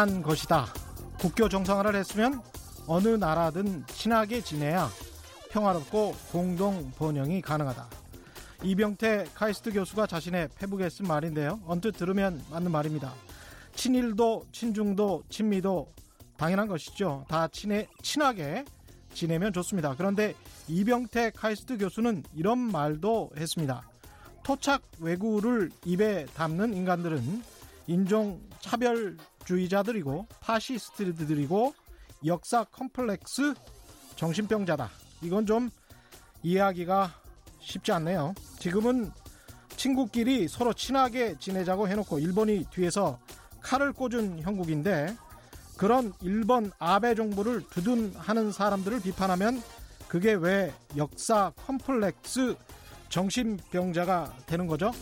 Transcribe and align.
당연한 0.00 0.22
것이다. 0.22 0.66
국교 1.18 1.50
정상화를 1.50 1.94
했으면 1.94 2.40
어느 2.86 3.08
나라든 3.08 3.84
친하게 3.88 4.40
지내야 4.40 4.88
평화롭고 5.50 6.14
공동 6.32 6.90
번영이 6.92 7.42
가능하다. 7.42 7.86
이병태 8.62 9.26
카이스트 9.34 9.70
교수가 9.72 10.06
자신의 10.06 10.48
페북에 10.56 10.88
쓴 10.88 11.06
말인데요. 11.06 11.60
언뜻 11.66 11.92
들으면 11.92 12.42
맞는 12.50 12.70
말입니다. 12.70 13.12
친일도 13.74 14.46
친중도 14.52 15.24
친미도 15.28 15.92
당연한 16.38 16.66
것이죠. 16.66 17.26
다 17.28 17.48
친해, 17.48 17.86
친하게 18.02 18.64
지내면 19.12 19.52
좋습니다. 19.52 19.94
그런데 19.98 20.34
이병태 20.68 21.32
카이스트 21.32 21.76
교수는 21.76 22.22
이런 22.34 22.58
말도 22.58 23.32
했습니다. 23.36 23.82
토착 24.44 24.80
외구를 24.98 25.70
입에 25.84 26.24
담는 26.34 26.72
인간들은 26.72 27.42
인종 27.86 28.40
차별 28.60 29.18
주의자들이고 29.50 30.26
파시스트들이고 30.40 31.74
역사 32.24 32.62
컴플렉스 32.64 33.54
정신병자다. 34.14 34.88
이건 35.22 35.44
좀 35.44 35.70
이해하기가 36.44 37.12
쉽지 37.58 37.90
않네요. 37.92 38.34
지금은 38.60 39.10
친구끼리 39.76 40.46
서로 40.46 40.72
친하게 40.72 41.36
지내자고 41.38 41.88
해놓고 41.88 42.20
일본이 42.20 42.64
뒤에서 42.70 43.18
칼을 43.60 43.92
꽂은 43.92 44.42
형국인데 44.42 45.16
그런 45.76 46.12
일본 46.20 46.70
아베 46.78 47.14
정부를 47.16 47.62
두둔하는 47.70 48.52
사람들을 48.52 49.00
비판하면 49.00 49.62
그게 50.06 50.34
왜 50.34 50.72
역사 50.96 51.52
컴플렉스 51.66 52.54
정신병자가 53.08 54.32
되는 54.46 54.68
거죠? 54.68 54.92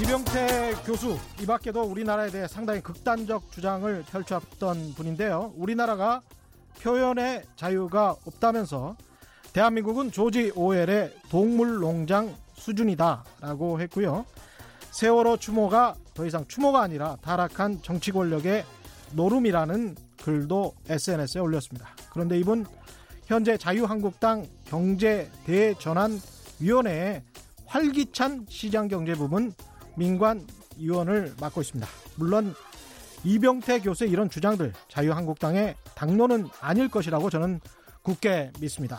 이병태 0.00 0.74
교수 0.86 1.18
이 1.42 1.46
밖에도 1.46 1.82
우리나라에 1.82 2.30
대해 2.30 2.46
상당히 2.46 2.80
극단적 2.80 3.50
주장을 3.50 4.04
펼쳤던 4.04 4.94
분인데요. 4.94 5.52
우리나라가 5.56 6.22
표현의 6.80 7.42
자유가 7.56 8.14
없다면서 8.24 8.96
대한민국은 9.52 10.12
조지 10.12 10.52
오웰의 10.54 11.14
동물 11.30 11.80
농장 11.80 12.32
수준이다라고 12.54 13.80
했고요. 13.80 14.24
세월호 14.92 15.38
추모가 15.38 15.96
더 16.14 16.24
이상 16.26 16.46
추모가 16.46 16.82
아니라 16.82 17.16
타락한 17.20 17.82
정치 17.82 18.12
권력의 18.12 18.64
노름이라는 19.14 19.96
글도 20.22 20.74
SNS에 20.88 21.40
올렸습니다. 21.40 21.88
그런데 22.10 22.38
이분 22.38 22.64
현재 23.26 23.56
자유한국당 23.56 24.46
경제 24.64 25.28
대전환 25.44 26.20
위원회의 26.60 27.22
활기찬 27.66 28.46
시장 28.48 28.86
경제 28.86 29.14
부문 29.14 29.52
민관위원을 29.98 31.34
맡고 31.40 31.60
있습니다. 31.60 31.88
물론 32.16 32.54
이병태 33.24 33.80
교수의 33.80 34.10
이런 34.10 34.30
주장들 34.30 34.72
자유한국당의 34.88 35.74
당론은 35.94 36.48
아닐 36.60 36.88
것이라고 36.88 37.30
저는 37.30 37.60
굳게 38.02 38.52
믿습니다. 38.60 38.96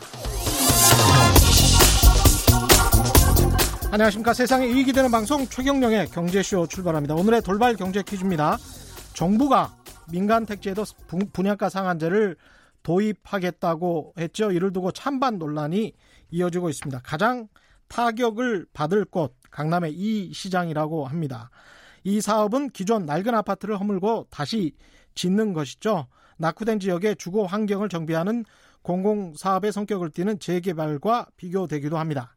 안녕하십니까. 3.90 4.34
세상에 4.34 4.68
이익이 4.68 4.92
되는 4.92 5.10
방송 5.10 5.46
최경령의 5.46 6.10
경제쇼 6.10 6.68
출발합니다. 6.68 7.14
오늘의 7.14 7.42
돌발 7.42 7.74
경제 7.74 8.02
퀴즈입니다. 8.02 8.56
정부가 9.14 9.74
민간 10.12 10.46
택지에도 10.46 10.84
분양가 11.32 11.68
상한제를 11.68 12.36
도입하겠다고 12.82 14.14
했죠. 14.18 14.52
이를 14.52 14.72
두고 14.72 14.92
찬반 14.92 15.38
논란이 15.38 15.92
이어지고 16.30 16.70
있습니다. 16.70 17.00
가장 17.02 17.48
타격을 17.90 18.66
받을 18.72 19.04
곳 19.04 19.34
강남의 19.50 19.92
이 19.92 20.32
시장이라고 20.32 21.06
합니다. 21.06 21.50
이 22.04 22.20
사업은 22.20 22.70
기존 22.70 23.04
낡은 23.04 23.34
아파트를 23.34 23.78
허물고 23.78 24.28
다시 24.30 24.72
짓는 25.14 25.52
것이죠. 25.52 26.06
낙후된 26.38 26.80
지역의 26.80 27.16
주거 27.16 27.44
환경을 27.44 27.90
정비하는 27.90 28.44
공공사업의 28.82 29.72
성격을 29.72 30.10
띠는 30.10 30.38
재개발과 30.38 31.26
비교되기도 31.36 31.98
합니다. 31.98 32.36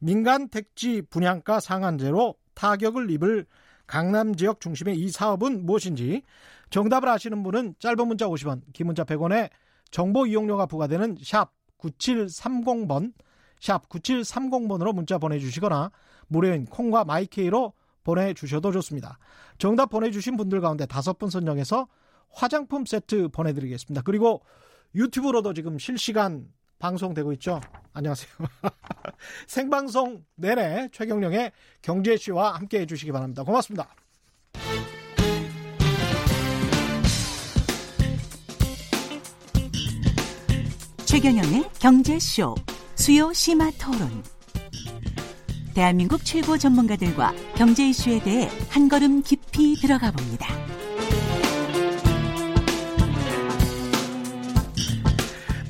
민간 0.00 0.48
택지 0.48 1.02
분양가 1.02 1.60
상한제로 1.60 2.34
타격을 2.54 3.10
입을 3.12 3.46
강남 3.86 4.34
지역 4.34 4.60
중심의 4.60 4.98
이 4.98 5.10
사업은 5.10 5.64
무엇인지 5.64 6.22
정답을 6.70 7.08
아시는 7.08 7.42
분은 7.42 7.74
짧은 7.78 8.08
문자 8.08 8.26
50원, 8.26 8.62
긴 8.72 8.86
문자 8.86 9.04
100원에 9.04 9.50
정보 9.90 10.26
이용료가 10.26 10.66
부과되는 10.66 11.18
샵 11.22 11.52
9730번, 11.78 13.12
샵 13.60 13.88
9730번으로 13.88 14.94
문자 14.94 15.18
보내주시거나 15.18 15.90
무료인 16.28 16.66
콩과 16.66 17.04
마이케이로 17.04 17.72
보내주셔도 18.04 18.72
좋습니다. 18.72 19.18
정답 19.58 19.90
보내주신 19.90 20.36
분들 20.36 20.60
가운데 20.60 20.86
다섯 20.86 21.18
분 21.18 21.30
선정해서 21.30 21.88
화장품 22.30 22.86
세트 22.86 23.28
보내드리겠습니다. 23.28 24.02
그리고 24.02 24.42
유튜브로도 24.94 25.52
지금 25.54 25.78
실시간 25.78 26.48
방송되고 26.78 27.32
있죠. 27.34 27.60
안녕하세요. 27.92 28.30
생방송 29.46 30.24
내내 30.36 30.88
최경령의 30.92 31.52
경제쇼와 31.82 32.54
함께 32.54 32.80
해주시기 32.80 33.12
바랍니다. 33.12 33.42
고맙습니다. 33.42 33.88
최경영의 41.04 41.64
경제쇼 41.80 42.54
수요 42.98 43.32
심화 43.32 43.70
토론. 43.80 44.24
대한민국 45.72 46.24
최고 46.24 46.58
전문가들과 46.58 47.32
경제 47.54 47.88
이슈에 47.88 48.20
대해 48.20 48.50
한 48.68 48.88
걸음 48.88 49.22
깊이 49.22 49.76
들어가 49.76 50.10
봅니다. 50.10 50.48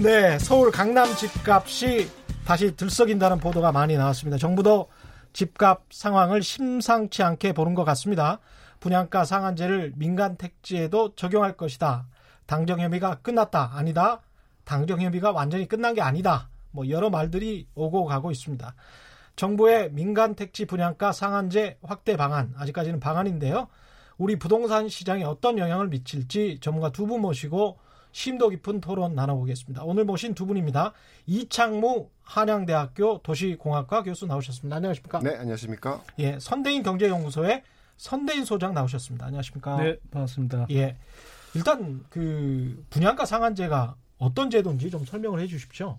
네, 0.00 0.38
서울 0.38 0.70
강남 0.70 1.14
집값이 1.14 2.08
다시 2.46 2.74
들썩인다는 2.74 3.38
보도가 3.38 3.72
많이 3.72 3.96
나왔습니다. 3.98 4.38
정부도 4.38 4.88
집값 5.34 5.82
상황을 5.90 6.42
심상치 6.42 7.22
않게 7.22 7.52
보는 7.52 7.74
것 7.74 7.84
같습니다. 7.84 8.40
분양가 8.80 9.26
상한제를 9.26 9.92
민간 9.96 10.36
택지에도 10.36 11.14
적용할 11.14 11.58
것이다. 11.58 12.06
당정 12.46 12.80
협의가 12.80 13.16
끝났다. 13.16 13.72
아니다. 13.74 14.22
당정 14.64 15.02
협의가 15.02 15.30
완전히 15.30 15.68
끝난 15.68 15.94
게 15.94 16.00
아니다. 16.00 16.48
뭐 16.70 16.88
여러 16.88 17.10
말들이 17.10 17.66
오고 17.74 18.04
가고 18.06 18.30
있습니다. 18.30 18.74
정부의 19.36 19.92
민간 19.92 20.34
택지 20.34 20.64
분양가 20.66 21.12
상한제 21.12 21.78
확대 21.82 22.16
방안 22.16 22.54
아직까지는 22.56 22.98
방안인데요. 23.00 23.68
우리 24.16 24.36
부동산 24.36 24.88
시장에 24.88 25.22
어떤 25.24 25.58
영향을 25.58 25.88
미칠지 25.88 26.58
전문가 26.60 26.90
두 26.90 27.06
분 27.06 27.20
모시고 27.20 27.78
심도 28.10 28.48
깊은 28.48 28.80
토론 28.80 29.14
나눠보겠습니다. 29.14 29.84
오늘 29.84 30.04
모신 30.04 30.34
두 30.34 30.44
분입니다. 30.46 30.92
이창무 31.26 32.08
한양대학교 32.22 33.20
도시공학과 33.22 34.02
교수 34.02 34.26
나오셨습니다. 34.26 34.76
안녕하십니까? 34.76 35.20
네, 35.20 35.36
안녕하십니까? 35.36 36.02
예, 36.18 36.38
선대인 36.40 36.82
경제연구소의 36.82 37.62
선대인 37.96 38.44
소장 38.44 38.74
나오셨습니다. 38.74 39.26
안녕하십니까? 39.26 39.76
네, 39.76 39.96
반갑습니다. 40.10 40.66
예, 40.70 40.96
일단 41.54 42.04
그 42.08 42.84
분양가 42.90 43.24
상한제가 43.24 43.94
어떤 44.18 44.50
제도인지 44.50 44.90
좀 44.90 45.04
설명을 45.04 45.38
해 45.40 45.46
주십시오. 45.46 45.98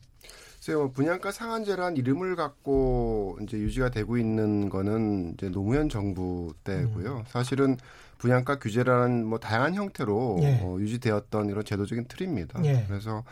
글쎄요, 0.60 0.92
분양가 0.92 1.32
상한제란 1.32 1.96
이름을 1.96 2.36
갖고 2.36 3.38
이제 3.42 3.58
유지가 3.58 3.90
되고 3.90 4.18
있는 4.18 4.70
거는 4.70 5.34
이제 5.34 5.50
노무현 5.50 5.88
정부 5.88 6.54
때고요. 6.66 7.20
음. 7.20 7.24
사실은 7.28 7.78
분양가 8.18 8.60
규제라는 8.60 9.26
뭐 9.26 9.40
다양한 9.40 9.74
형태로 9.74 10.40
예. 10.42 10.60
어, 10.62 10.78
유지되었던 10.78 11.50
이런 11.50 11.64
제도적인 11.64 12.06
틀입니다. 12.10 12.64
예. 12.66 12.84
그래서 12.90 13.24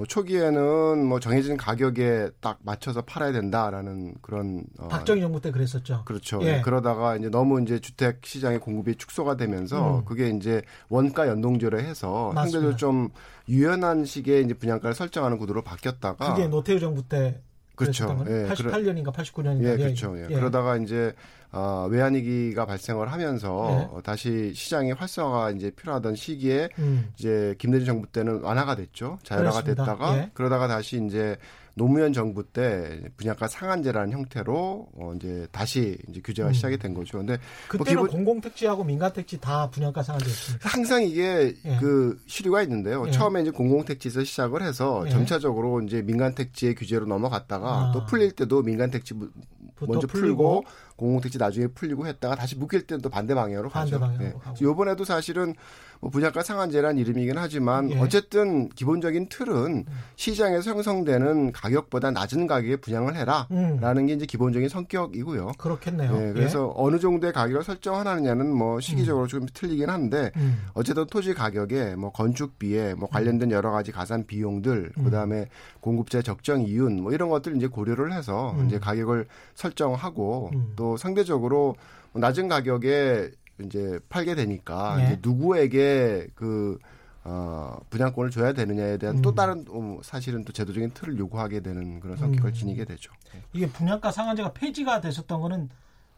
뭐 0.00 0.06
초기에는 0.06 1.04
뭐 1.04 1.20
정해진 1.20 1.58
가격에 1.58 2.30
딱 2.40 2.58
맞춰서 2.62 3.02
팔아야 3.02 3.32
된다라는 3.32 4.14
그런 4.22 4.64
어, 4.78 4.88
박정희 4.88 5.20
정부 5.20 5.42
때 5.42 5.50
그랬었죠. 5.50 6.04
그렇죠. 6.06 6.40
예. 6.42 6.62
그러다가 6.62 7.16
이제 7.16 7.28
너무 7.28 7.60
이제 7.60 7.78
주택 7.80 8.24
시장의 8.24 8.60
공급이 8.60 8.96
축소가 8.96 9.36
되면서 9.36 9.98
음. 9.98 10.04
그게 10.06 10.30
이제 10.30 10.62
원가 10.88 11.28
연동제로 11.28 11.78
해서 11.78 12.32
상대적으로 12.34 12.76
좀 12.76 13.10
유연한 13.46 14.06
식의 14.06 14.42
이제 14.42 14.54
분양가를 14.54 14.94
설정하는 14.94 15.36
구도로 15.36 15.62
바뀌었다가 15.62 16.32
그게 16.32 16.48
노태우 16.48 16.80
정부 16.80 17.06
때 17.06 17.42
그렇죠. 17.80 18.24
예, 18.28 18.46
88년인가 18.48 19.12
89년인가. 19.12 19.64
예, 19.64 19.76
그렇죠. 19.76 20.16
예. 20.18 20.26
예. 20.30 20.34
그러다가 20.34 20.76
이제 20.76 21.12
어, 21.52 21.88
외환위기가 21.90 22.64
발생을 22.66 23.10
하면서 23.10 23.48
네. 23.48 23.88
어, 23.92 24.00
다시 24.02 24.52
시장의 24.54 24.94
활성화가 24.94 25.50
이제 25.52 25.70
필요하던 25.70 26.14
시기에 26.14 26.68
음. 26.78 27.12
이제 27.18 27.54
김대중 27.58 27.86
정부 27.86 28.06
때는 28.06 28.40
완화가 28.42 28.76
됐죠. 28.76 29.18
자율화가 29.24 29.62
그렇습니다. 29.62 29.84
됐다가 29.84 30.16
예. 30.18 30.30
그러다가 30.34 30.68
다시 30.68 31.02
이제 31.04 31.36
노무현 31.80 32.12
정부 32.12 32.44
때 32.44 33.00
분양가 33.16 33.48
상한제라는 33.48 34.12
형태로 34.12 34.88
어 34.92 35.12
이제 35.16 35.46
다시 35.50 35.96
이제 36.10 36.20
규제가 36.22 36.48
음. 36.48 36.52
시작이 36.52 36.76
된 36.76 36.92
거죠. 36.92 37.16
근데 37.16 37.38
뭐 37.38 37.78
그때는 37.78 38.00
뭐 38.00 38.06
기본... 38.06 38.24
공공택지하고 38.24 38.84
민간택지 38.84 39.40
다 39.40 39.70
분양가 39.70 40.02
상한제였습니다. 40.02 40.68
항상 40.68 41.02
이게 41.02 41.54
예. 41.64 41.76
그 41.80 42.20
시류가 42.26 42.62
있는데요. 42.64 43.06
예. 43.06 43.10
처음에 43.10 43.40
이제 43.40 43.50
공공택지에서 43.50 44.24
시작을 44.24 44.62
해서 44.62 45.04
예. 45.06 45.10
점차적으로 45.10 45.80
이제 45.80 46.02
민간택지의 46.02 46.74
규제로 46.74 47.06
넘어갔다가 47.06 47.66
아. 47.66 47.92
또 47.94 48.04
풀릴 48.04 48.32
때도 48.32 48.60
민간택지 48.62 49.14
먼저 49.14 50.06
풀고, 50.06 50.08
풀고 50.08 50.64
공공택지 51.00 51.38
나중에 51.38 51.66
풀리고 51.68 52.06
했다가 52.06 52.36
다시 52.36 52.56
묶일 52.56 52.86
때는 52.86 53.00
또 53.00 53.08
반대 53.08 53.34
방향으로 53.34 53.70
가죠. 53.70 53.98
반대 53.98 54.18
방향으로 54.22 54.40
네. 54.54 54.54
이번에도 54.60 55.04
사실은 55.04 55.54
뭐 56.00 56.10
분양가 56.10 56.42
상한제란 56.42 56.98
이름이긴 56.98 57.36
하지만 57.36 57.90
예. 57.90 57.98
어쨌든 57.98 58.68
기본적인 58.70 59.28
틀은 59.28 59.84
시장에서 60.16 60.70
형성되는 60.70 61.52
가격보다 61.52 62.10
낮은 62.10 62.46
가격에 62.46 62.76
분양을 62.76 63.14
해라라는 63.16 63.96
음. 63.98 64.06
게 64.06 64.14
이제 64.14 64.24
기본적인 64.24 64.68
성격이고요. 64.68 65.52
그렇겠네요. 65.58 66.12
네, 66.12 66.32
그래서 66.32 66.68
예. 66.68 66.82
어느 66.82 66.98
정도의 66.98 67.32
가격을 67.32 67.64
설정하느냐는 67.64 68.50
뭐 68.50 68.80
시기적으로 68.80 69.26
음. 69.26 69.28
좀 69.28 69.46
틀리긴 69.52 69.90
한데 69.90 70.32
음. 70.36 70.68
어쨌든 70.72 71.06
토지 71.06 71.34
가격에 71.34 71.96
뭐 71.96 72.12
건축비에 72.12 72.94
뭐 72.94 73.08
관련된 73.08 73.50
여러 73.50 73.70
가지 73.70 73.92
가산 73.92 74.26
비용들 74.26 74.92
음. 74.96 75.04
그다음에 75.04 75.48
공급자 75.80 76.22
적정 76.22 76.62
이윤 76.62 77.02
뭐 77.02 77.12
이런 77.12 77.28
것들 77.28 77.56
이제 77.56 77.66
고려를 77.66 78.12
해서 78.12 78.52
음. 78.52 78.66
이제 78.66 78.78
가격을 78.78 79.26
설정하고 79.54 80.50
음. 80.54 80.72
또 80.90 80.96
상대적으로 80.96 81.76
낮은 82.12 82.48
가격에 82.48 83.30
이제 83.64 84.00
팔게 84.08 84.34
되니까 84.34 84.96
네. 84.96 85.04
이제 85.04 85.18
누구에게 85.22 86.26
그 86.34 86.78
어, 87.22 87.78
분양권을 87.90 88.30
줘야 88.30 88.52
되느냐에 88.52 88.96
대한 88.96 89.18
음. 89.18 89.22
또 89.22 89.34
다른 89.34 89.64
어, 89.68 90.00
사실은 90.02 90.44
또 90.44 90.52
제도적인 90.52 90.90
틀을 90.92 91.18
요구하게 91.18 91.60
되는 91.60 92.00
그런 92.00 92.16
성격을 92.16 92.50
음. 92.50 92.54
지니게 92.54 92.86
되죠. 92.86 93.12
네. 93.32 93.42
이게 93.52 93.68
분양가 93.68 94.10
상한제가 94.10 94.52
폐지가 94.52 95.00
됐었던 95.00 95.40
거는 95.40 95.68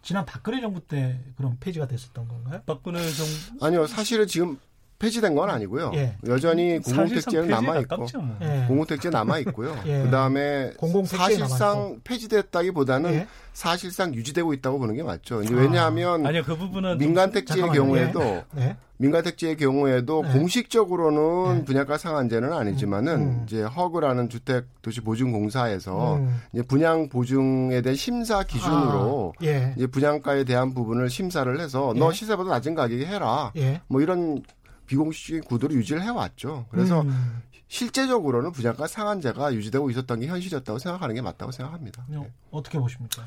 지난 0.01 0.25
박근혜 0.25 0.61
정부 0.61 0.81
때 0.81 1.21
그럼 1.37 1.59
폐지가 1.61 1.87
됐었던 1.87 2.27
건가요? 2.27 2.63
박근혜 2.65 2.99
정부 3.13 3.65
아니요 3.67 3.87
사실은 3.87 4.27
지금 4.27 4.59
폐지된 5.03 5.35
건 5.35 5.51
아니고요. 5.51 5.91
예. 5.95 6.15
여전히 6.29 6.79
공공택지는 6.79 7.49
남아 7.49 7.79
있고 7.81 7.97
뭐. 7.97 8.37
예. 8.41 8.65
공공택지 8.69 9.11
남아 9.11 9.41
있고요. 9.41 9.77
예. 9.85 10.05
그다음에 10.05 10.71
사실상 11.07 11.99
폐지됐다기보다는 12.05 13.13
예. 13.13 13.27
사실상 13.53 14.15
유지되고 14.15 14.53
있다고 14.55 14.79
보는 14.79 14.95
게 14.95 15.03
맞죠. 15.03 15.43
이제 15.43 15.53
아. 15.55 15.59
왜냐하면 15.59 16.25
아니요 16.25 16.45
그 16.45 16.57
부분은 16.57 16.99
민간 16.99 17.33
택지의 17.33 17.71
경우에도 17.71 18.23
예. 18.23 18.45
네. 18.53 18.77
민간 18.97 19.25
택지의 19.25 19.57
경우에도 19.57 20.23
네. 20.23 20.33
공식적으로는 20.39 21.59
네. 21.59 21.65
분양가 21.65 21.99
상한제는 21.99 22.53
아니지만은 22.53 23.15
음. 23.15 23.21
음. 23.21 23.45
이제 23.45 23.65
허그라는 23.65 24.29
주택 24.29 24.67
도시 24.83 25.01
보증 25.01 25.33
공사에서 25.33 26.19
음. 26.19 26.41
이제 26.53 26.63
분양 26.63 27.09
보증에 27.09 27.83
대한 27.83 27.97
심사 27.97 28.45
기준으로 28.45 29.33
아. 29.37 29.45
예. 29.45 29.75
이제 29.77 29.89
분양가에 29.89 30.45
대한 30.45 30.73
부분을 30.73 31.11
심사를 31.11 31.59
해서 31.59 31.93
너 31.97 32.13
시세보다 32.13 32.51
낮은 32.51 32.77
가격에 32.77 33.05
해라. 33.05 33.53
뭐 33.89 34.01
이런 34.01 34.45
비공식적인 34.93 35.45
구도를 35.45 35.77
유지를 35.77 36.03
해왔죠. 36.03 36.67
그래서 36.71 37.01
음. 37.01 37.41
실제적으로는 37.69 38.53
분양가 38.53 38.87
상한제가 38.87 39.55
유지되고 39.55 39.91
있었던 39.91 40.21
게 40.21 40.27
현실이었다고 40.27 40.79
생각하는 40.79 41.15
게 41.15 41.23
맞다고 41.23 41.51
생각합니다. 41.51 42.05
네. 42.09 42.31
어떻게 42.51 42.79
보십니까? 42.79 43.27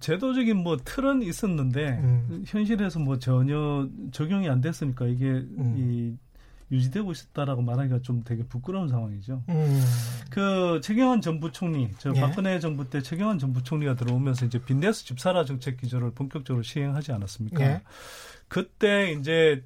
제도적인 0.00 0.56
뭐 0.56 0.78
틀은 0.82 1.22
있었는데 1.22 1.88
음. 2.02 2.44
현실에서 2.46 2.98
뭐 2.98 3.18
전혀 3.18 3.86
적용이 4.10 4.48
안 4.48 4.62
됐으니까 4.62 5.06
이게 5.06 5.26
음. 5.26 5.74
이 5.76 6.74
유지되고 6.74 7.12
있었다라고 7.12 7.60
말하기가 7.60 8.00
좀 8.00 8.24
되게 8.24 8.42
부끄러운 8.42 8.88
상황이죠. 8.88 9.44
음. 9.50 9.82
그 10.30 10.80
최경환 10.82 11.20
전 11.20 11.38
부총리, 11.38 11.90
저 11.98 12.12
예. 12.16 12.20
박근혜 12.20 12.58
정부 12.58 12.88
때 12.88 13.02
최경환 13.02 13.38
전 13.38 13.52
부총리가 13.52 13.94
들어오면서 13.94 14.46
이제 14.46 14.58
빈대스 14.64 15.04
집사라 15.04 15.44
정책 15.44 15.76
기조를 15.76 16.12
본격적으로 16.12 16.62
시행하지 16.62 17.12
않았습니까? 17.12 17.62
예. 17.62 17.82
그때 18.48 19.12
이제 19.12 19.62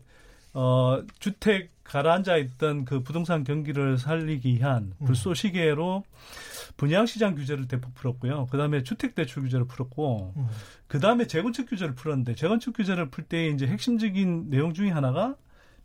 어, 0.52 1.02
주택 1.18 1.70
가라앉아 1.84 2.36
있던 2.36 2.84
그 2.84 3.02
부동산 3.02 3.44
경기를 3.44 3.98
살리기 3.98 4.54
위한 4.54 4.92
음. 5.00 5.06
불쏘시개로 5.06 6.04
분양시장 6.76 7.34
규제를 7.34 7.66
대폭 7.68 7.94
풀었고요. 7.94 8.46
그 8.50 8.56
다음에 8.56 8.82
주택대출 8.82 9.42
규제를 9.42 9.66
풀었고, 9.66 10.32
음. 10.36 10.46
그 10.86 11.00
다음에 11.00 11.26
재건축 11.26 11.68
규제를 11.68 11.94
풀었는데, 11.94 12.36
재건축 12.36 12.76
규제를 12.76 13.10
풀 13.10 13.24
때 13.24 13.48
이제 13.48 13.66
핵심적인 13.66 14.50
내용 14.50 14.72
중에 14.72 14.90
하나가 14.90 15.36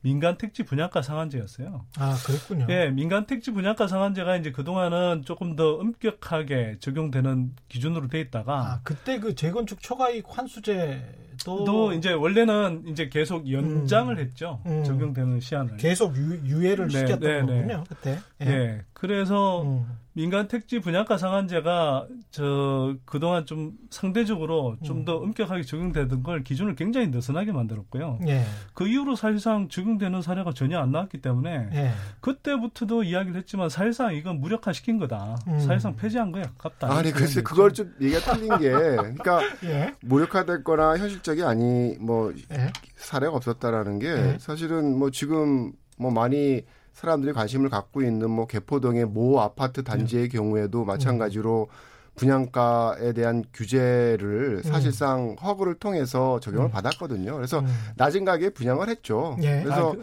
민간 0.02 0.38
택지 0.38 0.62
분양가 0.64 1.02
상한제였어요. 1.02 1.86
아, 1.98 2.16
그랬군요. 2.24 2.68
예, 2.70 2.92
민간 2.92 3.26
택지 3.26 3.50
분양가 3.50 3.88
상한제가 3.88 4.38
이제 4.38 4.52
그동안은 4.52 5.24
조금 5.26 5.56
더 5.56 5.78
엄격하게 5.78 6.78
적용되는 6.80 7.56
기준으로 7.70 8.08
돼 8.08 8.20
있다가 8.22 8.54
아, 8.54 8.80
그때 8.84 9.20
그 9.20 9.34
재건축 9.34 9.82
초과이익 9.82 10.26
환수제 10.28 11.35
또 11.46 11.94
이제 11.94 12.12
원래는 12.12 12.86
이제 12.88 13.08
계속 13.08 13.50
연장을 13.52 14.14
음. 14.18 14.20
했죠. 14.20 14.62
음. 14.66 14.84
적용되는 14.84 15.40
시한을. 15.40 15.78
계속 15.78 16.16
유, 16.18 16.66
예를 16.66 16.88
네, 16.88 17.00
시켰던 17.00 17.20
네, 17.20 17.42
네. 17.42 17.46
거군요. 17.46 17.84
그때. 17.88 18.20
예. 18.42 18.46
네. 18.46 18.82
그래서 18.94 19.62
음. 19.64 19.86
민간 20.16 20.48
택지 20.48 20.80
분양가 20.80 21.18
상한제가 21.18 22.08
저 22.32 22.96
그동안 23.04 23.46
좀 23.46 23.74
상대적으로 23.90 24.78
좀더 24.82 25.18
음. 25.20 25.24
엄격하게 25.26 25.64
적용되던 25.64 26.24
걸 26.24 26.42
기준을 26.42 26.76
굉장히 26.76 27.08
느슨하게 27.08 27.52
만들었고요. 27.52 28.20
예. 28.28 28.46
그 28.74 28.88
이후로 28.88 29.18
사실상 29.18 29.68
적용되는 29.68 30.22
사례가 30.22 30.54
전혀 30.54 30.80
안 30.80 30.92
나왔기 30.92 31.22
때문에 31.22 31.70
예. 31.74 31.92
그때부터도 32.22 33.04
이야기를 33.04 33.38
했지만 33.40 33.68
사실상 33.68 34.16
이건 34.16 34.40
무력화시킨 34.40 35.00
거다. 35.00 35.36
음. 35.50 35.60
사실상 35.60 35.98
폐지한 35.98 36.32
거에 36.32 36.44
가깝다. 36.44 36.96
아니 36.96 37.12
글쎄 37.12 37.44
그걸 37.44 37.74
좀 37.74 37.94
얘기가 38.00 38.20
틀린 38.34 38.58
게 38.58 38.72
그러니까 38.72 39.42
예. 39.66 39.94
무력화됐거나 40.02 40.98
현실적이 40.98 41.44
아니 41.44 41.98
뭐 42.00 42.34
예. 42.54 42.72
사례가 42.96 43.36
없었다라는 43.36 44.00
게 44.00 44.08
예. 44.08 44.38
사실은 44.40 44.98
뭐 44.98 45.12
지금 45.12 45.74
뭐 45.98 46.10
많이 46.10 46.64
사람들이 46.96 47.34
관심을 47.34 47.70
갖고 47.70 48.02
있는 48.02 48.32
뭐 48.32 48.48
개포동의 48.48 49.06
모 49.06 49.42
아파트 49.42 49.84
단지의 49.84 50.30
네. 50.30 50.30
경우에도 50.30 50.86
마찬가지로 50.86 51.68
분양가에 52.16 53.12
대한 53.12 53.44
규제를 53.54 54.62
음. 54.66 54.72
사실상 54.72 55.36
허그를 55.42 55.76
통해서 55.76 56.40
적용을 56.40 56.70
음. 56.70 56.72
받았거든요. 56.72 57.36
그래서 57.36 57.60
음. 57.60 57.68
낮은 57.98 58.24
가격에 58.24 58.52
분양을 58.52 58.88
했죠. 58.88 59.36
예. 59.42 59.62
그래서 59.62 59.92
아, 59.92 59.96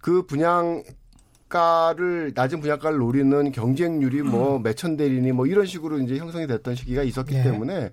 그, 0.00 0.22
그 0.22 0.26
분양 0.26 0.82
가를 1.50 2.32
낮은 2.34 2.60
분양가를 2.60 2.98
노리는 2.98 3.52
경쟁률이 3.52 4.22
뭐 4.22 4.58
몇천 4.58 4.96
대리니 4.96 5.32
뭐 5.32 5.46
이런 5.46 5.66
식으로 5.66 5.98
이제 5.98 6.16
형성이 6.16 6.46
됐던 6.46 6.74
시기가 6.74 7.02
있었기 7.02 7.34
예. 7.34 7.42
때문에 7.42 7.80
뭐 7.80 7.90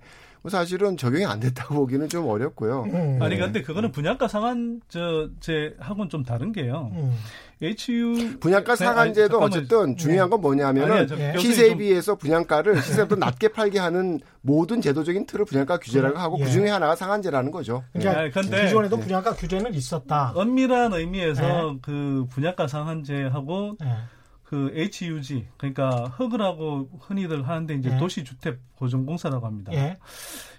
사실은 0.48 0.96
적용이 0.96 1.24
안 1.24 1.40
됐다고 1.40 1.74
보기는 1.86 2.08
좀 2.08 2.28
어렵고요. 2.28 2.84
음. 2.84 3.18
아니 3.20 3.36
근데 3.36 3.62
그거는 3.62 3.92
분양가 3.92 4.28
상한 4.28 4.80
저제 4.88 5.76
하고는 5.78 6.08
좀 6.08 6.24
다른 6.24 6.52
게요. 6.52 6.90
음. 6.94 7.16
HU 7.62 8.38
분양가 8.38 8.76
상한제도 8.76 9.38
아니, 9.38 9.46
어쨌든 9.46 9.96
중요한 9.96 10.28
건 10.28 10.42
뭐냐면은 10.42 11.10
아니요, 11.10 11.38
시세에 11.38 11.74
비해서 11.74 12.14
분양가를 12.14 12.82
시세보다 12.82 13.24
낮게 13.24 13.48
팔게 13.48 13.78
하는 13.78 14.20
모든 14.42 14.82
제도적인 14.82 15.24
틀을 15.24 15.46
분양가 15.46 15.78
규제라고 15.78 16.18
하고 16.18 16.36
예. 16.40 16.44
그 16.44 16.50
중에 16.50 16.68
하나가 16.68 16.94
상한제라는 16.94 17.50
거죠. 17.50 17.82
그러니까 17.94 18.24
예. 18.24 18.30
근데 18.30 18.64
기존에도 18.66 18.98
분양가 18.98 19.34
규제는 19.34 19.72
있었다. 19.72 20.32
엄밀한 20.34 20.92
의미에서 20.92 21.72
예. 21.74 21.78
그 21.80 22.26
분양가 22.30 22.68
상한제하고 22.68 23.76
예. 23.82 24.15
그 24.46 24.72
HUG 24.74 25.44
그러니까 25.56 26.04
흙을하고 26.16 26.88
흔히들 27.00 27.48
하는데 27.48 27.74
이제 27.74 27.90
예. 27.92 27.98
도시주택 27.98 28.60
보존공사라고 28.76 29.44
합니다. 29.44 29.72
예. 29.74 29.98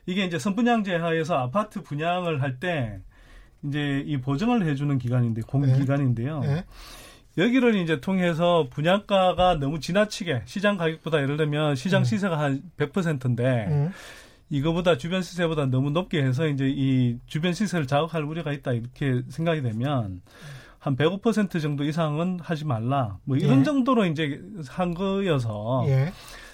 이게 0.06 0.26
이제 0.26 0.38
선분양제 0.38 0.96
하에서 0.98 1.38
아파트 1.38 1.82
분양을 1.82 2.42
할 2.42 2.60
때 2.60 3.00
이제 3.64 4.04
이 4.06 4.18
보증을 4.18 4.66
해주는 4.68 4.98
기관인데 4.98 5.42
공기관인데요. 5.44 6.42
예. 6.46 6.66
여기를 7.38 7.76
이제 7.76 8.02
통해서 8.02 8.68
분양가가 8.72 9.56
너무 9.56 9.80
지나치게 9.80 10.44
시장 10.46 10.76
가격보다 10.78 11.22
예를 11.22 11.38
들면 11.38 11.76
시장 11.76 12.02
음. 12.02 12.04
시세가 12.04 12.38
한 12.40 12.64
100%인데 12.78 13.68
음. 13.70 13.92
이거보다 14.50 14.98
주변 14.98 15.22
시세보다 15.22 15.68
너무 15.68 15.92
높게 15.92 16.24
해서 16.24 16.48
이제 16.48 16.68
이 16.68 17.18
주변 17.26 17.54
시세를 17.54 17.86
자극할 17.88 18.24
우려가 18.24 18.52
있다 18.54 18.74
이렇게 18.74 19.22
생각이 19.30 19.62
되면 19.62 20.22
한 20.80 20.96
105% 20.96 21.62
정도 21.62 21.84
이상은 21.84 22.40
하지 22.42 22.66
말라. 22.66 23.18
뭐 23.24 23.38
이런 23.38 23.60
예. 23.60 23.64
정도로 23.64 24.06
이제 24.06 24.42
한 24.70 24.94
거여서 24.94 25.86
예. 25.88 26.12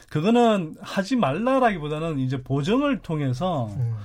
그거는 0.10 0.75
하지 0.80 1.15
말라라기보다는 1.15 2.20
이제 2.20 2.42
보정을 2.42 3.00
통해서 3.00 3.68
음. 3.77 3.96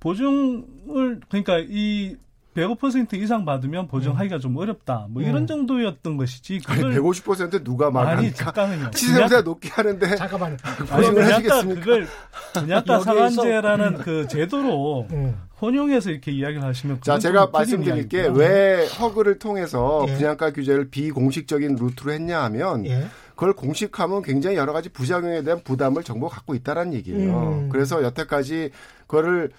보증을 0.00 1.20
그러니까 1.28 1.58
이 1.68 2.16
105% 2.56 3.14
이상 3.14 3.44
받으면 3.44 3.88
보정하기가 3.88 4.36
음. 4.36 4.40
좀 4.40 4.56
어렵다. 4.56 5.06
뭐 5.10 5.22
이런 5.22 5.38
음. 5.42 5.46
정도였던 5.46 6.16
것이지. 6.16 6.60
그걸 6.60 6.86
아니, 6.92 6.96
150% 6.96 7.64
누가 7.64 7.90
말합니까? 7.90 8.20
아니, 8.20 8.32
잠깐만요. 8.34 8.90
시세보다 8.94 9.40
높게 9.42 9.68
하는데 9.70 10.16
잠깐만요. 10.16 10.56
보증을 10.88 11.24
하시겠습니까? 11.32 11.80
그걸 11.80 12.06
분양가 12.52 13.00
상한제라는 13.00 13.98
그 13.98 14.28
제도로 14.28 15.06
음. 15.10 15.36
혼용해서 15.60 16.10
이렇게 16.10 16.30
이야기를 16.30 16.62
하시면 16.62 16.98
자 17.02 17.18
제가 17.18 17.46
말씀드릴 17.52 18.08
게 18.08 18.28
왜 18.28 18.86
허그를 18.86 19.38
통해서 19.38 20.04
예. 20.08 20.14
분양가 20.14 20.52
규제를 20.52 20.90
비공식적인 20.90 21.76
루트로 21.76 22.12
했냐 22.12 22.42
하면 22.44 22.84
예. 22.86 23.06
그걸 23.34 23.52
공식하면 23.52 24.22
굉장히 24.22 24.56
여러 24.56 24.72
가지 24.72 24.88
부작용에 24.88 25.42
대한 25.42 25.60
부담을 25.64 26.02
정부가 26.04 26.34
갖고 26.36 26.54
있다라는 26.54 26.94
얘기예요. 26.94 27.38
음. 27.38 27.68
그래서 27.70 28.02
여태까지 28.02 28.70
그거를 29.06 29.50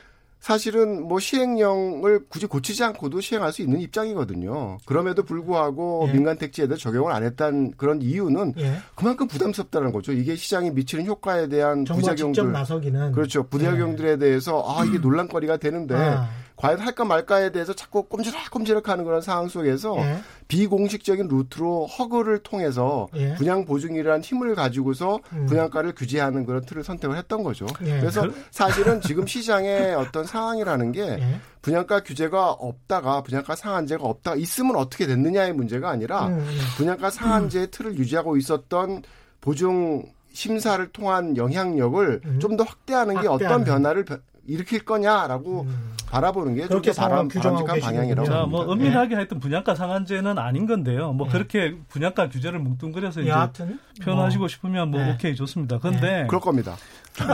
사실은 0.46 1.08
뭐 1.08 1.20
시행령을 1.20 2.26
굳이 2.30 2.46
고치지 2.46 2.84
않고도 2.84 3.20
시행할 3.20 3.52
수 3.52 3.64
있는 3.64 3.82
입장이거든요. 3.82 4.78
그럼에도 4.86 5.24
불구하고 5.24 6.06
예. 6.08 6.14
민간 6.14 6.38
택지에 6.38 6.68
대해 6.68 6.78
적용을 6.78 7.12
안 7.12 7.24
했다는 7.24 7.74
그런 7.78 8.00
이유는 8.00 8.54
예. 8.60 8.76
그만큼 8.94 9.28
부담스럽다는 9.28 9.92
거죠. 9.92 10.12
이게 10.12 10.36
시장에 10.36 10.70
미치는 10.70 11.08
효과에 11.08 11.48
대한 11.48 11.84
부작용들 11.84 12.52
나서기는 12.52 13.12
그렇죠. 13.14 13.48
부작용들에 13.48 14.12
예. 14.12 14.18
대해서 14.18 14.64
아 14.68 14.86
이게 14.86 15.00
논란거리가 15.00 15.58
되는데 15.58 15.96
아. 15.96 16.30
과연 16.56 16.80
할까 16.80 17.04
말까에 17.04 17.52
대해서 17.52 17.74
자꾸 17.74 18.04
꼼지락꼼지락 18.04 18.88
하는 18.88 19.04
그런 19.04 19.22
상황 19.22 19.48
속에서 19.50 19.98
예. 19.98 20.20
비공식적인 20.48 21.28
루트로 21.28 21.88
허그를 21.88 22.40
통해서 22.40 23.08
예. 23.16 23.34
분양 23.36 23.66
보증이라는 23.66 24.22
힘을 24.22 24.56
가지고서 24.56 25.20
음. 25.34 25.48
분양가를 25.48 25.94
규제하는 25.96 26.46
그런 26.46 26.64
틀을 26.66 26.84
선택을 26.84 27.18
했던 27.18 27.44
거죠. 27.44 27.66
예. 27.84 28.00
그래서 28.00 28.22
그 28.22 28.44
사실은 28.52 29.02
지금 29.02 29.28
시장의 29.28 29.96
어떤 29.96 30.26
상황이라는 30.26 30.92
게 30.94 31.02
예. 31.02 31.40
분양가 31.62 32.02
규제가 32.02 32.52
없다가 32.52 33.22
분양가 33.24 33.56
상한제가 33.56 34.04
없다가 34.06 34.38
있으면 34.38 34.76
어떻게 34.76 35.08
됐느냐의 35.08 35.54
문제가 35.54 35.90
아니라 35.90 36.28
음. 36.28 36.38
음. 36.38 36.60
분양가 36.78 37.10
상한제의 37.10 37.72
틀을 37.72 37.98
유지하고 37.98 38.38
있었던 38.38 39.04
보증 39.42 40.04
심사를 40.32 40.86
통한 40.90 41.38
영향력을 41.38 42.22
음. 42.26 42.40
좀더 42.40 42.64
확대하는 42.64 43.22
게 43.22 43.28
확대하는. 43.28 43.56
어떤 43.56 43.64
변화를 43.64 44.06
일으킬 44.48 44.86
거냐라고 44.86 45.62
음. 45.64 45.96
바라보는 46.08 46.56
게 46.56 46.68
그렇게 46.68 46.94
바람, 46.94 47.28
바람직한 47.28 47.80
방향이라고 47.80 48.28
자, 48.28 48.44
뭐 48.44 48.72
은밀하게 48.72 49.10
네. 49.10 49.16
하여튼 49.16 49.40
분양가 49.40 49.76
상한제는 49.76 50.38
아닌 50.38 50.66
건데요. 50.66 51.14
뭐 51.14 51.28
네. 51.28 51.34
그렇게 51.34 51.78
분양가 51.90 52.30
규제를 52.30 52.60
뭉뚱그려서 52.60 53.22
이제 53.22 53.30
여하튼, 53.30 53.80
표현하시고 54.02 54.42
뭐. 54.42 54.48
싶으면 54.48 54.92
뭐 54.92 55.02
네. 55.02 55.14
오케이 55.14 55.36
좋습니다. 55.36 55.80
그런데 55.80 56.22
네. 56.22 56.28
그럴 56.28 56.40
겁니다. 56.40 56.76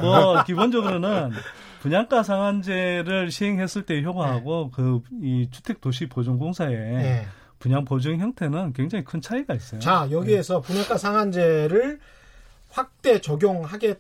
뭐 0.02 0.42
기본적으로는 0.46 1.32
분양가 1.82 2.24
상한제를 2.24 3.30
시행했을 3.30 3.86
때 3.86 4.02
효과하고 4.02 4.72
네. 4.76 5.00
그이 5.22 5.50
주택 5.52 5.82
도시 5.82 6.08
보증공사의 6.08 6.78
네. 6.78 7.28
분양 7.60 7.86
보증 7.86 8.20
형태는 8.20 8.74
굉장히 8.74 9.04
큰 9.04 9.22
차이가 9.22 9.54
있어요. 9.54 9.80
자 9.82 10.08
여기에서 10.12 10.62
분양가 10.62 10.98
상한제를 10.98 12.00
확대 12.70 13.20
적용하게 13.20 14.00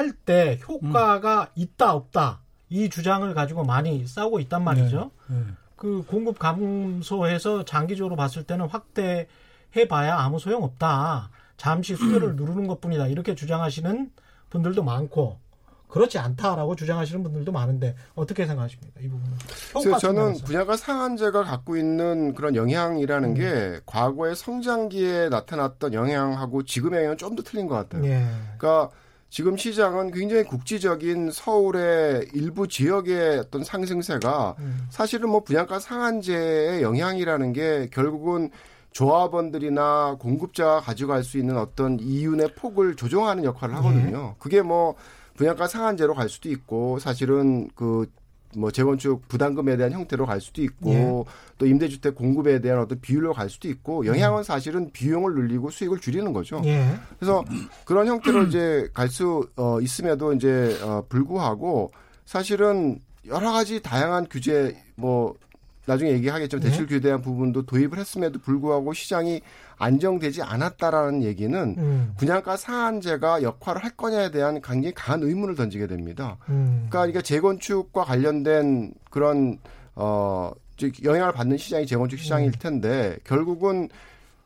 할 0.00 0.12
때 0.24 0.58
효과가 0.66 1.42
음. 1.42 1.46
있다 1.54 1.92
없다 1.94 2.40
이 2.70 2.88
주장을 2.88 3.32
가지고 3.34 3.64
많이 3.64 4.06
싸우고 4.06 4.40
있단 4.40 4.64
말이죠. 4.64 5.10
네, 5.28 5.36
네. 5.36 5.44
그 5.76 6.04
공급 6.06 6.38
감소해서 6.38 7.64
장기적으로 7.64 8.16
봤을 8.16 8.44
때는 8.44 8.66
확대해 8.68 9.26
봐야 9.88 10.18
아무 10.18 10.38
소용 10.38 10.62
없다. 10.64 11.30
잠시 11.56 11.96
수요를 11.96 12.36
누르는 12.36 12.66
것뿐이다. 12.66 13.08
이렇게 13.08 13.34
주장하시는 13.34 14.10
분들도 14.50 14.82
많고 14.82 15.38
그렇지 15.88 16.18
않다라고 16.18 16.76
주장하시는 16.76 17.22
분들도 17.24 17.50
많은데 17.50 17.96
어떻게 18.14 18.46
생각하십니까? 18.46 19.00
이 19.00 19.08
부분은. 19.08 19.36
그래서 19.72 19.98
저는 19.98 20.34
분야가 20.44 20.76
상한제가 20.76 21.42
갖고 21.42 21.76
있는 21.76 22.34
그런 22.34 22.54
영향이라는 22.54 23.28
음. 23.30 23.34
게 23.34 23.80
과거의 23.86 24.36
성장기에 24.36 25.28
나타났던 25.30 25.92
영향하고 25.92 26.62
지금의 26.64 27.00
영향은 27.00 27.16
좀 27.18 27.34
더 27.34 27.42
틀린 27.42 27.66
것 27.66 27.74
같아요. 27.74 28.04
예. 28.08 28.24
그러니까 28.58 28.90
지금 29.30 29.56
시장은 29.56 30.10
굉장히 30.10 30.42
국지적인 30.42 31.30
서울의 31.30 32.30
일부 32.34 32.66
지역의 32.66 33.38
어떤 33.38 33.62
상승세가 33.62 34.56
음. 34.58 34.86
사실은 34.90 35.30
뭐 35.30 35.44
분양가 35.44 35.78
상한제의 35.78 36.82
영향이라는 36.82 37.52
게 37.52 37.88
결국은 37.92 38.50
조합원들이나 38.90 40.16
공급자가 40.18 40.80
가져갈 40.80 41.22
수 41.22 41.38
있는 41.38 41.56
어떤 41.56 42.00
이윤의 42.00 42.56
폭을 42.56 42.96
조정하는 42.96 43.44
역할을 43.44 43.76
하거든요. 43.76 44.18
네. 44.18 44.34
그게 44.40 44.62
뭐 44.62 44.96
분양가 45.34 45.68
상한제로 45.68 46.14
갈 46.14 46.28
수도 46.28 46.50
있고 46.50 46.98
사실은 46.98 47.68
그 47.76 48.10
뭐 48.56 48.70
재건축 48.70 49.28
부담금에 49.28 49.76
대한 49.76 49.92
형태로 49.92 50.26
갈 50.26 50.40
수도 50.40 50.62
있고 50.62 50.90
예. 50.92 51.24
또 51.58 51.66
임대주택 51.66 52.14
공급에 52.14 52.60
대한 52.60 52.80
어떤 52.80 53.00
비율로 53.00 53.32
갈 53.32 53.48
수도 53.48 53.68
있고 53.68 54.06
영향은 54.06 54.42
사실은 54.42 54.90
비용을 54.92 55.34
늘리고 55.34 55.70
수익을 55.70 56.00
줄이는 56.00 56.32
거죠. 56.32 56.60
예. 56.64 56.94
그래서 57.18 57.44
그런 57.84 58.06
형태로 58.06 58.44
이제 58.44 58.88
갈 58.94 59.10
수 59.10 59.48
어, 59.56 59.80
있음에도 59.80 60.32
이제 60.32 60.78
어, 60.82 61.04
불구하고 61.08 61.90
사실은 62.24 63.00
여러 63.26 63.52
가지 63.52 63.82
다양한 63.82 64.26
규제 64.30 64.76
뭐 64.94 65.34
나중에 65.86 66.12
얘기하겠지만 66.12 66.62
대출 66.62 66.86
규제에 66.86 67.00
대한 67.00 67.20
부분도 67.22 67.66
도입을 67.66 67.98
했음에도 67.98 68.38
불구하고 68.38 68.92
시장이 68.92 69.40
안정되지 69.80 70.42
않았다라는 70.42 71.22
얘기는 71.22 71.74
음. 71.78 72.12
분양가 72.18 72.56
상한제가 72.56 73.42
역할을 73.42 73.82
할 73.82 73.90
거냐에 73.96 74.30
대한 74.30 74.60
굉장히 74.60 74.92
강한 74.94 75.22
의문을 75.22 75.56
던지게 75.56 75.86
됩니다. 75.86 76.36
음. 76.50 76.86
그러니까 76.88 77.06
이게 77.06 77.22
재건축과 77.22 78.04
관련된 78.04 78.92
그런 79.10 79.58
어 79.96 80.52
영향을 81.02 81.32
받는 81.32 81.56
시장이 81.56 81.86
재건축 81.86 82.18
시장일 82.18 82.48
음. 82.48 82.52
텐데 82.58 83.18
결국은 83.24 83.88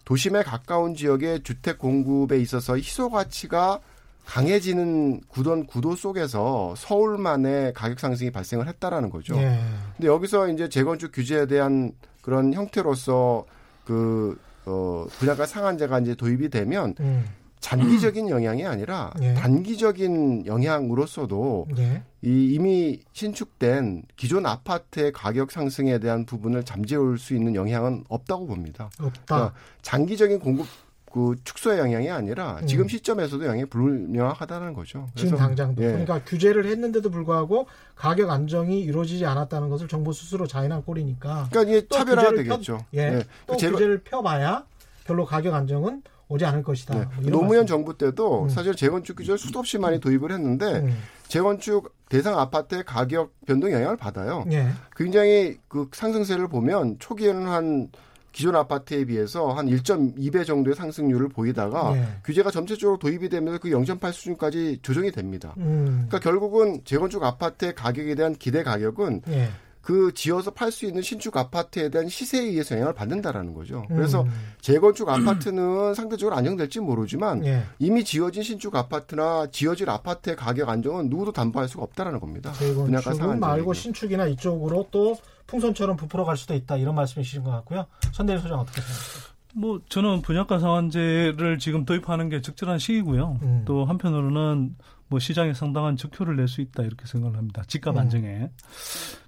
도심에 0.04 0.42
가까운 0.42 0.94
지역의 0.94 1.42
주택 1.42 1.78
공급에 1.78 2.38
있어서 2.38 2.76
희소 2.76 3.10
가치가 3.10 3.80
강해지는 4.26 5.20
구던 5.28 5.66
구도 5.66 5.96
속에서 5.96 6.74
서울만의 6.76 7.74
가격 7.74 7.98
상승이 7.98 8.30
발생을 8.30 8.68
했다라는 8.68 9.10
거죠. 9.10 9.36
예. 9.36 9.58
근데 9.96 10.08
여기서 10.08 10.48
이제 10.48 10.68
재건축 10.68 11.12
규제에 11.12 11.46
대한 11.46 11.92
그런 12.22 12.54
형태로서 12.54 13.44
그 13.84 14.38
어, 14.66 15.06
분양가 15.18 15.46
상한제가 15.46 16.00
이제 16.00 16.14
도입이 16.14 16.48
되면 16.48 16.94
음. 17.00 17.24
장기적인 17.64 18.28
영향이 18.28 18.66
아니라 18.66 19.10
예. 19.22 19.32
단기적인 19.32 20.44
영향으로서도 20.44 21.68
예. 21.78 22.02
이 22.20 22.52
이미 22.52 23.00
신축된 23.14 24.02
기존 24.16 24.44
아파트의 24.44 25.12
가격 25.12 25.50
상승에 25.50 25.98
대한 25.98 26.26
부분을 26.26 26.64
잠재울 26.64 27.18
수 27.18 27.34
있는 27.34 27.54
영향은 27.54 28.04
없다고 28.10 28.46
봅니다. 28.46 28.90
없다. 29.00 29.22
그러니까 29.24 29.54
장기적인 29.80 30.40
공급 30.40 30.66
그 31.14 31.36
축소의 31.44 31.78
영향이 31.78 32.10
아니라 32.10 32.58
음. 32.60 32.66
지금 32.66 32.88
시점에서도 32.88 33.44
영향이 33.44 33.66
불명확하다는 33.66 34.74
거죠. 34.74 35.06
지금 35.14 35.38
당장도. 35.38 35.80
예. 35.80 35.86
그러니까 35.86 36.20
규제를 36.24 36.66
했는데도 36.66 37.08
불구하고 37.08 37.68
가격 37.94 38.30
안정이 38.30 38.80
이루어지지 38.80 39.24
않았다는 39.24 39.68
것을 39.68 39.86
정부 39.86 40.12
스스로 40.12 40.48
자인한 40.48 40.82
꼴이니까. 40.82 41.50
그러니까 41.52 41.62
이게 41.62 41.86
차별화가 41.86 42.34
되겠죠. 42.34 42.78
펴, 42.78 42.84
예. 42.94 43.18
예. 43.18 43.24
또 43.46 43.56
제가, 43.56 43.74
규제를 43.74 43.98
펴봐야 44.02 44.64
별로 45.04 45.24
가격 45.24 45.54
안정은 45.54 46.02
오지 46.26 46.44
않을 46.46 46.64
것이다. 46.64 46.98
네. 46.98 47.04
뭐 47.04 47.30
노무현 47.30 47.48
말씀. 47.48 47.66
정부 47.66 47.96
때도 47.96 48.42
음. 48.42 48.48
사실 48.48 48.74
재건축 48.74 49.14
규제를 49.18 49.38
수도 49.38 49.60
없이 49.60 49.78
많이 49.78 50.00
도입을 50.00 50.32
했는데 50.32 50.80
음. 50.80 50.98
재건축 51.28 51.94
대상 52.08 52.40
아파트의 52.40 52.82
가격 52.84 53.30
변동 53.46 53.70
영향을 53.70 53.96
받아요. 53.96 54.44
예. 54.50 54.66
굉장히 54.96 55.58
그 55.68 55.88
상승세를 55.92 56.48
보면 56.48 56.96
초기에는 56.98 57.46
한 57.46 57.88
기존 58.34 58.56
아파트에 58.56 59.04
비해서 59.04 59.52
한 59.52 59.66
1.2배 59.66 60.44
정도의 60.44 60.74
상승률을 60.74 61.28
보이다가 61.28 61.94
네. 61.94 62.04
규제가 62.24 62.50
전체적으로 62.50 62.98
도입이 62.98 63.28
되면서 63.28 63.58
그 63.60 63.70
0.8 63.70 64.12
수준까지 64.12 64.80
조정이 64.82 65.12
됩니다. 65.12 65.54
음. 65.58 66.06
그러니까 66.08 66.18
결국은 66.18 66.80
재건축 66.84 67.22
아파트의 67.22 67.76
가격에 67.76 68.16
대한 68.16 68.34
기대 68.34 68.64
가격은 68.64 69.22
네. 69.26 69.48
그 69.84 70.14
지어서 70.14 70.50
팔 70.50 70.72
수 70.72 70.86
있는 70.86 71.02
신축 71.02 71.36
아파트에 71.36 71.90
대한 71.90 72.08
시세에 72.08 72.40
의해서 72.40 72.74
영향을 72.74 72.94
받는다라는 72.94 73.52
거죠. 73.52 73.84
그래서 73.88 74.22
음. 74.22 74.30
재건축 74.60 75.08
아파트는 75.10 75.92
상대적으로 75.94 76.34
안정될지 76.34 76.80
모르지만 76.80 77.44
예. 77.44 77.64
이미 77.78 78.02
지어진 78.02 78.42
신축 78.42 78.74
아파트나 78.74 79.48
지어질 79.52 79.90
아파트의 79.90 80.36
가격 80.36 80.70
안정은 80.70 81.10
누구도 81.10 81.32
담보할 81.32 81.68
수가 81.68 81.82
없다라는 81.84 82.18
겁니다. 82.18 82.52
재건축 82.54 83.38
말고 83.38 83.74
신축이나 83.74 84.26
이쪽으로 84.26 84.88
또 84.90 85.16
풍선처럼 85.46 85.96
부풀어 85.96 86.24
갈 86.24 86.38
수도 86.38 86.54
있다 86.54 86.78
이런 86.78 86.94
말씀이신 86.94 87.44
것 87.44 87.50
같고요. 87.50 87.84
선대리 88.12 88.40
소장 88.40 88.60
어떻게 88.60 88.80
생각하세요? 88.80 89.34
뭐 89.56 89.80
저는 89.88 90.22
분양가 90.22 90.58
상한제를 90.58 91.58
지금 91.58 91.84
도입하는 91.84 92.30
게 92.30 92.40
적절한 92.40 92.78
시기고요. 92.78 93.38
음. 93.42 93.62
또 93.66 93.84
한편으로는 93.84 94.76
뭐 95.08 95.18
시장에 95.18 95.52
상당한 95.54 95.96
적효를 95.96 96.36
낼 96.36 96.48
수 96.48 96.60
있다 96.60 96.82
이렇게 96.82 97.06
생각을 97.06 97.36
합니다. 97.36 97.62
집값 97.66 97.94
음. 97.96 98.00
안정에. 98.00 98.50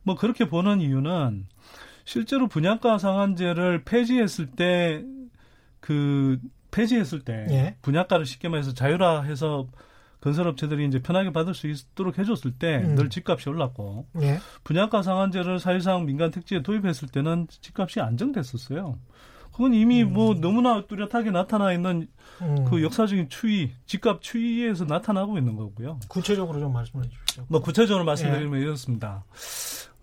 뭐 0.02 0.14
그렇게 0.14 0.48
보는 0.48 0.80
이유는 0.80 1.46
실제로 2.04 2.46
분양가 2.48 2.98
상한제를 2.98 3.84
폐지했을 3.84 4.46
때 4.52 5.04
그 5.86 6.40
폐지했을 6.72 7.20
때 7.20 7.46
예. 7.50 7.76
분양가를 7.82 8.26
쉽게 8.26 8.48
말해서 8.48 8.74
자율화해서 8.74 9.68
건설업체들이 10.20 10.84
이제 10.86 11.00
편하게 11.00 11.30
받을 11.32 11.54
수 11.54 11.68
있도록 11.68 12.18
해줬을 12.18 12.54
때늘 12.58 13.04
음. 13.04 13.08
집값이 13.08 13.48
올랐고 13.48 14.08
예. 14.22 14.40
분양가 14.64 15.02
상한제를 15.02 15.60
사실상 15.60 16.04
민간 16.04 16.32
택지에 16.32 16.62
도입했을 16.62 17.08
때는 17.08 17.46
집값이 17.48 18.00
안정됐었어요. 18.00 18.98
그건 19.56 19.72
이미 19.72 20.02
음. 20.02 20.12
뭐 20.12 20.34
너무나 20.34 20.84
뚜렷하게 20.86 21.30
나타나 21.30 21.72
있는 21.72 22.08
음. 22.42 22.66
그 22.68 22.82
역사적인 22.82 23.30
추이, 23.30 23.70
집값 23.86 24.20
추이에서 24.20 24.84
나타나고 24.84 25.38
있는 25.38 25.56
거고요. 25.56 25.98
구체적으로 26.08 26.60
좀 26.60 26.74
말씀해 26.74 27.08
주십시오. 27.08 27.44
뭐 27.48 27.62
구체적으로 27.62 28.04
말씀드리면 28.04 28.60
예. 28.60 28.62
이렇습니다. 28.62 29.24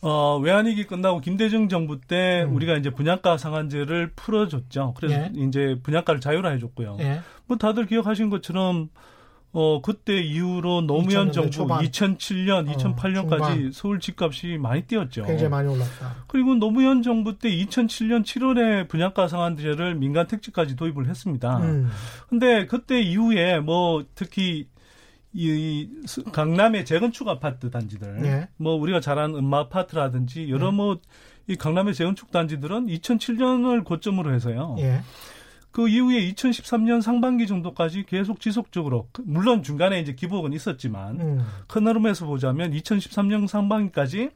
어, 0.02 0.40
외환위기 0.40 0.86
끝나고 0.86 1.22
김대중 1.22 1.70
정부 1.70 2.02
때 2.02 2.46
음. 2.48 2.56
우리가 2.56 2.78
이제 2.78 2.90
분양가 2.90 3.38
상한제를 3.38 4.14
풀어줬죠. 4.16 4.96
그래서 4.98 5.14
예. 5.14 5.32
이제 5.36 5.78
분양가를 5.84 6.20
자율화해줬고요. 6.20 6.98
예. 7.02 7.22
뭐 7.46 7.58
다들 7.58 7.86
기억하신 7.86 8.32
것처럼 8.32 8.90
어 9.56 9.82
그때 9.84 10.20
이후로 10.20 10.82
노무현 10.82 11.32
정부 11.32 11.52
초반. 11.52 11.86
2007년, 11.86 12.68
어, 12.68 12.76
2008년까지 12.76 13.30
중반. 13.30 13.72
서울 13.72 14.00
집값이 14.00 14.58
많이 14.60 14.82
뛰었죠. 14.82 15.26
굉장히 15.26 15.50
많이 15.50 15.70
올랐다. 15.70 16.26
그리고 16.28 16.56
노무현 16.56 17.04
정부 17.04 17.38
때 17.38 17.50
2007년 17.50 18.24
7월에 18.24 18.88
분양가 18.88 19.28
상한제를 19.28 19.94
민간 19.94 20.26
택지까지 20.26 20.76
도입을 20.76 21.08
했습니다. 21.08 21.60
음. 21.60 21.92
근데 22.30 22.66
그때 22.66 23.00
이후에 23.00 23.60
뭐 23.60 24.04
특히 24.16 24.68
이, 25.34 25.88
강남의 26.32 26.86
재건축 26.86 27.28
아파트 27.28 27.70
단지들, 27.70 28.22
네. 28.22 28.48
뭐 28.58 28.76
우리가 28.76 29.00
잘 29.02 29.18
아는 29.18 29.36
음마 29.36 29.60
아파트라든지 29.60 30.50
여러 30.50 30.72
네. 30.72 30.78
뭐이 30.78 31.58
강남의 31.60 31.96
재건축 31.96 32.32
단지들은 32.32 32.88
2007년을 32.88 33.84
고점으로 33.84 34.34
해서요. 34.34 34.76
네. 34.78 35.02
그 35.74 35.90
이후에 35.90 36.32
2013년 36.32 37.02
상반기 37.02 37.48
정도까지 37.48 38.06
계속 38.06 38.40
지속적으로 38.40 39.10
그 39.12 39.24
물론 39.26 39.64
중간에 39.64 40.00
이제 40.00 40.14
기복은 40.14 40.54
있었지만 40.54 41.20
음. 41.20 41.46
큰 41.68 41.88
흐름에서 41.88 42.28
보자면 42.28 42.72
2013년 42.72 43.48
상반기까지 43.48 44.30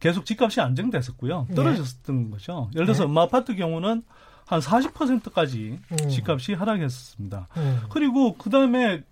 계속 0.00 0.26
집값이 0.26 0.60
안정됐었고요. 0.60 1.46
네. 1.48 1.54
떨어졌던 1.54 2.24
네. 2.24 2.30
거죠. 2.32 2.68
예를 2.74 2.84
들어서 2.84 3.04
네. 3.04 3.10
음마 3.10 3.22
아파트 3.22 3.54
경우는 3.54 4.02
한 4.44 4.60
40%까지 4.60 5.78
음. 5.92 6.08
집값이 6.08 6.54
하락했었습니다. 6.54 7.48
음. 7.56 7.80
그리고 7.90 8.34
그 8.34 8.50
다음에 8.50 9.04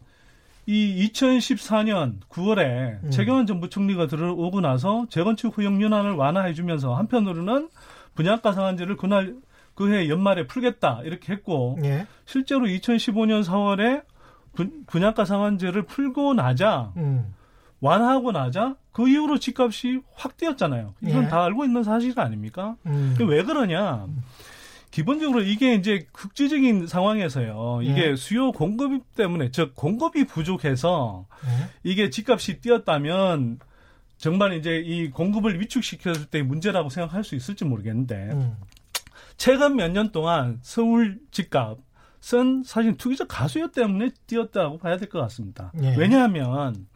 이 0.67 1.09
2014년 1.13 2.19
9월에 2.29 3.05
음. 3.05 3.11
최경환 3.13 3.47
정부 3.47 3.71
총리가 3.71 4.09
들어오고 4.09 4.61
나서 4.61 5.07
재건축 5.09 5.57
허용 5.57 5.81
연한을 5.81 6.15
완화해 6.15 6.53
주면서 6.53 6.97
한편으로는 6.97 7.69
분양가 8.17 8.53
상한제를 8.53 8.97
그날 8.97 9.37
그 9.75 9.93
해 9.93 10.09
연말에 10.09 10.47
풀겠다 10.47 11.01
이렇게 11.05 11.33
했고 11.33 11.79
예. 11.85 12.07
실제로 12.25 12.67
2015년 12.67 13.45
4월에 13.45 14.03
분, 14.55 14.85
분양가 14.87 15.25
상한제를 15.25 15.83
풀고 15.85 16.35
나자 16.35 16.93
음. 16.97 17.35
완화하고 17.81 18.33
나자 18.33 18.77
그 18.93 19.09
이후로 19.09 19.39
집값이 19.39 20.01
확 20.15 20.37
뛰었잖아요. 20.37 20.95
이건 21.03 21.25
예. 21.25 21.29
다 21.29 21.43
알고 21.45 21.65
있는 21.65 21.83
사실 21.83 22.19
아닙니까? 22.21 22.77
음. 22.87 23.17
왜 23.21 23.43
그러냐? 23.43 24.07
기본적으로 24.91 25.41
이게 25.43 25.75
이제 25.75 26.07
국제적인 26.13 26.87
상황에서요. 26.87 27.81
이게 27.83 28.11
예. 28.11 28.17
수요 28.17 28.53
공급 28.53 29.15
때문에 29.15 29.51
즉 29.51 29.75
공급이 29.75 30.25
부족해서 30.25 31.25
예. 31.47 31.69
이게 31.83 32.11
집값이 32.11 32.61
뛰었다면 32.61 33.59
정말 34.19 34.53
이제 34.53 34.77
이 34.77 35.11
공급을 35.11 35.59
위축시켰을 35.61 36.27
때 36.27 36.43
문제라고 36.43 36.91
생각할 36.91 37.25
수 37.25 37.35
있을지 37.35 37.65
모르겠는데 37.65 38.15
음. 38.33 38.57
최근 39.43 39.75
몇 39.75 39.89
년 39.91 40.13
동안 40.13 40.61
서울 40.63 41.19
집값은 41.33 42.63
사실 42.65 42.97
투기적 42.97 43.27
가수요 43.27 43.73
때문에 43.73 44.11
뛰었다고 44.29 44.79
봐야 44.79 44.97
될 44.99 45.09
것 45.09 45.19
같습니다. 45.23 45.73
예. 45.83 45.97
왜냐하면 45.99 46.87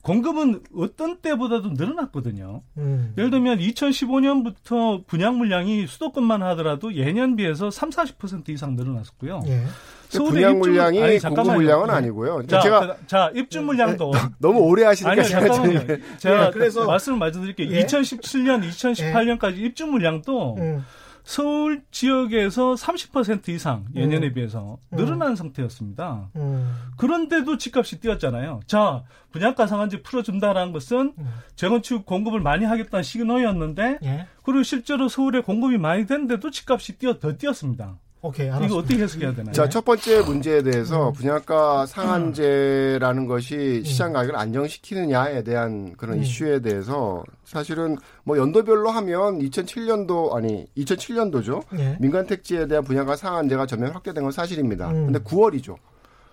공급은 0.00 0.62
어떤 0.74 1.18
때보다도 1.20 1.72
늘어났거든요. 1.76 2.62
음. 2.78 3.12
예를 3.18 3.28
들면 3.28 3.58
2015년부터 3.58 5.06
분양 5.06 5.36
물량이 5.36 5.86
수도권만 5.86 6.42
하더라도 6.42 6.94
예년 6.94 7.36
비해서 7.36 7.70
3, 7.70 7.90
40% 7.90 8.48
이상 8.48 8.76
늘어났었고요. 8.76 9.42
예. 9.48 9.64
분양 10.10 10.58
물량이 10.58 11.02
아니, 11.02 11.18
공급 11.18 11.52
물량은 11.52 11.88
네. 11.88 11.92
아니고요. 11.92 12.46
자, 12.46 12.60
제가 12.60 12.96
자 13.08 13.30
입주 13.34 13.60
물량도 13.60 14.10
네. 14.14 14.18
너무 14.38 14.60
오래 14.60 14.84
하시니까 14.84 15.10
아니요, 15.12 15.24
잠깐만요. 15.24 15.80
제가 16.16 16.46
예, 16.46 16.50
그래서 16.50 16.86
말씀을 16.86 17.18
말씀드릴게요. 17.18 17.70
예? 17.72 17.84
2017년, 17.84 18.66
2018년까지 18.70 19.58
예. 19.58 19.66
입주 19.66 19.84
물량도 19.86 20.56
음. 20.56 20.82
서울 21.24 21.82
지역에서 21.90 22.74
30% 22.74 23.48
이상 23.50 23.84
예년에 23.94 24.28
음. 24.28 24.34
비해서 24.34 24.78
늘어난 24.90 25.30
음. 25.30 25.36
상태였습니다. 25.36 26.30
음. 26.36 26.74
그런데도 26.96 27.58
집값이 27.58 28.00
뛰었잖아요. 28.00 28.60
자, 28.66 29.04
분양가 29.30 29.66
상한제 29.66 30.02
풀어준다라는 30.02 30.72
것은 30.72 31.14
음. 31.18 31.28
재건축 31.56 32.06
공급을 32.06 32.40
많이 32.40 32.64
하겠다는 32.64 33.02
시그널이었는데, 33.02 33.98
예? 34.02 34.26
그리고 34.42 34.62
실제로 34.62 35.08
서울에 35.08 35.40
공급이 35.40 35.78
많이 35.78 36.06
됐는데도 36.06 36.50
집값이 36.50 36.98
뛰어 36.98 37.18
더 37.18 37.36
뛰었습니다. 37.36 37.98
오케이, 38.22 38.48
알았습니다. 38.48 38.66
이거 38.66 38.76
어떻게 38.76 39.02
해석해야 39.02 39.34
되나요? 39.34 39.52
자, 39.52 39.68
첫 39.68 39.84
번째 39.84 40.22
문제에 40.22 40.62
대해서 40.62 41.08
음. 41.08 41.12
분양가 41.14 41.86
상한제라는 41.86 43.26
것이 43.26 43.78
음. 43.78 43.84
시장 43.84 44.12
가격을 44.12 44.36
안정시키느냐에 44.38 45.42
대한 45.42 45.94
그런 45.96 46.18
음. 46.18 46.22
이슈에 46.22 46.60
대해서 46.60 47.24
사실은 47.44 47.96
뭐 48.24 48.36
연도별로 48.36 48.90
하면 48.90 49.38
2007년도 49.38 50.34
아니 50.34 50.66
2007년도죠. 50.76 51.64
예. 51.78 51.96
민간 51.98 52.26
택지에 52.26 52.66
대한 52.66 52.84
분양가 52.84 53.16
상한제가 53.16 53.64
전면 53.64 53.92
확대된 53.92 54.22
건 54.22 54.32
사실입니다. 54.32 54.90
음. 54.90 55.06
근데 55.06 55.18
9월이죠. 55.20 55.76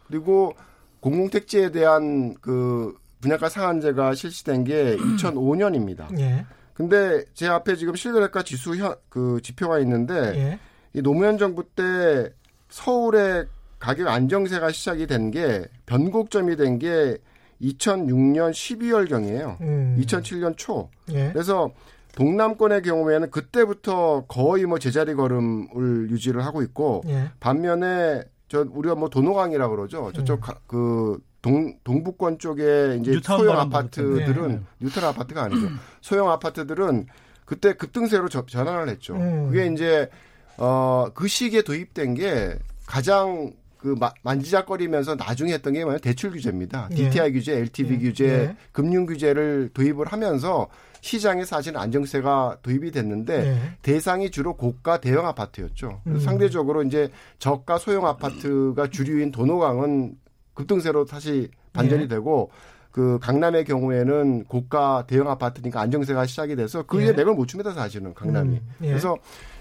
그리고 0.08 0.54
공공 1.00 1.30
택지에 1.30 1.72
대한 1.72 2.36
그 2.42 2.96
분양가 3.22 3.48
상한제가 3.48 4.14
실시된 4.14 4.66
게 4.66 4.98
2005년입니다. 5.18 6.20
예. 6.20 6.46
근데 6.74 7.24
제 7.34 7.48
앞에 7.48 7.76
지금 7.76 7.96
실거래가 7.96 8.44
지수 8.44 8.76
현, 8.76 8.94
그 9.10 9.40
지표가 9.42 9.80
있는데 9.80 10.14
예. 10.36 10.60
이 10.98 11.02
노무현 11.04 11.38
정부 11.38 11.64
때 11.64 12.32
서울의 12.70 13.46
가격 13.78 14.08
안정세가 14.08 14.72
시작이 14.72 15.06
된 15.06 15.30
게 15.30 15.64
변곡점이 15.86 16.56
된 16.56 16.80
게 16.80 17.18
2006년 17.62 18.52
12월 18.52 19.08
경이에요. 19.08 19.58
음. 19.62 19.96
2007년 20.00 20.56
초. 20.58 20.90
예. 21.12 21.30
그래서 21.34 21.72
동남권의 22.16 22.82
경우에는 22.82 23.30
그때부터 23.30 24.26
거의 24.28 24.66
뭐 24.66 24.80
제자리 24.80 25.14
걸음을 25.14 26.10
유지를 26.10 26.44
하고 26.46 26.62
있고 26.64 27.04
예. 27.08 27.30
반면에 27.40 28.24
저 28.48 28.66
우리가 28.68 28.96
뭐 28.96 29.10
도노강이라 29.10 29.70
그러죠. 29.70 30.12
저쪽 30.14 30.48
음. 30.50 30.54
그 30.66 31.20
동, 31.44 31.78
동북권 31.84 32.40
쪽에 32.40 32.98
이제 33.02 33.12
소형 33.38 33.60
아파트들은 33.60 34.48
네. 34.50 34.62
뉴트럴 34.80 35.10
아파트가 35.10 35.44
아니죠. 35.44 35.68
소형 36.02 36.30
아파트들은 36.32 37.06
그때 37.46 37.74
급등세로 37.74 38.30
저, 38.30 38.46
전환을 38.46 38.90
했죠. 38.90 39.16
음. 39.16 39.50
그게 39.50 39.68
이제 39.68 40.10
어, 40.58 41.08
그 41.14 41.28
시기에 41.28 41.62
도입된 41.62 42.16
게 42.16 42.58
가장 42.86 43.54
그 43.78 43.96
만지작거리면서 44.24 45.16
나중에 45.16 45.54
했던 45.54 45.74
게 45.74 45.80
뭐냐면 45.84 46.02
대출 46.02 46.32
규제입니다. 46.32 46.90
예. 46.92 46.96
DTI 46.96 47.32
규제, 47.32 47.54
LTV 47.54 47.96
예. 47.96 48.00
규제, 48.00 48.26
예. 48.26 48.58
금융 48.72 49.06
규제를 49.06 49.70
도입을 49.74 50.08
하면서 50.08 50.68
시장에 51.02 51.46
사실 51.46 51.78
안정세가 51.78 52.58
도입이 52.64 52.92
됐는데 52.92 53.46
예. 53.46 53.78
대상이 53.84 54.32
주로 54.32 54.56
고가 54.56 55.00
대형 55.00 55.28
아파트였죠. 55.28 56.02
음. 56.08 56.20
상대적으로 56.20 56.84
이제 56.84 57.10
저가 57.38 57.78
소형 57.78 58.08
아파트가 58.08 58.90
주류인 58.90 59.32
도노강은 59.32 60.16
급등세로 60.56 61.06
다시 61.06 61.50
반전이 61.74 62.04
예. 62.04 62.08
되고 62.08 62.50
그 62.92 63.20
강남의 63.22 63.66
경우에는 63.66 64.46
고가 64.46 65.06
대형 65.06 65.30
아파트니까 65.30 65.80
안정세가 65.82 66.26
시작이 66.26 66.56
돼서 66.56 66.82
그게 66.82 67.08
예. 67.08 67.12
맥을 67.12 67.36
못 67.36 67.46
춥니다 67.48 67.72
사실은 67.74 68.16
강남이. 68.16 68.56
음. 68.56 68.70
그래서 68.80 69.16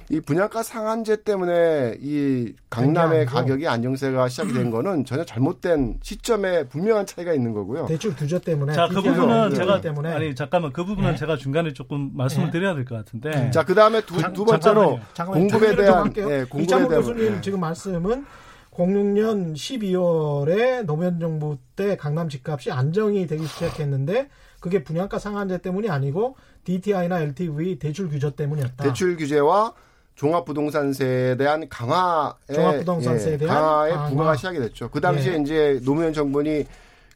이 0.09 0.21
분양가 0.21 0.62
상한제 0.62 1.25
때문에 1.25 1.97
이 2.01 2.53
강남의 2.71 3.27
가격이 3.27 3.66
안정세가 3.66 4.29
시작이 4.29 4.53
된 4.53 4.71
거는 4.71 5.05
전혀 5.05 5.25
잘못된 5.25 5.99
시점에 6.01 6.69
분명한 6.69 7.07
차이가 7.07 7.33
있는 7.35 7.53
거고요. 7.53 7.87
대출 7.87 8.14
규제 8.14 8.38
때문에. 8.38 8.73
자, 8.73 8.87
그 8.87 9.03
부분은 9.03 9.55
제가 9.55 9.81
때문에. 9.81 10.12
아니 10.12 10.35
잠깐만 10.37 10.73
그 10.73 10.85
부분은 10.85 11.12
네. 11.12 11.16
제가 11.16 11.37
중간에 11.37 11.73
조금 11.73 12.12
말씀을 12.14 12.47
네. 12.47 12.53
드려야 12.53 12.75
될 12.75 12.85
것 12.85 12.95
같은데. 12.95 13.31
네. 13.31 13.51
자, 13.51 13.64
그다음에 13.64 14.01
두, 14.03 14.14
두 14.33 14.45
번째로 14.45 15.01
잠깐만요. 15.14 15.49
공급에 15.49 15.75
대한 15.75 16.12
예, 16.16 16.45
공급에 16.45 16.66
대한 16.66 16.88
교수님 16.88 17.33
네. 17.35 17.40
지금 17.40 17.59
말씀은 17.59 18.25
06년 18.73 19.55
12월에 19.55 20.85
노무현 20.85 21.19
정부 21.19 21.57
때 21.75 21.97
강남 21.97 22.29
집값이 22.29 22.71
안정이 22.71 23.27
되기 23.27 23.45
시작했는데 23.47 24.29
그게 24.61 24.85
분양가 24.85 25.19
상한제 25.19 25.59
때문이 25.59 25.88
아니고 25.90 26.37
DTI나 26.64 27.21
LTV 27.23 27.79
대출 27.81 28.09
규제 28.09 28.31
때문이었다. 28.37 28.85
대출 28.85 29.16
규제와 29.16 29.73
종합부동산세에 30.17 31.37
대한 31.37 31.69
강화에 31.69 32.33
종합부동산세에 32.53 33.33
예, 33.35 33.39
대한 33.39 33.55
강화의 33.55 33.95
강화. 33.95 34.09
부과가 34.09 34.37
시작이 34.37 34.59
됐죠. 34.59 34.91
그 34.91 35.01
당시에 35.01 35.35
예. 35.35 35.39
이제 35.39 35.81
노무현 35.85 36.13
정부니 36.13 36.65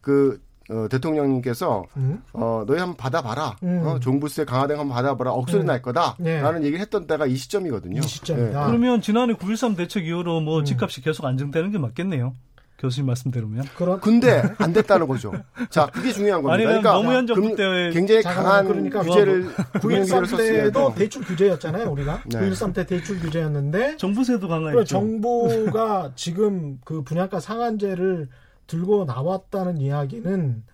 그 0.00 0.40
어, 0.70 0.86
대통령님께서 0.88 1.84
음? 1.96 2.22
어 2.32 2.62
너희 2.66 2.78
한번 2.78 2.96
받아봐라. 2.96 3.56
음. 3.64 3.82
어, 3.84 3.98
종부세 3.98 4.44
강화된 4.44 4.78
한번 4.78 4.94
받아봐라. 4.94 5.32
억소리 5.32 5.62
음. 5.62 5.66
날 5.66 5.82
거다라는 5.82 6.62
예. 6.62 6.66
얘기를 6.66 6.78
했던 6.78 7.06
때가 7.08 7.26
이 7.26 7.34
시점이거든요. 7.34 7.98
이 7.98 8.02
시점이다. 8.06 8.62
예. 8.62 8.66
그러면 8.68 9.00
지난해 9.00 9.34
9.13 9.34 9.76
대책 9.76 10.06
이후로 10.06 10.40
뭐 10.40 10.60
음. 10.60 10.64
집값이 10.64 11.00
계속 11.00 11.24
안정되는 11.24 11.72
게 11.72 11.78
맞겠네요. 11.78 12.34
교수님 12.80 13.06
말씀대로면. 13.06 13.64
그런 13.76 14.00
근데 14.00 14.42
안 14.58 14.72
됐다는 14.72 15.06
거죠. 15.06 15.32
자, 15.68 15.86
그게 15.86 16.12
중요한 16.12 16.42
겁니다. 16.42 16.54
아니, 16.54 16.64
그러니까 16.64 16.94
노무현 16.94 17.26
정부 17.26 17.54
때 17.54 17.90
굉장히 17.92 18.22
강한 18.22 18.66
그러니까 18.66 19.02
규제를 19.02 19.48
9.13 19.54 20.36
때도 20.36 20.94
대출 20.94 21.22
규제였잖아요, 21.22 21.90
우리가. 21.90 22.22
네. 22.26 22.40
9.13 22.40 22.74
때 22.74 22.86
대출 22.86 23.20
규제였는데 23.20 23.98
정부세도 23.98 24.48
강화했죠. 24.48 24.84
정부가 24.84 26.12
지금 26.16 26.78
그 26.84 27.02
분양가 27.02 27.38
상한제를 27.38 28.28
들고 28.66 29.04
나왔다는 29.04 29.78
이야기는 29.78 30.64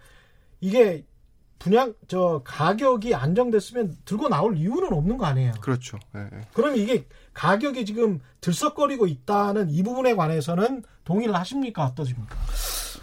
이게 0.61 1.05
분양 1.59 1.95
저 2.07 2.43
가격이 2.45 3.15
안정됐으면 3.15 3.97
들고 4.05 4.29
나올 4.29 4.57
이유는 4.57 4.93
없는 4.93 5.17
거 5.19 5.27
아니에요. 5.27 5.53
그렇죠. 5.61 5.99
네. 6.13 6.29
그럼 6.53 6.77
이게 6.77 7.07
가격이 7.35 7.85
지금 7.85 8.21
들썩거리고 8.41 9.07
있다는 9.07 9.71
이 9.71 9.83
부분에 9.83 10.15
관해서는 10.15 10.83
동의를 11.05 11.35
하십니까 11.35 11.85
어떠십니까? 11.85 12.37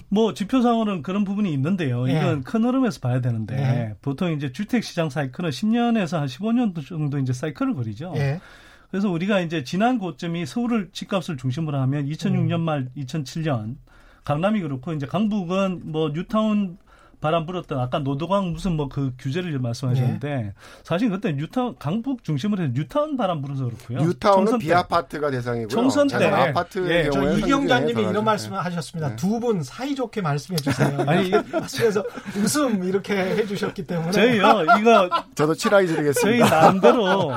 뭐 0.10 0.34
지표상으로는 0.34 1.02
그런 1.02 1.24
부분이 1.24 1.52
있는데요. 1.54 2.08
예. 2.08 2.13
이건 2.13 2.44
큰 2.44 2.63
흐름에서 2.63 3.00
봐야 3.00 3.20
되는데 3.20 3.58
예. 3.58 3.96
보통 4.02 4.32
이제 4.32 4.52
주택 4.52 4.84
시장 4.84 5.10
사이클은 5.10 5.50
10년에서 5.50 6.20
한 6.20 6.28
15년 6.28 6.88
정도 6.88 7.18
이제 7.18 7.34
사이클을 7.34 7.74
거리죠. 7.74 8.13
예. 8.18 8.39
그래서 8.92 9.10
우리가 9.10 9.39
이제 9.39 9.63
지난 9.63 9.98
고점이 9.98 10.46
서울을 10.46 10.92
집값을 10.92 11.38
중심으로 11.38 11.80
하면 11.80 12.06
2006년 12.06 12.60
말 12.60 12.89
2007년 12.96 13.78
강남이 14.24 14.62
그렇고 14.62 14.94
이제 14.94 15.08
강북은 15.08 15.92
뭐 15.92 16.12
뉴타운 16.13 16.78
바람 17.24 17.46
불었던 17.46 17.80
아까 17.80 18.00
노도강 18.00 18.52
무슨 18.52 18.74
뭐 18.74 18.84
그 18.94 19.12
규제를 19.18 19.58
말씀하셨는데 19.60 20.28
네. 20.36 20.54
사실 20.84 21.10
그때 21.10 21.32
뉴타운 21.34 21.76
강북 21.80 22.24
중심으로 22.24 22.64
해서 22.64 22.74
뉴타운 22.76 23.18
바람 23.18 23.42
불어서 23.42 23.66
그렇고요. 23.66 24.00
뉴타운은 24.00 24.60
비아파트가 24.60 25.32
대상이고요. 25.32 25.68
총선 25.70 26.08
때 26.08 26.26
아파트 26.28 26.88
예, 26.92 27.10
저 27.10 27.38
이경자님이 27.38 28.02
이런 28.04 28.24
말씀을 28.24 28.64
하셨습니다. 28.64 29.10
네. 29.10 29.16
두분 29.16 29.64
사이 29.64 29.96
좋게 29.96 30.22
말씀해 30.22 30.58
주세요. 30.58 30.98
아니 31.08 31.32
말씀해서 31.32 32.04
웃음 32.38 32.84
이렇게 32.84 33.16
해주셨기 33.16 33.88
때문에 33.88 34.12
저희요 34.12 34.66
이거 34.80 35.10
저도 35.34 35.56
친하게 35.56 35.88
드리겠습니다. 35.88 36.22
저희 36.22 36.40
나름대로 36.52 37.32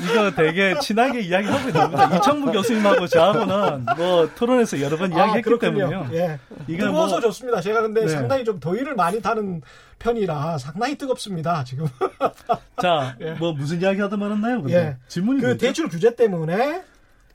이거 0.00 0.30
되게 0.30 0.78
친하게 0.80 1.20
이야기하고 1.20 1.68
있습니다. 1.68 2.16
이창무 2.16 2.52
교수님하고 2.52 3.06
저하고는 3.08 3.86
뭐 3.96 4.28
토론에서 4.34 4.80
여러 4.80 4.96
번 4.96 5.12
이야기했기 5.12 5.50
아, 5.52 5.58
때문에요. 5.58 6.08
예. 6.14 6.38
이거 6.66 6.86
뜨거워서 6.86 7.16
뭐, 7.16 7.20
좋습니다. 7.20 7.60
제가 7.60 7.82
근데 7.82 8.02
네. 8.02 8.08
상당히 8.08 8.44
좀 8.44 8.58
더위를 8.58 8.91
많이 8.94 9.20
타는 9.20 9.62
편이라 9.98 10.58
상당히 10.58 10.96
뜨겁습니다. 10.96 11.64
지금. 11.64 11.86
자, 12.82 13.16
예. 13.20 13.32
뭐 13.34 13.52
무슨 13.52 13.80
이야기 13.80 14.00
하다 14.00 14.16
말았나요? 14.16 14.62
근데? 14.62 14.76
예. 14.76 14.96
질문이 15.08 15.40
그 15.40 15.46
뭐죠? 15.46 15.58
대출 15.58 15.88
규제 15.88 16.14
때문에 16.14 16.82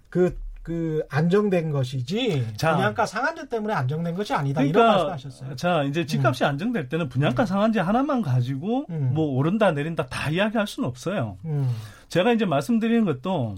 그, 0.09 0.37
그 0.63 1.01
안정된 1.09 1.71
것이지 1.71 2.45
자, 2.57 2.75
분양가 2.75 3.05
상한제 3.05 3.47
때문에 3.47 3.73
안정된 3.73 4.15
것이 4.15 4.33
아니다 4.33 4.59
그러니까, 4.59 4.79
이런 4.79 4.95
말씀하셨어요. 4.95 5.55
자 5.55 5.83
이제 5.83 6.05
집값이 6.05 6.43
음. 6.43 6.49
안정될 6.49 6.89
때는 6.89 7.07
분양가 7.07 7.43
음. 7.43 7.45
상한제 7.45 7.79
하나만 7.79 8.21
가지고 8.21 8.85
음. 8.89 9.11
뭐 9.13 9.27
오른다 9.27 9.71
내린다 9.71 10.07
다 10.07 10.29
이야기할 10.29 10.67
수는 10.67 10.89
없어요. 10.89 11.37
음. 11.45 11.73
제가 12.09 12.33
이제 12.33 12.43
말씀드리는 12.43 13.05
것도 13.05 13.55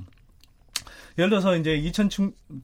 예를 1.19 1.29
들어서 1.29 1.58
이제 1.58 1.75
2000, 1.75 2.10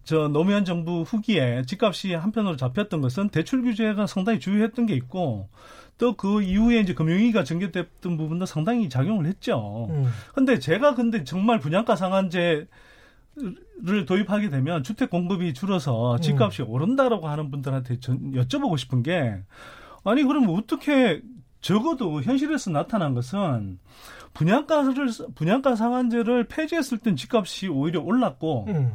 저 0.06 0.28
노무현 0.30 0.63
정부 0.63 1.02
후기에 1.02 1.63
집값이 1.68 2.13
한편으로 2.13 2.56
잡혔던 2.56 3.02
것은 3.02 3.30
대출 3.30 3.62
규제가 3.62 4.08
상당히 4.08 4.39
주요했던 4.39 4.86
게 4.86 4.96
있고 4.96 5.50
또 5.98 6.13
그 6.13 6.41
이후에 6.41 6.80
이제 6.80 6.94
금융위기가 6.94 7.44
전개됐던 7.44 8.18
부분도 8.18 8.46
상당히 8.46 8.89
작용을 8.89 9.26
했죠. 9.28 9.88
음. 9.89 10.10
근데 10.34 10.60
제가 10.60 10.96
근데 10.96 11.24
정말 11.24 11.60
분양가 11.60 11.96
상한제 11.96 12.68
를 13.82 14.06
도입하게 14.06 14.50
되면 14.50 14.82
주택 14.82 15.10
공급이 15.10 15.54
줄어서 15.54 16.18
집값이 16.20 16.62
음. 16.62 16.70
오른다라고 16.70 17.28
하는 17.28 17.52
분들한테 17.52 18.00
전 18.00 18.32
여쭤보고 18.32 18.78
싶은 18.78 19.04
게 19.04 19.41
아니 20.06 20.24
그러면 20.24 20.52
어떻게 20.52 21.22
적어도 21.65 22.21
현실에서 22.21 22.69
나타난 22.69 23.15
것은 23.15 23.80
분양가를 24.36 25.08
분양가 25.34 25.75
상한제를 25.75 26.43
폐지했을 26.43 26.99
땐 26.99 27.15
집값이 27.15 27.69
오히려 27.69 28.01
올랐고 28.01 28.65
음. 28.67 28.93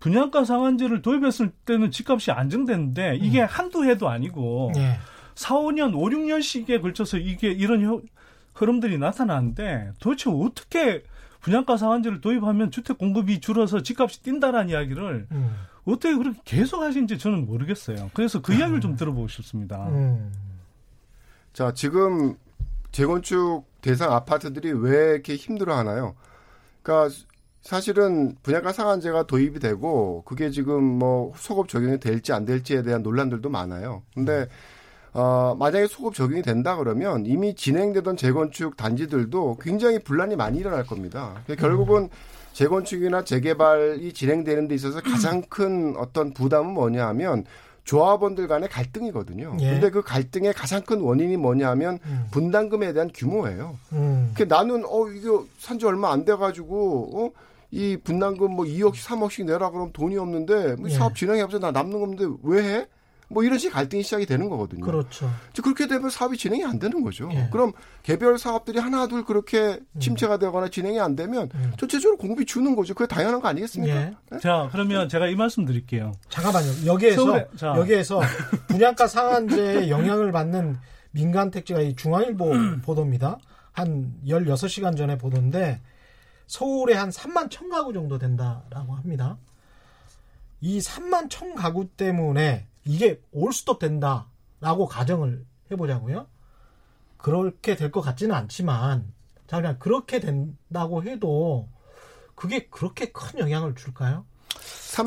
분양가 0.00 0.44
상한제를 0.44 1.02
도입했을 1.02 1.50
때는 1.66 1.90
집값이 1.90 2.30
안정됐는데 2.30 3.18
이게 3.20 3.42
음. 3.42 3.46
한두 3.50 3.84
해도 3.84 4.08
아니고 4.08 4.72
예. 4.76 4.96
4, 5.34 5.56
5년, 5.56 5.94
5, 5.94 6.00
6년씩에 6.08 6.80
걸쳐서 6.80 7.18
이게 7.18 7.50
이런 7.50 8.02
흐름들이 8.54 8.96
나타나는데 8.96 9.92
도대체 10.00 10.30
어떻게 10.30 11.02
분양가 11.40 11.76
상한제를 11.76 12.22
도입하면 12.22 12.70
주택 12.70 12.96
공급이 12.96 13.40
줄어서 13.40 13.82
집값이 13.82 14.22
뛴다라는 14.22 14.70
이야기를 14.70 15.26
음. 15.30 15.56
어떻게 15.84 16.16
그렇게 16.16 16.40
계속 16.46 16.80
하신지 16.80 17.18
저는 17.18 17.44
모르겠어요. 17.44 18.10
그래서 18.14 18.40
그 18.40 18.54
이야기를 18.54 18.80
좀 18.80 18.96
들어보고 18.96 19.28
싶습니다. 19.28 19.88
음. 19.88 20.32
자, 21.58 21.72
지금 21.74 22.36
재건축 22.92 23.64
대상 23.80 24.12
아파트들이 24.12 24.70
왜 24.74 25.14
이렇게 25.14 25.34
힘들어 25.34 25.74
하나요? 25.74 26.14
그러니까 26.84 27.12
사실은 27.62 28.36
분양가 28.44 28.72
상한제가 28.72 29.24
도입이 29.24 29.58
되고 29.58 30.22
그게 30.24 30.50
지금 30.50 30.84
뭐 30.84 31.32
소급 31.34 31.68
적용이 31.68 31.98
될지 31.98 32.32
안 32.32 32.44
될지에 32.44 32.82
대한 32.82 33.02
논란들도 33.02 33.50
많아요. 33.50 34.04
근데 34.14 34.46
어, 35.12 35.56
만약에 35.58 35.88
소급 35.88 36.14
적용이 36.14 36.42
된다 36.42 36.76
그러면 36.76 37.26
이미 37.26 37.56
진행되던 37.56 38.16
재건축 38.16 38.76
단지들도 38.76 39.58
굉장히 39.60 39.98
분란이 39.98 40.36
많이 40.36 40.58
일어날 40.58 40.86
겁니다. 40.86 41.42
결국은 41.58 42.08
재건축이나 42.52 43.24
재개발이 43.24 44.12
진행되는 44.12 44.68
데 44.68 44.76
있어서 44.76 45.00
가장 45.00 45.42
큰 45.48 45.96
어떤 45.96 46.32
부담은 46.32 46.72
뭐냐 46.72 47.08
하면 47.08 47.46
조합원들 47.88 48.48
간의 48.48 48.68
갈등이거든요. 48.68 49.56
예. 49.60 49.70
근데 49.70 49.88
그 49.88 50.02
갈등의 50.02 50.52
가장 50.52 50.82
큰 50.82 51.00
원인이 51.00 51.38
뭐냐면 51.38 51.98
음. 52.04 52.26
분담금에 52.30 52.92
대한 52.92 53.10
규모예요. 53.14 53.78
음. 53.92 54.30
그 54.36 54.42
나는 54.42 54.84
어 54.84 55.08
이거 55.08 55.46
산지 55.58 55.86
얼마 55.86 56.12
안 56.12 56.26
돼 56.26 56.36
가지고 56.36 57.08
어? 57.14 57.30
이 57.70 57.96
분담금 57.96 58.50
뭐 58.50 58.66
2억, 58.66 58.92
3억씩 58.94 59.46
내라 59.46 59.70
그러면 59.70 59.92
돈이 59.94 60.18
없는데 60.18 60.76
뭐 60.76 60.90
예. 60.90 60.94
사업 60.94 61.16
진행해 61.16 61.46
보자 61.46 61.58
나 61.58 61.70
남는 61.70 61.98
건데 61.98 62.26
왜 62.42 62.62
해? 62.62 62.86
뭐 63.30 63.44
이런 63.44 63.58
식 63.58 63.70
갈등이 63.70 64.02
시작이 64.02 64.26
되는 64.26 64.48
거거든요. 64.48 64.84
그렇죠. 64.84 65.30
그렇게 65.62 65.86
되면 65.86 66.08
사업이 66.08 66.38
진행이 66.38 66.64
안 66.64 66.78
되는 66.78 67.02
거죠. 67.02 67.28
예. 67.32 67.48
그럼 67.52 67.72
개별 68.02 68.38
사업들이 68.38 68.78
하나 68.78 69.06
둘 69.06 69.24
그렇게 69.24 69.80
음. 69.92 70.00
침체가 70.00 70.38
되거나 70.38 70.68
진행이 70.68 70.98
안 70.98 71.14
되면 71.14 71.50
음. 71.54 71.72
전체적으로 71.78 72.16
공급이 72.16 72.46
주는 72.46 72.74
거죠. 72.74 72.94
그게 72.94 73.06
당연한 73.06 73.40
거 73.40 73.48
아니겠습니까? 73.48 73.94
예. 73.94 74.14
네? 74.30 74.38
자, 74.38 74.68
그러면 74.72 75.08
제가 75.08 75.28
이 75.28 75.34
말씀 75.34 75.66
드릴게요. 75.66 76.12
잠깐만요. 76.30 76.86
여기에서 76.86 77.22
서울에, 77.22 77.46
여기에서 77.78 78.20
분양가 78.68 79.06
상한제에 79.06 79.90
영향을 79.90 80.32
받는 80.32 80.78
민간 81.10 81.50
택지가 81.50 81.80
이 81.80 81.94
중앙일보 81.94 82.52
보도입니다. 82.82 83.38
한 83.72 84.14
16시간 84.26 84.96
전에 84.96 85.18
보도인데 85.18 85.80
서울에 86.46 86.94
한 86.94 87.10
3만 87.10 87.50
천 87.50 87.68
가구 87.68 87.92
정도 87.92 88.18
된다라고 88.18 88.94
합니다. 88.94 89.36
이 90.60 90.78
3만 90.80 91.28
천 91.30 91.54
가구 91.54 91.86
때문에 91.88 92.66
이게 92.88 93.20
올스톱 93.32 93.78
된다라고 93.80 94.86
가정을 94.88 95.44
해보자고요. 95.70 96.26
그렇게 97.18 97.76
될 97.76 97.90
것 97.90 98.00
같지는 98.00 98.34
않지만 98.34 99.12
자 99.46 99.58
그냥 99.58 99.78
그렇게 99.78 100.20
된다고 100.20 101.02
해도 101.02 101.68
그게 102.34 102.66
그렇게 102.68 103.12
큰 103.12 103.40
영향을 103.40 103.74
줄까요? 103.74 104.24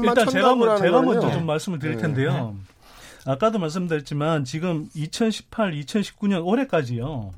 일단 0.03 0.27
제가, 0.29 0.55
뭐, 0.55 0.77
제가 0.77 1.01
먼저 1.01 1.31
좀 1.31 1.45
말씀을 1.47 1.79
드릴 1.79 1.95
네. 1.95 2.01
텐데요. 2.03 2.55
네. 2.55 3.31
아까도 3.31 3.57
말씀드렸지만 3.59 4.45
지금 4.45 4.87
2018, 4.93 5.71
2019년 5.73 6.45
올해까지요. 6.45 7.31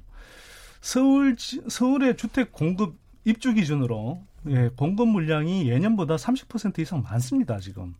서울 0.82 1.38
서울의 1.70 2.18
주택 2.18 2.52
공급 2.52 2.96
입주 3.24 3.54
기준으로 3.54 4.22
예, 4.48 4.70
공급 4.76 5.08
물량이 5.08 5.70
예년보다 5.70 6.18
30% 6.18 6.80
이상 6.80 7.02
많습니다, 7.02 7.60
지금. 7.60 7.96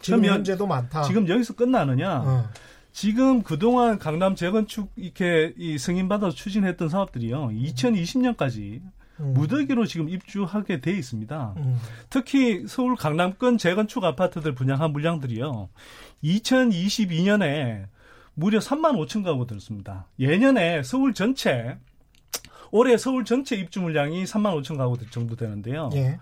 지금 0.00 0.24
현재도 0.24 0.66
많다. 0.66 1.02
지금 1.02 1.28
여기서 1.28 1.54
끝나느냐? 1.54 2.22
어. 2.24 2.48
지금 2.92 3.42
그동안 3.42 3.98
강남 3.98 4.34
재건축 4.34 4.90
이렇게 4.96 5.54
이 5.56 5.78
승인받아서 5.78 6.34
추진했던 6.34 6.88
사업들이요. 6.88 7.48
2020년까지 7.48 8.80
음. 9.20 9.34
무더기로 9.34 9.86
지금 9.86 10.08
입주하게 10.08 10.80
돼 10.80 10.92
있습니다. 10.92 11.54
음. 11.58 11.78
특히 12.10 12.66
서울 12.66 12.96
강남권 12.96 13.58
재건축 13.58 14.04
아파트들 14.04 14.54
분양한 14.54 14.92
물량들이요. 14.92 15.68
2022년에 16.24 17.86
무려 18.34 18.58
3만 18.58 18.96
5천 18.96 19.24
가구 19.24 19.46
들었습니다. 19.46 20.06
예년에 20.18 20.82
서울 20.82 21.14
전체 21.14 21.76
올해 22.70 22.96
서울 22.96 23.24
전체 23.24 23.56
입주 23.56 23.80
물량이 23.80 24.24
3만 24.24 24.60
5천 24.62 24.76
가구 24.76 24.98
정도 25.10 25.36
되는데요. 25.36 25.90
예. 25.94 26.18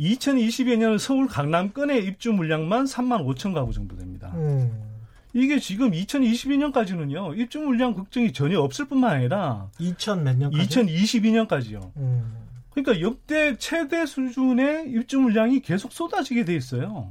2022년 0.00 0.98
서울 0.98 1.26
강남권의 1.26 2.04
입주 2.04 2.32
물량만 2.32 2.84
3만 2.84 3.24
5천 3.26 3.54
가구 3.54 3.72
정도 3.72 3.96
됩니다. 3.96 4.32
음. 4.34 4.86
이게 5.32 5.60
지금 5.60 5.92
2022년까지는요 5.92 7.38
입주 7.38 7.60
물량 7.60 7.94
걱정이 7.94 8.32
전혀 8.32 8.58
없을 8.60 8.86
뿐만 8.86 9.12
아니라 9.12 9.68
2000 9.78 10.24
몇 10.24 10.36
년까지 10.36 10.68
2022년까지요. 10.68 11.90
음. 11.98 12.34
그러니까 12.70 13.00
역대 13.00 13.56
최대 13.58 14.06
수준의 14.06 14.90
입주 14.90 15.18
물량이 15.20 15.60
계속 15.60 15.92
쏟아지게 15.92 16.44
돼 16.44 16.56
있어요. 16.56 17.10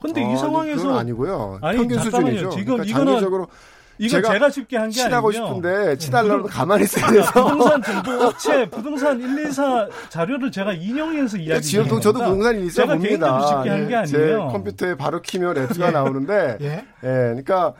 근데 0.00 0.24
어, 0.24 0.32
이 0.32 0.36
상황에서 0.36 0.98
아니고요. 0.98 1.58
아니, 1.60 1.78
평균 1.78 1.98
잠깐만요. 1.98 2.36
수준이죠. 2.36 2.50
지금 2.50 2.64
그러니까 2.76 2.84
이거는 2.84 3.06
장기적으로 3.12 3.48
이건 4.00 4.22
제가, 4.22 4.32
제가 4.34 4.50
쉽게 4.50 4.76
한 4.76 4.90
게 4.90 5.02
아니고 5.02 5.08
친하고 5.08 5.32
싶은데 5.32 5.98
친하려면 5.98 6.46
가만히 6.46 6.84
있어야 6.84 7.10
돼서 7.10 7.32
부동산 7.32 7.82
정보 7.82 8.10
업체 8.24 8.68
부동산 8.70 9.20
1, 9.20 9.46
2, 9.48 9.52
4 9.52 9.88
자료를 10.08 10.50
제가 10.50 10.72
인용해서 10.72 11.36
이야기 11.36 11.62
지금 11.62 11.86
저도 12.00 12.12
부동산 12.20 12.56
1, 12.56 12.64
2, 12.64 12.70
4 12.70 12.86
봅니다. 12.86 13.46
쉽게 13.46 13.68
한게 13.70 13.92
예, 13.92 13.96
아니에요. 13.96 14.06
제 14.06 14.34
컴퓨터에 14.52 14.94
바로 14.96 15.20
키면 15.22 15.54
랩스가 15.68 15.86
예. 15.88 15.90
나오는데 15.90 16.58
예. 16.60 16.66
예. 16.66 16.84
그러니까 17.02 17.74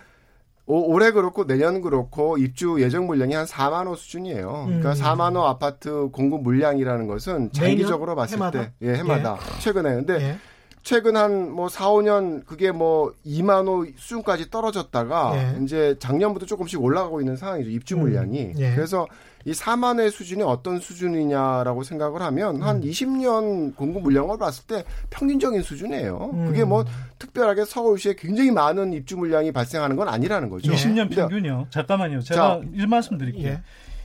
올해 0.67 1.11
그렇고 1.11 1.47
내년 1.49 1.81
그렇고 1.83 2.37
입주 2.39 2.77
예정 2.81 3.07
물량이 3.07 3.35
한 3.35 3.45
4만 3.45 3.87
호 3.89 3.97
수준이에요. 3.97 4.65
그러니까 4.67 4.91
음. 4.91 4.95
4만 4.95 5.35
호 5.35 5.45
아파트 5.47 6.09
공급 6.13 6.43
물량이라는 6.43 7.09
것은 7.09 7.51
장기적으로 7.53 8.15
봤을 8.15 8.37
해마다? 8.37 8.61
때 8.61 8.73
예, 8.83 8.95
해마다 8.95 9.37
예. 9.57 9.59
최근에 9.61 9.95
근데 9.95 10.15
예. 10.21 10.39
최근 10.83 11.17
한 11.17 11.51
뭐 11.51 11.69
4, 11.69 11.89
5년 11.91 12.45
그게 12.47 12.71
뭐 12.73 13.13
2만 13.27 13.67
호 13.67 13.87
수준까지 13.97 14.51
떨어졌다가 14.51 15.33
예. 15.35 15.63
이제 15.65 15.97
작년부터 15.99 16.47
조금씩 16.47 16.83
올라가고 16.83 17.21
있는 17.21 17.37
상황이죠. 17.37 17.71
입주 17.71 17.97
음. 17.97 18.01
물량이. 18.01 18.41
음. 18.43 18.55
예. 18.59 18.75
그래서 18.75 19.07
이 19.45 19.53
4만의 19.53 20.11
수준이 20.11 20.43
어떤 20.43 20.79
수준이냐라고 20.81 21.83
생각을 21.83 22.21
하면 22.23 22.57
음. 22.57 22.63
한 22.63 22.81
20년 22.83 23.75
공급 23.75 24.03
물량을 24.03 24.39
봤을 24.39 24.67
때 24.67 24.85
평균적인 25.11 25.63
수준이에요. 25.63 26.31
음. 26.33 26.47
그게 26.47 26.65
뭐 26.65 26.85
특별하게 27.19 27.65
서울시에 27.65 28.15
굉장히 28.17 28.51
많은 28.51 28.93
입주 28.93 29.17
물량이 29.17 29.53
발생하는 29.53 29.97
건 29.97 30.09
아니라는 30.09 30.51
거죠. 30.51 30.73
20년 30.73 31.11
평균이요. 31.15 31.67
잠깐만요. 31.71 32.21
제가 32.21 32.41
자, 32.41 32.61
일 32.75 32.87
말씀 32.87 33.19
드릴게요. 33.19 33.49
예. 33.49 33.63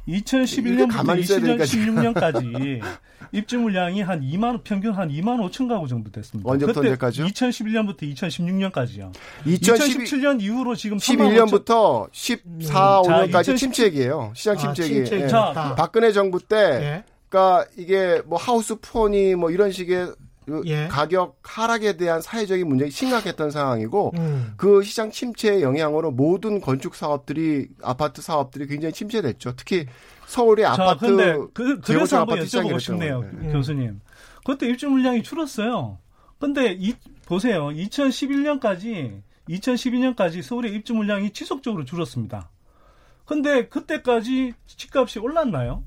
2011년부터 0.08 1.20
2016년까지 2.14 2.82
입주 3.32 3.60
물량이 3.60 4.02
한 4.02 4.22
2만 4.22 4.64
평균 4.64 4.94
한 4.94 5.10
2만 5.10 5.40
5천 5.50 5.68
가구 5.68 5.88
정도 5.88 6.12
됐습니다. 6.12 6.50
언제부터 6.50 6.82
언제까지요? 6.82 7.26
2011년부터 7.26 8.02
2016년까지요. 8.14 9.12
2017, 9.46 10.22
년 10.22 10.40
이후로 10.40 10.76
지금 10.76 10.98
11년부터 10.98 12.08
14, 12.12 13.02
5년까지 13.02 13.50
음, 13.50 13.56
침체기예요. 13.56 14.32
시장 14.36 14.58
침체기. 14.58 15.02
아, 15.02 15.04
침체. 15.04 15.24
예. 15.24 15.28
자, 15.28 15.76
박근혜 15.76 16.12
정부 16.12 16.40
때 16.40 16.56
예. 16.56 17.04
그러니까 17.28 17.66
이게 17.78 18.22
뭐 18.26 18.38
하우스 18.38 18.76
폰이 18.80 19.36
뭐 19.36 19.52
이런 19.52 19.72
식의 19.72 20.14
그 20.46 20.62
예. 20.66 20.88
가격 20.88 21.40
하락에 21.44 21.98
대한 21.98 22.22
사회적인 22.22 22.68
문제가 22.68 22.90
심각했던 22.90 23.52
상황이고 23.52 24.14
음. 24.18 24.54
그 24.58 24.84
시장 24.84 25.12
침체의 25.12 25.62
영향으로 25.62 26.12
모든 26.12 26.62
건축 26.62 26.96
사업들이 26.96 27.68
아파트 27.82 28.22
사업들이 28.22 28.68
굉장히 28.68 28.94
침체됐죠. 28.94 29.56
특히 29.56 29.88
서울의 30.28 30.66
아파트 30.66 31.08
근데 31.08 31.38
그, 31.54 31.80
그래서 31.82 32.20
한번 32.20 32.40
여쭤보고 32.40 32.80
싶네요, 32.80 33.22
네. 33.40 33.52
교수님. 33.52 34.02
그때 34.44 34.68
입주 34.68 34.88
물량이 34.88 35.24
줄었어요. 35.24 35.98
근데 36.40 36.76
이 36.78 36.94
보세요. 37.26 37.70
2011년까지 37.70 39.22
2012년까지 39.50 40.42
서울의 40.42 40.74
입주 40.74 40.94
물량이 40.94 41.32
지속적으로 41.32 41.86
줄었습니다. 41.86 42.50
근데 43.26 43.68
그때까지 43.68 44.54
집값이 44.68 45.20
올랐나요? 45.20 45.84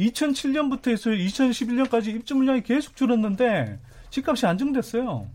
2007년부터 0.00 0.90
해서 0.90 1.10
2011년까지 1.10 2.08
입주 2.08 2.34
물량이 2.34 2.62
계속 2.62 2.96
줄었는데 2.96 3.78
집값이 4.10 4.46
안정됐어요. 4.46 5.28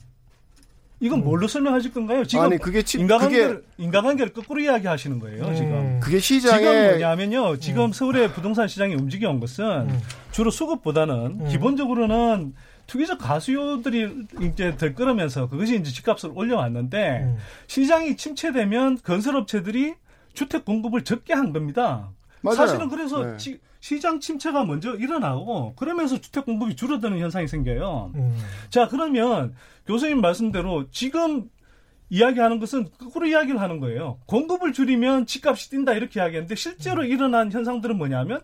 이건 0.99 1.19
음. 1.19 1.25
뭘로 1.25 1.47
설명하실 1.47 1.93
건가요? 1.93 2.23
지금 2.23 2.45
아니 2.45 2.57
그게 2.57 2.81
치, 2.81 2.97
인과관계를 2.99 3.55
그게, 3.55 3.67
인과관계를 3.77 4.33
거꾸로 4.33 4.61
이야기하시는 4.61 5.19
거예요. 5.19 5.45
음. 5.45 5.55
지금 5.55 5.99
그게 6.01 6.19
시장에 6.19 6.59
지금 6.59 6.87
뭐냐면요. 6.89 7.57
지금 7.59 7.85
음. 7.85 7.91
서울의 7.91 8.31
부동산 8.31 8.67
시장이 8.67 8.95
움직여 8.95 9.29
온 9.29 9.39
것은 9.39 9.89
음. 9.89 9.99
주로 10.31 10.51
수급보다는 10.51 11.41
음. 11.41 11.47
기본적으로는 11.49 12.53
투기적 12.87 13.17
가수요들이 13.17 14.27
이제 14.41 14.75
들끓으면서 14.77 15.49
그것이 15.49 15.75
이제 15.75 15.91
집값을 15.91 16.31
올려왔는데 16.33 17.19
음. 17.23 17.37
시장이 17.67 18.15
침체되면 18.15 18.99
건설업체들이 19.03 19.95
주택 20.33 20.65
공급을 20.65 21.03
적게 21.03 21.33
한 21.33 21.51
겁니다. 21.51 22.11
맞아요. 22.41 22.55
사실은 22.57 22.89
그래서 22.89 23.23
네. 23.23 23.37
지, 23.37 23.59
시장 23.85 24.19
침체가 24.19 24.65
먼저 24.65 24.95
일어나고 24.95 25.75
그러면서 25.75 26.19
주택 26.19 26.45
공급이 26.45 26.75
줄어드는 26.75 27.19
현상이 27.19 27.47
생겨요. 27.47 28.13
음. 28.15 28.35
자 28.71 28.87
그러면 28.87 29.53
교수님 29.85 30.21
말씀대로 30.21 30.89
지금 30.89 31.51
이야기하는 32.09 32.57
것은 32.57 32.87
거꾸로 32.97 33.27
이야기를 33.27 33.61
하는 33.61 33.79
거예요. 33.79 34.17
공급을 34.25 34.73
줄이면 34.73 35.27
집값이 35.27 35.69
뛴다 35.69 35.93
이렇게 35.93 36.19
이야기하는데 36.19 36.55
실제로 36.55 37.03
음. 37.03 37.07
일어난 37.07 37.51
현상들은 37.51 37.95
뭐냐면 37.95 38.41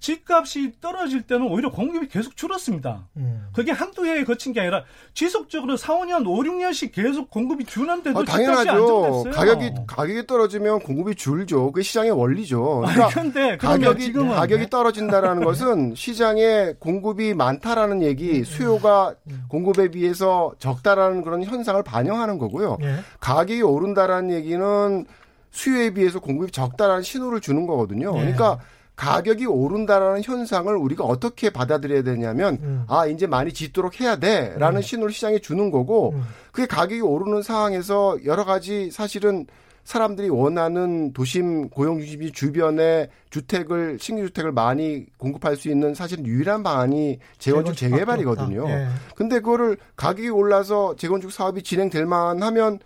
집값이 0.00 0.72
떨어질 0.80 1.22
때는 1.22 1.46
오히려 1.48 1.70
공급이 1.70 2.08
계속 2.08 2.36
줄었습니다. 2.36 3.08
음. 3.16 3.48
그게 3.52 3.72
한두 3.72 4.04
해에 4.06 4.24
거친 4.24 4.52
게 4.52 4.60
아니라 4.60 4.84
지속적으로 5.14 5.76
4, 5.76 5.94
5년, 5.94 6.26
5, 6.26 6.42
6년씩 6.42 6.92
계속 6.92 7.30
공급이 7.30 7.64
줄는데도 7.64 8.20
아, 8.20 8.24
당연하죠. 8.24 9.24
가격이 9.32 9.70
가격이 9.86 10.26
떨어지면 10.26 10.80
공급이 10.80 11.14
줄죠. 11.14 11.72
그게 11.72 11.82
시장의 11.82 12.10
원리죠. 12.10 12.82
그러니까 12.82 13.08
그런데 13.12 13.56
가격이 13.56 14.12
가격이 14.12 14.70
떨어진다라는 14.70 15.44
것은 15.44 15.94
시장에 15.94 16.74
공급이 16.78 17.34
많다라는 17.34 18.02
얘기, 18.02 18.40
음. 18.40 18.44
수요가 18.44 19.14
음. 19.30 19.44
공급에 19.48 19.88
비해서 19.88 20.52
적다라는 20.58 21.22
그런 21.22 21.44
현상을 21.44 21.82
반영하는 21.82 22.38
거고요. 22.38 22.78
예. 22.82 22.96
가격이 23.20 23.62
오른다라는 23.62 24.30
얘기는 24.32 25.06
수요에 25.50 25.90
비해서 25.90 26.20
공급이 26.20 26.50
적다라는 26.50 27.02
신호를 27.02 27.40
주는 27.40 27.66
거거든요. 27.66 28.12
예. 28.16 28.20
그러니까 28.20 28.58
가격이 28.96 29.46
오른다라는 29.46 30.22
현상을 30.22 30.74
우리가 30.76 31.04
어떻게 31.04 31.50
받아들여야 31.50 32.02
되냐면 32.02 32.58
음. 32.62 32.84
아 32.88 33.06
이제 33.06 33.26
많이 33.26 33.52
짓도록 33.52 34.00
해야 34.00 34.16
돼라는 34.16 34.78
음. 34.78 34.82
신호를 34.82 35.12
시장에 35.12 35.38
주는 35.40 35.70
거고 35.70 36.12
음. 36.12 36.22
그게 36.52 36.66
가격이 36.66 37.00
오르는 37.00 37.42
상황에서 37.42 38.18
여러 38.24 38.44
가지 38.44 38.90
사실은 38.90 39.46
사람들이 39.82 40.30
원하는 40.30 41.12
도심 41.12 41.68
고용 41.68 41.98
중심 42.00 42.32
주변에 42.32 43.10
주택을 43.30 43.98
신규 44.00 44.26
주택을 44.28 44.52
많이 44.52 45.06
공급할 45.18 45.56
수 45.56 45.68
있는 45.68 45.94
사실 45.94 46.24
유일한 46.24 46.62
방안이 46.62 47.18
재건축 47.38 47.76
재개발이거든요. 47.76 48.66
예. 48.68 48.86
근데 49.14 49.40
그거를 49.40 49.76
가격이 49.96 50.30
올라서 50.30 50.96
재건축 50.96 51.32
사업이 51.32 51.62
진행될 51.62 52.06
만하면 52.06 52.78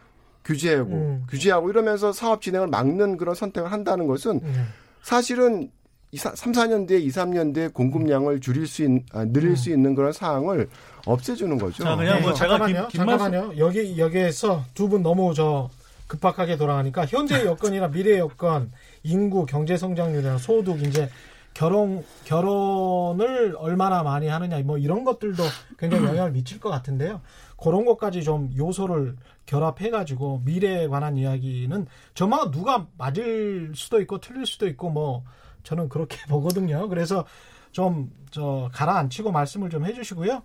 규제하고 0.45 0.91
음. 0.91 1.27
규제하고 1.31 1.71
이러면서 1.71 2.13
사업 2.13 2.43
진행을 2.43 2.67
막는 2.67 3.17
그런 3.17 3.35
선택을 3.35 3.71
한다는 3.71 4.09
것은 4.09 4.41
음. 4.43 4.67
사실은 5.03 5.71
3, 6.17 6.53
4년 6.53 6.89
뒤에 6.89 6.99
2, 6.99 7.09
3년 7.09 7.55
뒤에 7.55 7.69
공급량을 7.69 8.41
줄일 8.41 8.67
수 8.67 8.83
있는, 8.83 9.05
아, 9.13 9.25
늘릴 9.25 9.51
음. 9.51 9.57
수 9.57 9.71
있는 9.71 9.95
그런 9.95 10.13
상황을 10.13 10.69
없애주는 11.05 11.59
거죠. 11.59 11.85
자, 11.85 11.97
그냥 11.97 12.23
뭐 12.23 12.31
네. 12.33 12.37
제가 12.39 12.59
잠깐만요. 12.59 12.89
김, 12.89 12.99
잠깐만요. 12.99 13.53
여기, 13.59 13.99
여기에서 13.99 14.65
두 14.75 14.89
분 14.89 15.03
너무 15.03 15.35
저 15.35 15.69
급박하게 16.07 16.57
돌아가니까 16.57 17.05
현재 17.05 17.45
여건이나 17.45 17.89
미래 17.89 18.19
여건, 18.19 18.73
인구, 19.03 19.45
경제 19.45 19.77
성장률이나 19.77 20.39
소득, 20.39 20.83
이제 20.83 21.11
결혼, 21.53 22.03
결혼을 22.25 23.55
얼마나 23.59 24.03
많이 24.03 24.29
하느냐, 24.29 24.59
뭐 24.61 24.79
이런 24.79 25.05
것들도 25.05 25.43
굉장히 25.79 26.07
영향을 26.07 26.31
미칠 26.33 26.59
것 26.61 26.71
같은데요. 26.71 27.21
그런 27.63 27.85
것까지 27.85 28.23
좀 28.23 28.51
요소를 28.57 29.17
결합해가지고 29.47 30.43
미래에 30.45 30.87
관한 30.89 31.17
이야기는 31.17 31.87
저마다 32.15 32.51
누가 32.51 32.87
맞을 32.97 33.73
수도 33.75 34.01
있고 34.01 34.19
틀릴 34.21 34.47
수도 34.47 34.67
있고 34.69 34.91
뭐 34.91 35.25
저는 35.69 35.89
그렇게 35.91 36.17
보거든요. 36.29 36.89
그래서 36.89 37.25
좀 37.73 38.11
저 38.31 38.69
가라앉히고 38.75 39.33
말씀을 39.33 39.71
좀 39.71 39.87
해주시고요. 39.87 40.43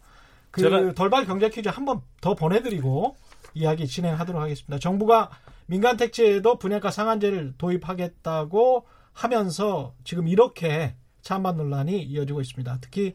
그 0.51 0.61
제가... 0.61 0.93
돌발 0.93 1.25
경제 1.25 1.49
퀴즈 1.49 1.67
한 1.69 1.83
번 1.85 2.01
더 2.21 2.33
보내드리고 2.33 3.17
이야기 3.53 3.87
진행하도록 3.87 4.41
하겠습니다. 4.41 4.79
정부가 4.79 5.29
민간 5.65 5.97
택지에도 5.97 6.57
분양가 6.57 6.91
상한제를 6.91 7.55
도입하겠다고 7.57 8.85
하면서 9.11 9.93
지금 10.05 10.27
이렇게 10.29 10.95
찬반 11.21 11.57
논란이 11.57 12.03
이어지고 12.03 12.39
있습니다. 12.39 12.77
특히 12.79 13.13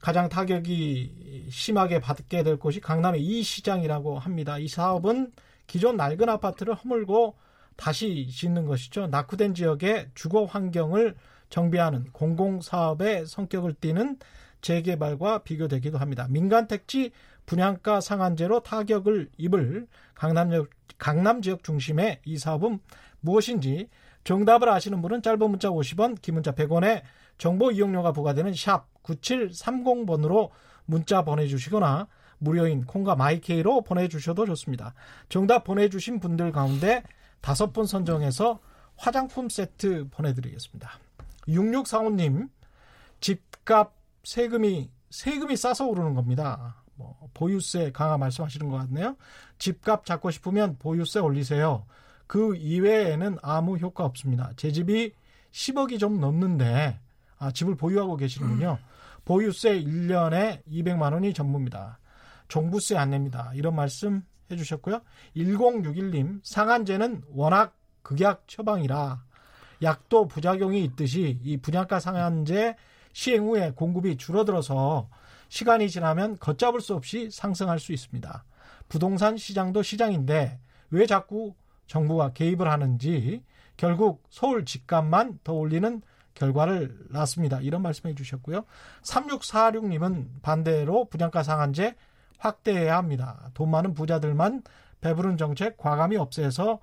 가장 0.00 0.28
타격이 0.28 1.48
심하게 1.50 1.98
받게 2.00 2.44
될 2.44 2.56
곳이 2.56 2.80
강남의 2.80 3.20
이 3.20 3.42
시장이라고 3.42 4.18
합니다. 4.20 4.58
이 4.58 4.68
사업은 4.68 5.32
기존 5.66 5.96
낡은 5.96 6.28
아파트를 6.28 6.74
허물고 6.74 7.34
다시 7.78 8.26
짓는 8.28 8.66
것이죠. 8.66 9.06
낙후된 9.06 9.54
지역의 9.54 10.08
주거 10.14 10.44
환경을 10.44 11.14
정비하는 11.48 12.04
공공사업의 12.12 13.24
성격을 13.26 13.74
띠는 13.74 14.18
재개발과 14.60 15.44
비교되기도 15.44 15.96
합니다. 15.96 16.26
민간 16.28 16.66
택지 16.66 17.12
분양가 17.46 18.00
상한제로 18.00 18.60
타격을 18.60 19.30
입을 19.38 19.86
강남, 20.14 20.66
강남 20.98 21.40
지역 21.40 21.62
중심의 21.62 22.20
이 22.24 22.36
사업은 22.36 22.80
무엇인지 23.20 23.88
정답을 24.24 24.68
아시는 24.68 25.00
분은 25.00 25.22
짧은 25.22 25.38
문자 25.48 25.70
50원, 25.70 26.20
긴 26.20 26.34
문자 26.34 26.52
100원에 26.52 27.02
정보 27.38 27.70
이용료가 27.70 28.12
부과되는 28.12 28.52
샵 28.54 28.86
9730번으로 29.04 30.50
문자 30.84 31.22
보내주시거나 31.22 32.08
무료인 32.38 32.84
콩과 32.84 33.14
마이케이로 33.14 33.82
보내주셔도 33.82 34.46
좋습니다. 34.46 34.94
정답 35.28 35.62
보내주신 35.62 36.18
분들 36.18 36.50
가운데 36.50 37.04
다섯 37.40 37.72
분 37.72 37.86
선정해서 37.86 38.60
화장품 38.96 39.48
세트 39.48 40.08
보내드리겠습니다. 40.10 40.90
6645님, 41.46 42.50
집값 43.20 43.94
세금이, 44.24 44.90
세금이 45.10 45.56
싸서 45.56 45.86
오르는 45.86 46.14
겁니다. 46.14 46.82
뭐, 46.94 47.16
보유세 47.32 47.92
강화 47.92 48.18
말씀하시는 48.18 48.68
것 48.68 48.76
같네요. 48.78 49.16
집값 49.58 50.04
잡고 50.04 50.30
싶으면 50.30 50.76
보유세 50.78 51.20
올리세요. 51.20 51.86
그 52.26 52.56
이외에는 52.56 53.38
아무 53.40 53.76
효과 53.78 54.04
없습니다. 54.04 54.52
제 54.56 54.70
집이 54.70 55.14
10억이 55.52 55.98
좀 55.98 56.20
넘는데, 56.20 57.00
아, 57.38 57.50
집을 57.52 57.76
보유하고 57.76 58.16
계시는군요. 58.16 58.78
보유세 59.24 59.80
1년에 59.82 60.62
200만 60.66 61.12
원이 61.12 61.32
전부입니다. 61.32 61.98
종부세 62.48 62.96
안 62.96 63.10
냅니다. 63.10 63.52
이런 63.54 63.74
말씀 63.76 64.22
해주셨고요. 64.50 65.00
1061님, 65.36 66.40
상한제는 66.42 67.22
워낙 67.28 67.76
극약 68.02 68.44
처방이라 68.46 69.22
약도 69.82 70.26
부작용이 70.26 70.82
있듯이 70.84 71.38
이 71.42 71.56
분양가 71.56 72.00
상한제 72.00 72.76
시행 73.12 73.44
후에 73.44 73.72
공급이 73.72 74.16
줄어들어서 74.16 75.08
시간이 75.48 75.88
지나면 75.88 76.38
걷잡을 76.38 76.80
수 76.80 76.94
없이 76.94 77.30
상승할 77.30 77.78
수 77.78 77.92
있습니다. 77.92 78.44
부동산 78.88 79.36
시장도 79.36 79.82
시장인데 79.82 80.58
왜 80.90 81.06
자꾸 81.06 81.54
정부가 81.86 82.32
개입을 82.32 82.70
하는지 82.70 83.42
결국 83.76 84.22
서울 84.30 84.64
집값만 84.64 85.40
더 85.44 85.52
올리는 85.54 86.02
결과를 86.34 87.06
낳습니다. 87.10 87.60
이런 87.60 87.82
말씀해 87.82 88.14
주셨고요. 88.14 88.64
3646님은 89.02 90.40
반대로 90.42 91.06
분양가 91.06 91.42
상한제 91.42 91.96
확대해야 92.38 92.96
합니다. 92.96 93.50
돈 93.54 93.70
많은 93.70 93.94
부자들만 93.94 94.62
배부른 95.00 95.36
정책 95.36 95.76
과감히 95.76 96.16
없애서 96.16 96.80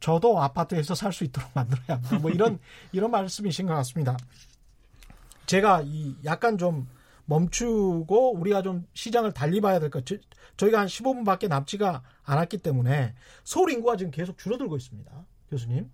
저도 0.00 0.40
아파트에서 0.40 0.94
살 0.94 1.12
수 1.12 1.24
있도록 1.24 1.50
만들어야 1.54 1.84
합니다. 1.96 2.18
뭐 2.18 2.30
이런 2.30 2.58
이런 2.92 3.10
말씀이신 3.10 3.66
것 3.66 3.74
같습니다. 3.74 4.16
제가 5.46 5.82
이 5.84 6.16
약간 6.24 6.58
좀 6.58 6.88
멈추고 7.26 8.34
우리가 8.36 8.62
좀 8.62 8.86
시장을 8.94 9.32
달리 9.32 9.60
봐야 9.60 9.78
될 9.78 9.90
것. 9.90 10.04
저희가 10.56 10.80
한 10.80 10.86
15분밖에 10.86 11.48
남지가 11.48 12.02
않았기 12.24 12.58
때문에 12.58 13.14
서울 13.44 13.70
인구가 13.72 13.96
지금 13.96 14.10
계속 14.10 14.38
줄어들고 14.38 14.76
있습니다. 14.76 15.10
교수님. 15.50 15.90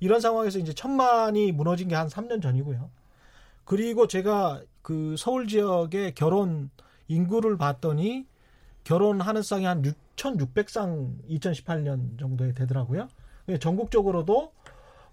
이런 0.00 0.20
상황에서 0.20 0.58
이제 0.58 0.72
천만이 0.72 1.52
무너진 1.52 1.88
게 1.88 1.94
한 1.94 2.08
3년 2.08 2.42
전이고요. 2.42 2.90
그리고 3.64 4.08
제가 4.08 4.62
그 4.82 5.14
서울 5.16 5.46
지역의 5.46 6.14
결혼 6.14 6.70
인구를 7.14 7.56
봤더니 7.56 8.26
결혼하는 8.84 9.42
쌍이 9.42 9.64
한 9.64 9.82
6,600쌍 9.82 11.28
2018년 11.28 12.18
정도에 12.18 12.52
되더라고요. 12.52 13.08
전국적으로도 13.60 14.52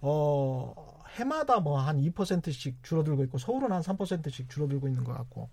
어 0.02 0.74
해마다 1.16 1.60
뭐 1.60 1.80
한 1.80 2.00
2%씩 2.00 2.84
줄어들고 2.84 3.24
있고 3.26 3.38
서울은 3.38 3.72
한 3.72 3.82
3%씩 3.82 4.50
줄어들고 4.50 4.88
있는 4.88 5.04
것 5.04 5.14
같고 5.14 5.50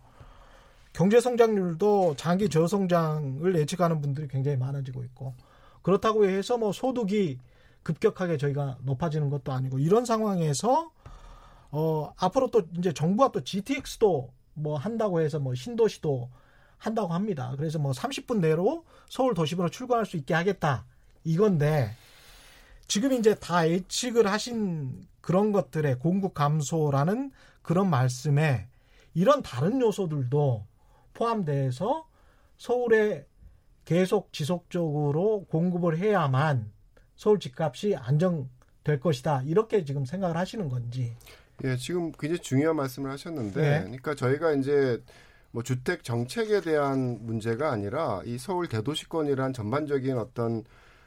경제 0.92 1.20
성장률도 1.20 2.16
장기 2.16 2.48
저성장을 2.48 3.54
예측하는 3.56 4.00
분들이 4.00 4.28
굉장히 4.28 4.56
많아지고 4.56 5.04
있고 5.04 5.34
그렇다고 5.82 6.26
해서 6.26 6.56
뭐 6.56 6.72
소득이 6.72 7.38
급격하게 7.82 8.36
저희가 8.38 8.78
높아지는 8.82 9.30
것도 9.30 9.52
아니고 9.52 9.78
이런 9.78 10.04
상황에서 10.04 10.90
어 11.70 12.12
앞으로 12.16 12.50
또 12.50 12.62
이제 12.78 12.92
정부가 12.92 13.32
또 13.32 13.42
GTX도 13.42 14.32
뭐 14.56 14.76
한다고 14.76 15.20
해서 15.20 15.38
뭐 15.38 15.54
신도시도 15.54 16.30
한다고 16.78 17.12
합니다. 17.12 17.54
그래서 17.56 17.78
뭐 17.78 17.92
30분 17.92 18.40
내로 18.40 18.84
서울 19.08 19.34
도심으로 19.34 19.68
출근할 19.68 20.06
수 20.06 20.16
있게 20.16 20.34
하겠다. 20.34 20.86
이건데 21.24 21.90
지금 22.88 23.12
이제 23.12 23.34
다 23.34 23.68
예측을 23.68 24.26
하신 24.26 25.06
그런 25.20 25.52
것들의 25.52 25.98
공급 25.98 26.34
감소라는 26.34 27.32
그런 27.62 27.90
말씀에 27.90 28.68
이런 29.14 29.42
다른 29.42 29.80
요소들도 29.80 30.66
포함돼서 31.14 32.06
서울에 32.56 33.26
계속 33.84 34.32
지속적으로 34.32 35.44
공급을 35.48 35.98
해야만 35.98 36.70
서울 37.16 37.40
집값이 37.40 37.96
안정될 37.96 39.00
것이다. 39.00 39.42
이렇게 39.42 39.84
지금 39.84 40.04
생각을 40.04 40.36
하시는 40.36 40.68
건지. 40.68 41.16
예, 41.64 41.76
지금 41.76 42.12
굉장히 42.12 42.40
중요한 42.40 42.76
말씀을 42.76 43.10
하셨는데, 43.10 43.60
예. 43.60 43.80
그러니까 43.80 44.14
저희가 44.14 44.52
이제 44.52 45.02
뭐 45.50 45.62
주택 45.62 46.04
정책에 46.04 46.60
대한 46.60 47.18
문제가 47.22 47.70
아니라 47.70 48.20
이 48.24 48.36
서울 48.38 48.68
대도시권이란 48.68 49.52
전반적인 49.52 50.18
어떤 50.18 50.64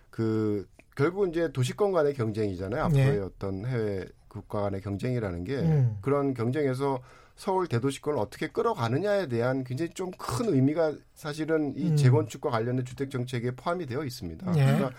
그 0.09 0.67
결국 0.95 1.29
이제 1.29 1.51
도시권 1.51 1.91
간의 1.91 2.13
경쟁이잖아요. 2.13 2.83
앞으로의 2.85 3.15
예. 3.15 3.19
어떤 3.19 3.65
해외 3.65 4.05
국가 4.27 4.61
간의 4.61 4.81
경쟁이라는 4.81 5.43
게 5.43 5.57
음. 5.57 5.97
그런 6.01 6.33
경쟁에서 6.33 6.99
서울 7.35 7.67
대도시권을 7.67 8.19
어떻게 8.19 8.47
끌어가느냐에 8.47 9.27
대한 9.27 9.63
굉장히 9.63 9.91
좀 9.93 10.11
큰 10.17 10.53
의미가 10.53 10.93
사실은 11.15 11.73
이 11.77 11.89
음. 11.91 11.95
재건축과 11.95 12.49
관련된 12.49 12.85
주택 12.85 13.09
정책에 13.11 13.51
포함이 13.51 13.85
되어 13.85 14.03
있습니다. 14.03 14.51
예. 14.57 14.65
그러니까 14.65 14.91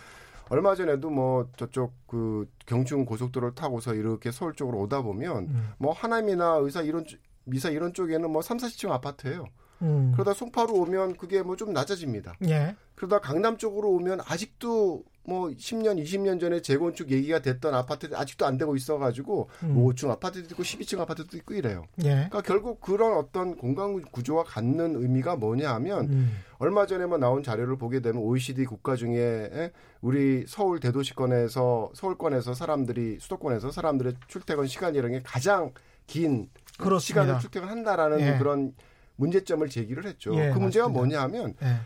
얼마 0.50 0.74
전에도 0.74 1.08
뭐 1.10 1.48
저쪽 1.56 1.94
그 2.06 2.46
경춘 2.66 3.04
고속도로를 3.06 3.54
타고서 3.54 3.94
이렇게 3.94 4.30
서울 4.30 4.52
쪽으로 4.54 4.80
오다 4.80 5.00
보면 5.02 5.36
음. 5.48 5.70
뭐 5.78 5.92
하남이나 5.92 6.56
의사 6.56 6.82
이런 6.82 7.04
미사 7.44 7.70
이런 7.70 7.94
쪽에는 7.94 8.30
뭐 8.30 8.42
3, 8.42 8.58
40층 8.58 8.90
아파트예요. 8.90 9.46
음. 9.82 10.12
그러다 10.12 10.34
송파로 10.34 10.74
오면 10.74 11.16
그게 11.16 11.42
뭐 11.42 11.56
좀 11.56 11.72
낮아집니다. 11.72 12.34
예. 12.48 12.76
그러다 12.96 13.20
강남 13.20 13.56
쪽으로 13.56 13.88
오면 13.92 14.20
아직도 14.26 15.04
뭐 15.24 15.48
10년, 15.48 16.02
20년 16.02 16.40
전에 16.40 16.60
재건축 16.62 17.10
얘기가 17.10 17.40
됐던 17.40 17.74
아파트들 17.74 18.16
아직도 18.16 18.46
안 18.46 18.56
되고 18.56 18.74
있어가지고 18.74 19.50
음. 19.64 19.76
5층 19.76 20.06
뭐 20.06 20.14
아파트도 20.14 20.48
있고 20.50 20.62
12층 20.62 20.98
아파트도 21.00 21.36
있고 21.36 21.54
이래요. 21.54 21.84
예. 22.00 22.28
그러니까 22.28 22.40
결국 22.42 22.80
그런 22.80 23.16
어떤 23.16 23.56
공간 23.56 24.00
구조와 24.02 24.44
갖는 24.44 24.96
의미가 24.96 25.36
뭐냐 25.36 25.72
하면 25.74 26.06
음. 26.06 26.38
얼마 26.58 26.86
전에만 26.86 27.20
나온 27.20 27.42
자료를 27.42 27.76
보게 27.76 28.00
되면 28.00 28.22
OECD 28.22 28.64
국가 28.64 28.96
중에 28.96 29.72
우리 30.00 30.44
서울 30.48 30.80
대도시권에서 30.80 31.90
서울권에서 31.94 32.54
사람들이 32.54 33.18
수도권에서 33.20 33.70
사람들의 33.70 34.14
출퇴근 34.26 34.66
시간이라는 34.66 35.18
게 35.18 35.22
가장 35.24 35.72
긴 36.06 36.48
그렇습니다. 36.78 37.22
시간을 37.22 37.40
출퇴근한다라는 37.40 38.20
예. 38.20 38.38
그런 38.38 38.74
문제점을 39.16 39.68
제기를 39.68 40.06
했죠. 40.06 40.34
예, 40.34 40.50
그 40.50 40.58
문제가 40.58 40.88
맞습니다. 40.88 40.88
뭐냐 40.88 41.22
하면 41.22 41.54
예. 41.62 41.76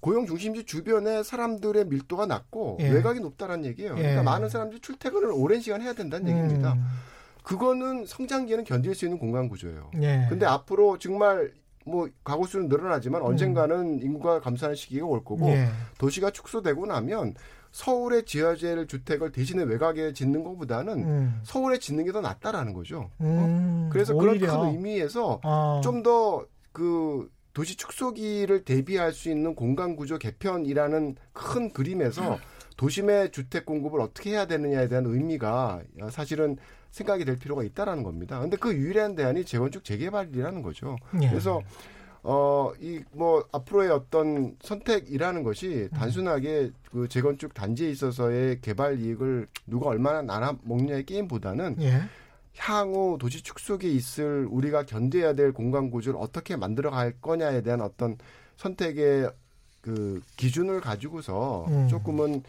고용 0.00 0.26
중심지 0.26 0.64
주변에 0.64 1.22
사람들의 1.22 1.86
밀도가 1.86 2.26
낮고 2.26 2.78
예. 2.80 2.88
외곽이 2.90 3.20
높다는 3.20 3.64
얘기예요. 3.64 3.94
예. 3.98 4.02
그러니까 4.02 4.22
많은 4.22 4.48
사람들이 4.48 4.80
출퇴근을 4.80 5.30
오랜 5.32 5.60
시간 5.60 5.82
해야 5.82 5.92
된다는 5.92 6.28
음. 6.28 6.36
얘기입니다. 6.36 6.76
그거는 7.42 8.04
성장기에는 8.06 8.64
견딜 8.64 8.94
수 8.94 9.04
있는 9.06 9.18
공간 9.18 9.48
구조예요. 9.48 9.90
예. 10.02 10.26
근데 10.28 10.46
앞으로 10.46 10.98
정말 10.98 11.52
뭐 11.84 12.08
가구 12.22 12.46
수는 12.46 12.68
늘어나지만 12.68 13.22
언젠가는 13.22 13.76
음. 13.76 13.98
인구가 14.02 14.40
감소하는 14.40 14.76
시기가 14.76 15.06
올 15.06 15.24
거고 15.24 15.48
예. 15.48 15.68
도시가 15.98 16.30
축소되고 16.30 16.84
나면 16.86 17.34
서울에 17.72 18.22
지어질 18.24 18.86
주택을 18.86 19.32
대신에 19.32 19.62
외곽에 19.62 20.12
짓는 20.12 20.42
것보다는 20.44 20.92
음. 21.04 21.40
서울에 21.44 21.78
짓는 21.78 22.04
게 22.04 22.12
더 22.12 22.20
낫다라는 22.20 22.72
거죠. 22.72 23.10
어? 23.18 23.24
음. 23.24 23.86
어? 23.86 23.90
그래서 23.92 24.14
오히려. 24.14 24.38
그런 24.46 24.60
큰 24.60 24.72
의미에서 24.74 25.40
아. 25.42 25.80
좀더 25.82 26.46
그 26.72 27.30
도시 27.58 27.74
축소기를 27.74 28.62
대비할 28.62 29.12
수 29.12 29.28
있는 29.28 29.56
공간 29.56 29.96
구조 29.96 30.16
개편이라는 30.16 31.16
큰 31.32 31.72
그림에서 31.72 32.38
도심의 32.76 33.32
주택 33.32 33.66
공급을 33.66 34.00
어떻게 34.00 34.30
해야 34.30 34.46
되느냐에 34.46 34.86
대한 34.86 35.04
의미가 35.06 35.82
사실은 36.08 36.56
생각이 36.92 37.24
될 37.24 37.36
필요가 37.36 37.64
있다라는 37.64 38.04
겁니다. 38.04 38.38
근데 38.38 38.56
그 38.56 38.72
유일한 38.72 39.16
대안이 39.16 39.44
재건축 39.44 39.82
재개발이라는 39.82 40.62
거죠. 40.62 40.96
예. 41.20 41.28
그래서 41.28 41.60
어, 42.22 42.70
이, 42.80 43.02
뭐, 43.10 43.44
앞으로의 43.50 43.90
어떤 43.90 44.56
선택이라는 44.62 45.42
것이 45.42 45.88
단순하게 45.92 46.70
그 46.92 47.08
재건축 47.08 47.54
단지에 47.54 47.90
있어서의 47.90 48.60
개발 48.60 49.00
이익을 49.00 49.48
누가 49.66 49.88
얼마나 49.88 50.22
나눠 50.22 50.56
먹냐의 50.62 51.04
게임보다는 51.06 51.76
예. 51.80 52.02
향후 52.58 53.16
도시 53.20 53.42
축소기에 53.42 53.90
있을 53.90 54.46
우리가 54.50 54.84
견뎌야 54.84 55.34
될 55.34 55.52
공간 55.52 55.90
구조를 55.90 56.18
어떻게 56.20 56.56
만들어 56.56 56.90
갈 56.90 57.12
거냐에 57.20 57.62
대한 57.62 57.80
어떤 57.80 58.16
선택의 58.56 59.30
그 59.80 60.20
기준을 60.36 60.80
가지고서 60.80 61.66
음. 61.68 61.88
조금은 61.88 62.42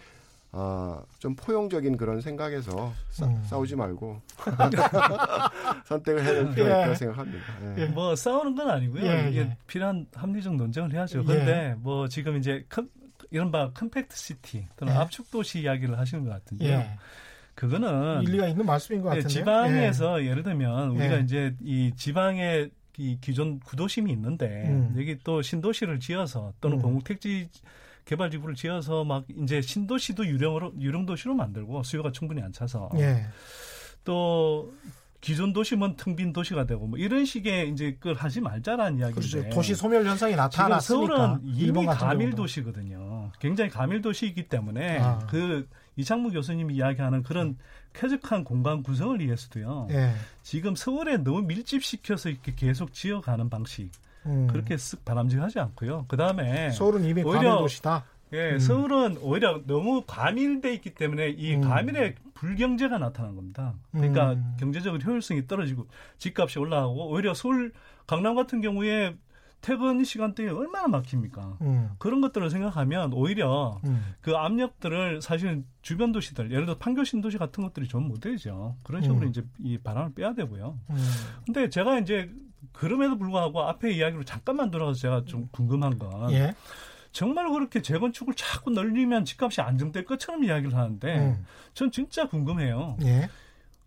어, 0.51 1.03
좀 1.19 1.35
포용적인 1.35 1.95
그런 1.95 2.21
생각에서 2.21 2.91
싸, 3.11 3.25
음. 3.27 3.61
우지 3.61 3.75
말고 3.75 4.19
선택을 5.85 6.23
해야 6.23 6.33
될 6.33 6.55
필요가 6.55 6.77
예. 6.77 6.81
있다고 6.81 6.95
생각합니다. 6.95 7.45
예. 7.77 7.85
뭐 7.85 8.15
싸우는 8.15 8.55
건 8.55 8.69
아니고요. 8.69 9.05
예, 9.05 9.29
이게 9.29 9.39
예. 9.41 9.57
필요한 9.67 10.07
합리적 10.13 10.55
논쟁을 10.55 10.91
해야죠. 10.91 11.23
그런데 11.23 11.51
예. 11.51 11.75
뭐 11.77 12.07
지금 12.07 12.35
이제 12.37 12.65
큰, 12.67 12.89
이른바 13.29 13.69
compact 13.73 14.15
city 14.17 14.65
또는 14.75 14.93
예. 14.93 14.97
압축 14.97 15.29
도시 15.29 15.61
이야기를 15.61 15.99
하시는 15.99 16.23
것 16.23 16.31
같은데요. 16.31 16.83
그거는 17.59 18.23
일리가 18.23 18.47
있는 18.47 18.65
말씀인 18.65 19.01
것 19.01 19.09
예, 19.09 19.15
같은데 19.15 19.33
지방에서 19.33 20.23
예. 20.23 20.33
를 20.33 20.43
들면 20.43 20.91
우리가 20.91 21.17
예. 21.17 21.19
이제 21.19 21.53
이 21.61 21.91
지방의 21.93 22.71
이 22.97 23.17
기존 23.19 23.59
구도심이 23.59 24.09
있는데 24.13 24.63
음. 24.69 24.95
여기 24.97 25.17
또 25.25 25.41
신도시를 25.41 25.99
지어서 25.99 26.53
또는 26.61 26.77
음. 26.77 26.81
공공택지 26.83 27.49
개발 28.05 28.31
지구를 28.31 28.55
지어서 28.55 29.03
막 29.03 29.25
이제 29.43 29.61
신도시도 29.61 30.25
유령으로 30.25 30.71
유령 30.79 31.05
도시로 31.05 31.35
만들고 31.35 31.83
수요가 31.83 32.13
충분히 32.13 32.41
안 32.41 32.53
차서 32.53 32.91
예. 32.95 33.25
또 34.05 34.71
기존 35.19 35.51
도시면 35.51 35.97
텅빈 35.97 36.31
도시가 36.31 36.65
되고 36.65 36.87
뭐 36.87 36.97
이런 36.97 37.25
식의 37.25 37.71
이제 37.71 37.97
그걸 37.99 38.15
하지 38.15 38.39
말자라는 38.39 38.99
이야기인데 38.99 39.29
그렇죠. 39.31 39.49
도시 39.49 39.75
소멸 39.75 40.05
현상이 40.05 40.33
나타났으니까 40.33 40.79
서울은 40.79 41.41
이미 41.43 41.85
가밀 41.85 42.31
도시거든요. 42.31 43.31
굉장히 43.41 43.69
가밀 43.69 44.01
도시이기 44.01 44.47
때문에 44.47 44.99
아. 44.99 45.19
그 45.29 45.67
이창무 45.99 46.31
교수님이 46.31 46.75
이야기하는 46.75 47.23
그런 47.23 47.57
쾌적한 47.93 48.45
공간 48.45 48.83
구성을 48.83 49.19
위해서도요. 49.19 49.89
예. 49.91 50.13
지금 50.41 50.75
서울에 50.75 51.17
너무 51.17 51.41
밀집시켜서 51.41 52.29
이렇게 52.29 52.53
계속 52.55 52.93
지어가는 52.93 53.49
방식 53.49 53.91
음. 54.25 54.47
그렇게 54.47 54.75
쓱 54.75 55.03
바람직하지 55.03 55.59
않고요. 55.59 56.05
그 56.07 56.15
다음에 56.15 56.71
서울은 56.71 57.03
이미 57.03 57.21
오히려 57.21 57.57
도시다. 57.57 58.05
예, 58.31 58.51
음. 58.53 58.59
서울은 58.59 59.17
오히려 59.21 59.61
너무 59.65 60.03
과밀돼 60.05 60.73
있기 60.75 60.93
때문에 60.93 61.29
이 61.29 61.55
음. 61.55 61.61
과밀의 61.61 62.15
불경제가 62.35 62.97
나타난 62.97 63.35
겁니다. 63.35 63.73
그러니까 63.91 64.33
음. 64.33 64.55
경제적으로 64.59 65.01
효율성이 65.01 65.47
떨어지고 65.47 65.87
집값이 66.17 66.59
올라가고 66.59 67.09
오히려 67.09 67.33
서울 67.33 67.73
강남 68.05 68.35
같은 68.35 68.61
경우에 68.61 69.15
퇴근 69.61 70.03
시간대에 70.03 70.49
얼마나 70.49 70.87
막힙니까? 70.87 71.57
음. 71.61 71.89
그런 71.97 72.21
것들을 72.21 72.49
생각하면 72.49 73.13
오히려 73.13 73.79
음. 73.85 74.13
그 74.21 74.35
압력들을 74.35 75.21
사실 75.21 75.63
주변 75.81 76.11
도시들, 76.11 76.51
예를 76.51 76.65
들어 76.65 76.77
판교 76.77 77.03
신도시 77.03 77.37
같은 77.37 77.63
것들이 77.63 77.87
좀 77.87 77.99
못 78.09 78.21
되죠. 78.21 78.75
그런 78.83 79.01
식으로 79.01 79.21
음. 79.21 79.27
이제 79.29 79.43
이 79.59 79.77
바람을 79.77 80.13
빼야 80.13 80.33
되고요. 80.33 80.79
음. 80.89 80.97
근데 81.45 81.69
제가 81.69 81.99
이제 81.99 82.31
그럼에도 82.71 83.17
불구하고 83.17 83.61
앞에 83.63 83.91
이야기로 83.91 84.23
잠깐만 84.23 84.71
들어가서 84.71 84.99
제가 84.99 85.23
좀 85.25 85.47
궁금한 85.51 85.97
건 85.97 86.31
예. 86.31 86.55
정말 87.11 87.49
그렇게 87.49 87.81
재건축을 87.81 88.33
자꾸 88.35 88.69
늘리면 88.71 89.25
집값이 89.25 89.61
안정될 89.61 90.05
것처럼 90.05 90.43
이야기를 90.43 90.75
하는데 90.75 91.17
음. 91.19 91.45
전 91.73 91.91
진짜 91.91 92.27
궁금해요. 92.27 92.97
예. 93.03 93.29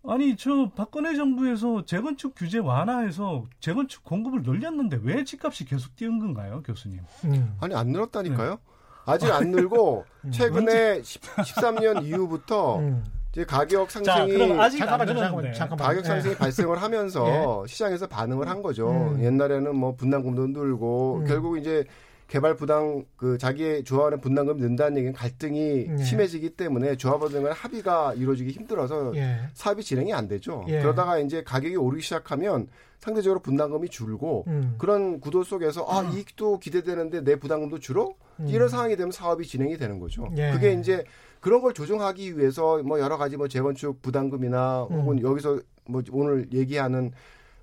아니 0.05 0.35
저 0.35 0.69
박근혜 0.75 1.15
정부에서 1.15 1.85
재건축 1.85 2.35
규제 2.35 2.59
완화해서 2.59 3.45
재건축 3.61 4.03
공급을 4.03 4.43
늘렸는데 4.43 4.99
왜 5.01 5.23
집값이 5.23 5.63
계속 5.65 5.95
뛰는 5.95 6.19
건가요, 6.19 6.61
교수님? 6.65 6.99
음. 7.25 7.55
아니 7.61 7.73
안 7.73 7.87
늘었다니까요. 7.87 8.49
네. 8.51 8.57
아직 9.05 9.31
안 9.31 9.51
늘고 9.51 10.05
음. 10.25 10.31
최근에 10.31 11.01
10, 11.03 11.21
13년 11.21 12.03
이후부터 12.03 12.79
음. 12.79 13.03
이제 13.31 13.45
가격 13.45 13.89
상승이 13.89 14.37
자, 14.37 14.61
아직 14.61 14.77
잠깐만, 14.79 15.07
잠깐만, 15.07 15.53
잠깐만. 15.53 15.87
가격 15.87 16.05
상승이 16.05 16.33
네. 16.33 16.39
발생을 16.39 16.81
하면서 16.81 17.23
네. 17.23 17.71
시장에서 17.71 18.05
반응을 18.07 18.47
한 18.49 18.61
거죠. 18.61 18.89
음. 18.89 19.23
옛날에는 19.23 19.73
뭐 19.75 19.95
분담금도 19.95 20.47
늘고 20.47 21.21
음. 21.21 21.27
결국 21.27 21.57
이제 21.57 21.85
개발 22.33 22.55
부당 22.55 23.05
그 23.15 23.37
자기의 23.37 23.83
조합원의 23.83 24.19
분담금이 24.19 24.59
는다는 24.59 24.97
얘기는 24.97 25.13
갈등이 25.13 25.87
예. 25.87 26.03
심해지기 26.03 26.55
때문에 26.55 26.97
조합원들 26.97 27.43
간 27.43 27.51
합의가 27.51 28.15
이루어지기 28.15 28.49
힘들어서 28.49 29.15
예. 29.15 29.41
사업이 29.53 29.83
진행이 29.83 30.11
안 30.15 30.27
되죠. 30.27 30.65
예. 30.67 30.81
그러다가 30.81 31.19
이제 31.19 31.43
가격이 31.43 31.75
오르기 31.75 32.01
시작하면 32.01 32.69
상대적으로 32.97 33.39
분담금이 33.39 33.87
줄고 33.89 34.45
음. 34.47 34.73
그런 34.79 35.19
구도 35.19 35.43
속에서 35.43 35.85
아 35.87 36.01
음. 36.01 36.11
이익도 36.11 36.57
기대되는데 36.57 37.23
내 37.23 37.35
부담금도 37.35 37.77
줄어 37.77 38.15
음. 38.39 38.47
이런 38.47 38.67
상황이 38.67 38.95
되면 38.95 39.11
사업이 39.11 39.45
진행이 39.45 39.77
되는 39.77 39.99
거죠. 39.99 40.27
예. 40.35 40.49
그게 40.53 40.73
이제 40.73 41.03
그런 41.39 41.61
걸 41.61 41.75
조정하기 41.75 42.39
위해서 42.39 42.81
뭐 42.81 42.99
여러 42.99 43.15
가지 43.17 43.37
뭐 43.37 43.47
재건축 43.47 44.01
부담금이나 44.01 44.87
혹은 44.89 45.19
음. 45.19 45.21
여기서 45.21 45.59
뭐 45.85 46.01
오늘 46.11 46.47
얘기하는 46.51 47.11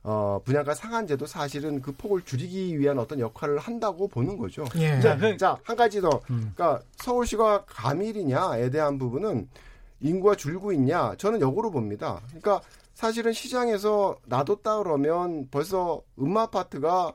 어, 0.03 0.41
분양가 0.45 0.75
상한제도 0.75 1.27
사실은 1.27 1.83
그 1.83 1.93
폭을 1.93 2.23
줄이기 2.23 2.79
위한 2.79 2.99
어떤 2.99 3.21
역할을 3.21 3.59
한다고 3.59 4.09
보는 4.09 4.39
거죠. 4.39 4.65
예. 4.77 4.99
자, 5.01 5.17
그, 5.17 5.37
자, 5.37 5.59
한 5.63 5.77
가지 5.77 6.01
더. 6.01 6.09
음. 6.31 6.53
그러니까 6.55 6.83
서울시가 6.97 7.65
가밀이냐에 7.67 8.71
대한 8.71 8.99
부분은 8.99 9.49
인구가 10.01 10.35
줄고 10.35 10.73
있냐? 10.73 11.15
저는 11.17 11.41
역으로 11.41 11.71
봅니다. 11.71 12.21
그러니까 12.29 12.63
사실은 12.95 13.33
시장에서 13.33 14.17
놔뒀다 14.27 14.79
그러면 14.79 15.49
벌써 15.51 16.03
음마 16.19 16.43
아파트가 16.43 17.15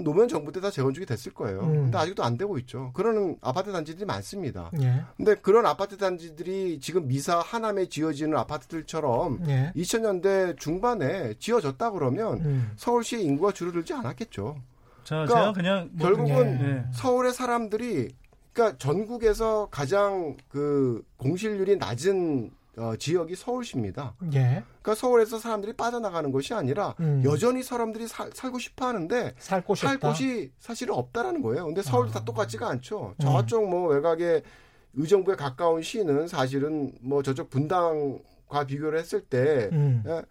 노무현 0.00 0.28
정부 0.28 0.50
때 0.50 0.62
다 0.62 0.70
재건축이 0.70 1.04
됐을 1.06 1.34
거예요. 1.34 1.60
음. 1.60 1.72
근데 1.74 1.98
아직도 1.98 2.22
안 2.22 2.38
되고 2.38 2.56
있죠. 2.58 2.92
그런 2.94 3.36
아파트 3.40 3.72
단지들이 3.72 4.04
많습니다. 4.06 4.70
예. 4.80 5.02
근데 5.16 5.34
그런 5.34 5.66
아파트 5.66 5.96
단지들이 5.96 6.78
지금 6.80 7.08
미사 7.08 7.40
하남에 7.40 7.86
지어지는 7.86 8.38
아파트들처럼 8.38 9.40
예. 9.48 9.72
2000년대 9.76 10.58
중반에 10.58 11.34
지어졌다 11.38 11.90
그러면 11.90 12.40
음. 12.40 12.72
서울시의 12.76 13.24
인구가 13.24 13.52
줄어들지 13.52 13.92
않았겠죠. 13.92 14.56
자, 15.04 15.26
그러니까 15.26 15.34
제가 15.34 15.52
그냥 15.52 15.90
뭐, 15.92 16.06
결국은 16.06 16.60
예. 16.62 16.84
서울의 16.92 17.32
사람들이 17.32 18.08
그러니까 18.52 18.78
전국에서 18.78 19.68
가장 19.70 20.36
그 20.48 21.02
공실률이 21.16 21.76
낮은 21.76 22.50
어, 22.78 22.96
지역이 22.96 23.36
서울시입니다. 23.36 24.14
예. 24.32 24.62
그러니까 24.80 24.94
서울에서 24.94 25.38
사람들이 25.38 25.74
빠져나가는 25.74 26.30
것이 26.32 26.54
아니라 26.54 26.94
음. 27.00 27.22
여전히 27.24 27.62
사람들이 27.62 28.06
사, 28.06 28.28
살고 28.32 28.58
싶어 28.58 28.86
하는데 28.86 29.34
살, 29.38 29.62
살 29.76 29.98
곳이 29.98 30.52
사실은 30.58 30.94
없다라는 30.94 31.42
거예요. 31.42 31.66
근데 31.66 31.82
서울도 31.82 32.10
아. 32.10 32.14
다 32.14 32.24
똑같지가 32.24 32.68
않죠. 32.68 33.14
저쪽 33.20 33.68
뭐 33.68 33.88
외곽에 33.88 34.42
의정부에 34.94 35.36
가까운 35.36 35.82
시는 35.82 36.28
사실은 36.28 36.92
뭐 37.00 37.22
저쪽 37.22 37.50
분당과 37.50 38.66
비교를 38.66 38.98
했을 38.98 39.20
때 39.20 39.68
음. 39.72 40.02
예, 40.06 40.22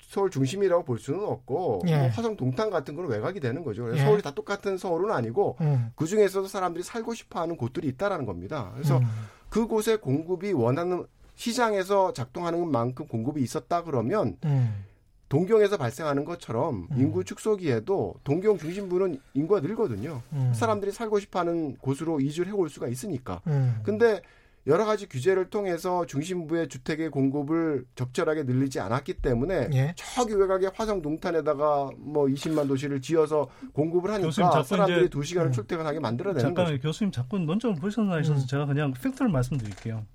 서울 0.00 0.30
중심이라고 0.30 0.84
볼 0.84 0.98
수는 0.98 1.20
없고 1.24 1.82
예. 1.86 1.96
뭐 1.96 2.08
화성 2.08 2.36
동탄 2.36 2.70
같은 2.70 2.94
건 2.94 3.06
외곽이 3.06 3.40
되는 3.40 3.64
거죠. 3.64 3.84
그래서 3.84 4.00
예. 4.00 4.04
서울이 4.04 4.22
다 4.22 4.34
똑같은 4.34 4.76
서울은 4.78 5.10
아니고 5.10 5.56
음. 5.60 5.90
그 5.94 6.06
중에서도 6.06 6.46
사람들이 6.48 6.84
살고 6.84 7.14
싶어하는 7.14 7.56
곳들이 7.56 7.88
있다라는 7.88 8.26
겁니다. 8.26 8.70
그래서 8.74 8.98
음. 8.98 9.04
그곳에 9.48 9.96
공급이 9.96 10.52
원하는 10.52 11.06
시장에서 11.42 12.12
작동하는 12.12 12.70
만큼 12.70 13.08
공급이 13.08 13.42
있었다 13.42 13.82
그러면 13.82 14.36
음. 14.44 14.84
동경에서 15.28 15.76
발생하는 15.76 16.24
것처럼 16.24 16.86
음. 16.92 16.96
인구 16.96 17.24
축소기에도 17.24 18.14
동경 18.22 18.58
중심부는 18.58 19.18
인구가 19.34 19.60
늘거든요. 19.60 20.22
음. 20.34 20.52
사람들이 20.54 20.92
살고 20.92 21.18
싶어하는 21.18 21.78
곳으로 21.78 22.20
이주를 22.20 22.52
해올 22.52 22.68
수가 22.68 22.86
있으니까. 22.86 23.40
음. 23.48 23.80
근데 23.82 24.20
여러 24.68 24.84
가지 24.84 25.08
규제를 25.08 25.50
통해서 25.50 26.06
중심부의 26.06 26.68
주택의 26.68 27.10
공급을 27.10 27.86
적절하게 27.96 28.44
늘리지 28.44 28.78
않았기 28.78 29.14
때문에 29.14 29.70
예. 29.72 29.94
저기 29.96 30.34
외곽에 30.34 30.68
화성 30.72 31.02
동탄에다가 31.02 31.90
뭐 31.98 32.26
20만 32.26 32.68
도시를 32.68 33.00
지어서 33.00 33.48
공급을 33.72 34.12
하니까 34.12 34.62
사람들이 34.62 35.08
두 35.08 35.24
시간을 35.24 35.48
음. 35.48 35.52
출퇴근하게 35.52 35.98
만들어내는 35.98 36.40
잠깐 36.40 36.66
거죠. 36.66 36.78
교수님 36.80 37.10
자꾸 37.10 37.40
논점을 37.40 37.80
벗어나셔서 37.80 38.42
음. 38.42 38.46
제가 38.46 38.66
그냥 38.66 38.92
팩트를 38.92 39.28
말씀드릴게요. 39.28 40.06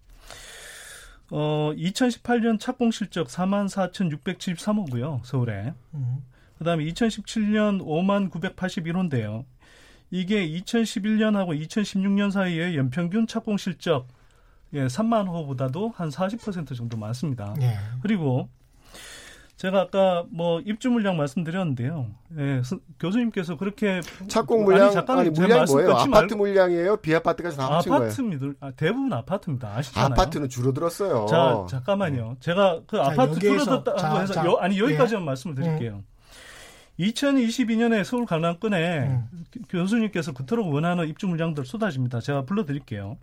어, 1.30 1.72
2018년 1.76 2.60
착공 2.60 2.92
실적 2.92 3.28
44,673호고요. 3.28 5.22
서울에. 5.24 5.74
음. 5.94 6.24
그다음에 6.58 6.86
2017년 6.86 7.82
5만 7.82 8.32
981호인데요. 8.32 9.46
이게 10.10 10.48
2011년하고 10.48 11.60
2016년 11.68 12.32
사이에 12.32 12.76
연평균 12.76 13.28
착공 13.28 13.58
실적 13.58 14.08
예, 14.74 14.88
3만 14.88 15.28
호보다도 15.28 15.94
한 15.96 16.10
40% 16.10 16.76
정도 16.76 16.98
많습니다. 16.98 17.56
예. 17.62 17.78
그리고 18.02 18.50
제가 19.58 19.82
아까 19.82 20.24
뭐 20.30 20.60
입주 20.62 20.90
물량 20.92 21.18
말씀드렸는데요. 21.18 22.08
예, 22.38 22.62
교수님께서 23.00 23.58
그렇게 23.58 24.02
착공 24.28 24.64
물량 24.66 24.84
아니, 24.86 24.94
잠깐 24.94 25.20
아니 25.20 25.30
물량 25.32 25.66
뭐예요? 25.66 25.94
아파트 25.94 26.36
물량이에요? 26.36 26.98
비아파트까지 26.98 27.58
다 27.58 27.76
합친 27.78 27.92
아파트입니다. 27.92 28.40
거예요? 28.40 28.54
아, 28.60 28.72
대부분 28.78 29.12
아파트입니다. 29.12 29.76
아시잖아요. 29.76 30.14
아파트는 30.14 30.48
줄어들었어요. 30.50 31.26
자, 31.26 31.66
잠깐만요. 31.70 32.38
제가 32.40 32.82
그 32.86 32.98
자, 32.98 33.06
아파트 33.06 33.40
줄어들었다고 33.40 34.20
해서 34.22 34.34
자, 34.34 34.46
여, 34.46 34.54
아니 34.62 34.80
여기까지만 34.80 35.24
예. 35.24 35.26
말씀을 35.26 35.56
드릴게요. 35.56 36.04
음. 36.04 36.18
2022년에 37.00 38.04
서울 38.04 38.28
강남권에 38.28 39.00
음. 39.08 39.28
교수님께서 39.70 40.34
그토록 40.34 40.72
원하는 40.72 41.08
입주 41.08 41.28
물량들 41.28 41.66
쏟아집니다. 41.66 42.20
제가 42.20 42.44
불러드릴게요. 42.44 43.18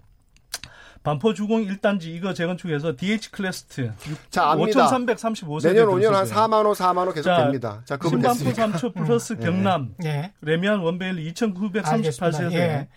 반포 1.05 1.35
주공 1.35 1.63
1단지 1.67 2.07
이거 2.07 2.33
재건축해서 2.33 2.95
DH 2.97 3.31
클래스트 3.31 3.93
자, 4.31 4.51
압니다. 4.51 4.89
5,335세대 4.89 5.75
내년 5.75 5.89
5년 5.89 6.13
한 6.13 6.25
4만 6.25 6.65
호, 6.65 6.73
4만 6.73 7.07
호 7.07 7.13
계속 7.13 7.25
자, 7.29 7.37
됩니다. 7.45 7.83
자, 7.85 7.99
그분 7.99 8.23
신반포 8.23 8.79
3초 8.79 8.95
플러스 8.95 9.35
음. 9.35 9.41
경남 9.41 9.95
예. 10.05 10.33
레미안 10.41 10.81
원베일 10.81 11.17
2,938세대. 11.35 12.53
예. 12.55 12.89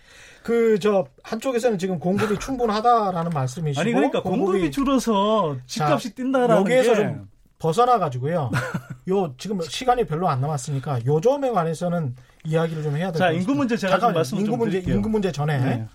그저 0.42 1.04
한쪽에서는 1.22 1.76
지금 1.76 1.98
공급이 1.98 2.38
충분하다라는 2.40 3.30
말씀이시고 3.30 3.80
아니 3.82 3.92
그러니까 3.92 4.22
공급이, 4.22 4.52
공급이 4.52 4.70
줄어서 4.70 5.58
집값이 5.66 6.08
자, 6.08 6.14
뛴다라는 6.14 6.56
여기에서 6.62 6.94
게. 6.94 6.96
좀 6.96 7.28
벗어나 7.58 7.98
가지고요. 7.98 8.50
요 9.10 9.34
지금 9.36 9.60
시간이 9.60 10.06
별로 10.06 10.30
안 10.30 10.40
남았으니까 10.40 11.04
요 11.04 11.20
점에 11.20 11.50
관해서는 11.50 12.16
이야기를 12.44 12.82
좀 12.84 12.96
해야 12.96 13.12
될것 13.12 13.20
같습니다. 13.20 13.26
자, 13.26 13.30
인구 13.32 13.54
문제 13.54 13.76
제가 13.76 13.98
좀 13.98 14.14
말씀 14.14 14.38
인구 14.38 14.56
문제 14.56 14.70
드릴게요. 14.72 14.94
인구 14.96 15.10
문제 15.10 15.30
전에 15.30 15.58
네. 15.58 15.86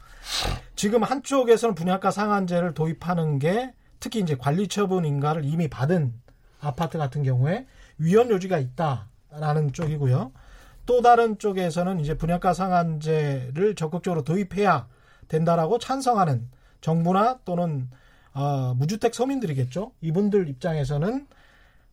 지금 0.75 1.03
한쪽에서는 1.03 1.75
분양가 1.75 2.11
상한제를 2.11 2.73
도입하는 2.73 3.39
게 3.39 3.73
특히 3.99 4.19
이제 4.19 4.35
관리 4.35 4.67
처분 4.67 5.05
인가를 5.05 5.45
이미 5.45 5.67
받은 5.67 6.13
아파트 6.59 6.97
같은 6.97 7.23
경우에 7.23 7.65
위헌 7.97 8.29
요지가 8.29 8.57
있다라는 8.57 9.73
쪽이고요. 9.73 10.31
또 10.85 11.01
다른 11.01 11.37
쪽에서는 11.37 11.99
이제 11.99 12.17
분양가 12.17 12.53
상한제를 12.53 13.75
적극적으로 13.75 14.23
도입해야 14.23 14.87
된다라고 15.27 15.79
찬성하는 15.79 16.49
정부나 16.81 17.39
또는 17.45 17.89
어, 18.33 18.73
무주택 18.75 19.13
서민들이겠죠. 19.13 19.93
이분들 20.01 20.49
입장에서는 20.49 21.27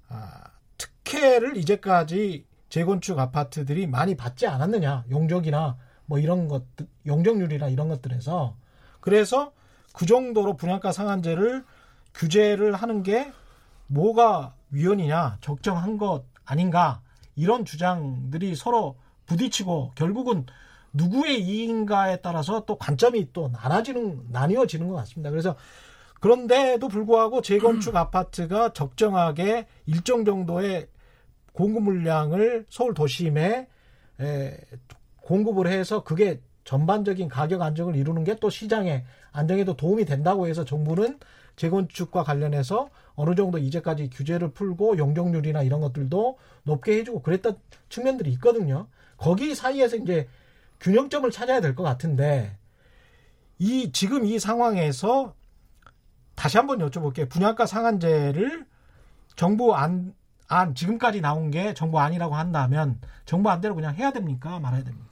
아, 0.09 0.45
특혜를 0.79 1.57
이제까지 1.57 2.47
재건축 2.69 3.19
아파트들이 3.19 3.87
많이 3.87 4.17
받지 4.17 4.47
않았느냐 4.47 5.05
용적이나 5.11 5.77
뭐 6.11 6.19
이런 6.19 6.49
것들 6.49 6.89
용적률이나 7.07 7.69
이런 7.69 7.89
것들에서 7.89 8.57
그래서 9.01 9.53
그 9.93 10.07
정도로 10.07 10.57
분양가 10.57 10.91
상한제를 10.91 11.65
규제를 12.15 12.75
하는 12.75 13.05
게 13.05 13.31
뭐가 13.87 14.55
위헌이냐 14.73 15.39
적정한 15.41 15.99
것 15.99 16.25
아닌가 16.45 17.01
이런 17.37 17.65
주장들이 17.65 18.57
서로 18.57 18.97
부딪히고 19.27 19.93
결국은 19.95 20.47
누구의 20.93 21.41
이인가에 21.43 22.17
따라서 22.17 22.65
또 22.67 22.77
관점이 22.77 23.33
또 23.33 23.49
나눠지는 23.53 24.27
나뉘어지는 24.31 24.89
것 24.89 24.97
같습니다. 24.97 25.31
그래서 25.31 25.55
그런데도 26.19 26.89
불구하고 26.89 27.41
재건축 27.41 27.95
아파트가 27.95 28.73
적정하게 28.73 29.69
일정 29.87 30.25
정도의 30.25 30.89
공급 31.53 31.85
물량을 31.85 32.67
서울 32.69 32.95
도심에 32.95 33.69
에, 34.21 34.57
공급을 35.31 35.69
해서 35.69 36.03
그게 36.03 36.41
전반적인 36.65 37.29
가격 37.29 37.63
안정을 37.63 37.95
이루는 37.95 38.25
게 38.25 38.35
또 38.41 38.51
시장의 38.51 39.05
안정에도 39.31 39.77
도움이 39.77 40.05
된다고 40.05 40.49
해서 40.49 40.65
정부는 40.65 41.21
재건축과 41.55 42.25
관련해서 42.25 42.91
어느 43.15 43.35
정도 43.37 43.59
이제까지 43.59 44.11
규제를 44.11 44.51
풀고 44.53 44.99
용적률이나 44.99 45.63
이런 45.63 45.81
것들도 45.81 46.39
높게 46.65 46.99
해주고 46.99 47.23
그랬던 47.23 47.59
측면들이 47.91 48.31
있거든요. 48.33 48.89
거기 49.17 49.55
사이에서 49.55 49.97
이제 49.97 50.29
균형점을 50.81 51.31
찾아야 51.31 51.61
될 51.61 51.75
것 51.77 51.85
같은데 51.85 52.57
이 53.59 53.93
지금 53.93 54.25
이 54.25 54.39
상황에서 54.41 55.35
다시 56.35 56.57
한번 56.57 56.79
여쭤볼게요. 56.79 57.29
분양가 57.29 57.67
상한제를 57.67 58.67
정부 59.37 59.75
안, 59.77 60.15
안 60.49 60.75
지금까지 60.75 61.21
나온 61.21 61.51
게 61.51 61.75
정부 61.75 62.01
안이라고 62.01 62.35
한다면 62.35 62.99
정부 63.27 63.51
안대로 63.51 63.75
그냥 63.77 63.95
해야 63.95 64.11
됩니까? 64.13 64.59
말아야 64.59 64.83
됩니까? 64.83 65.10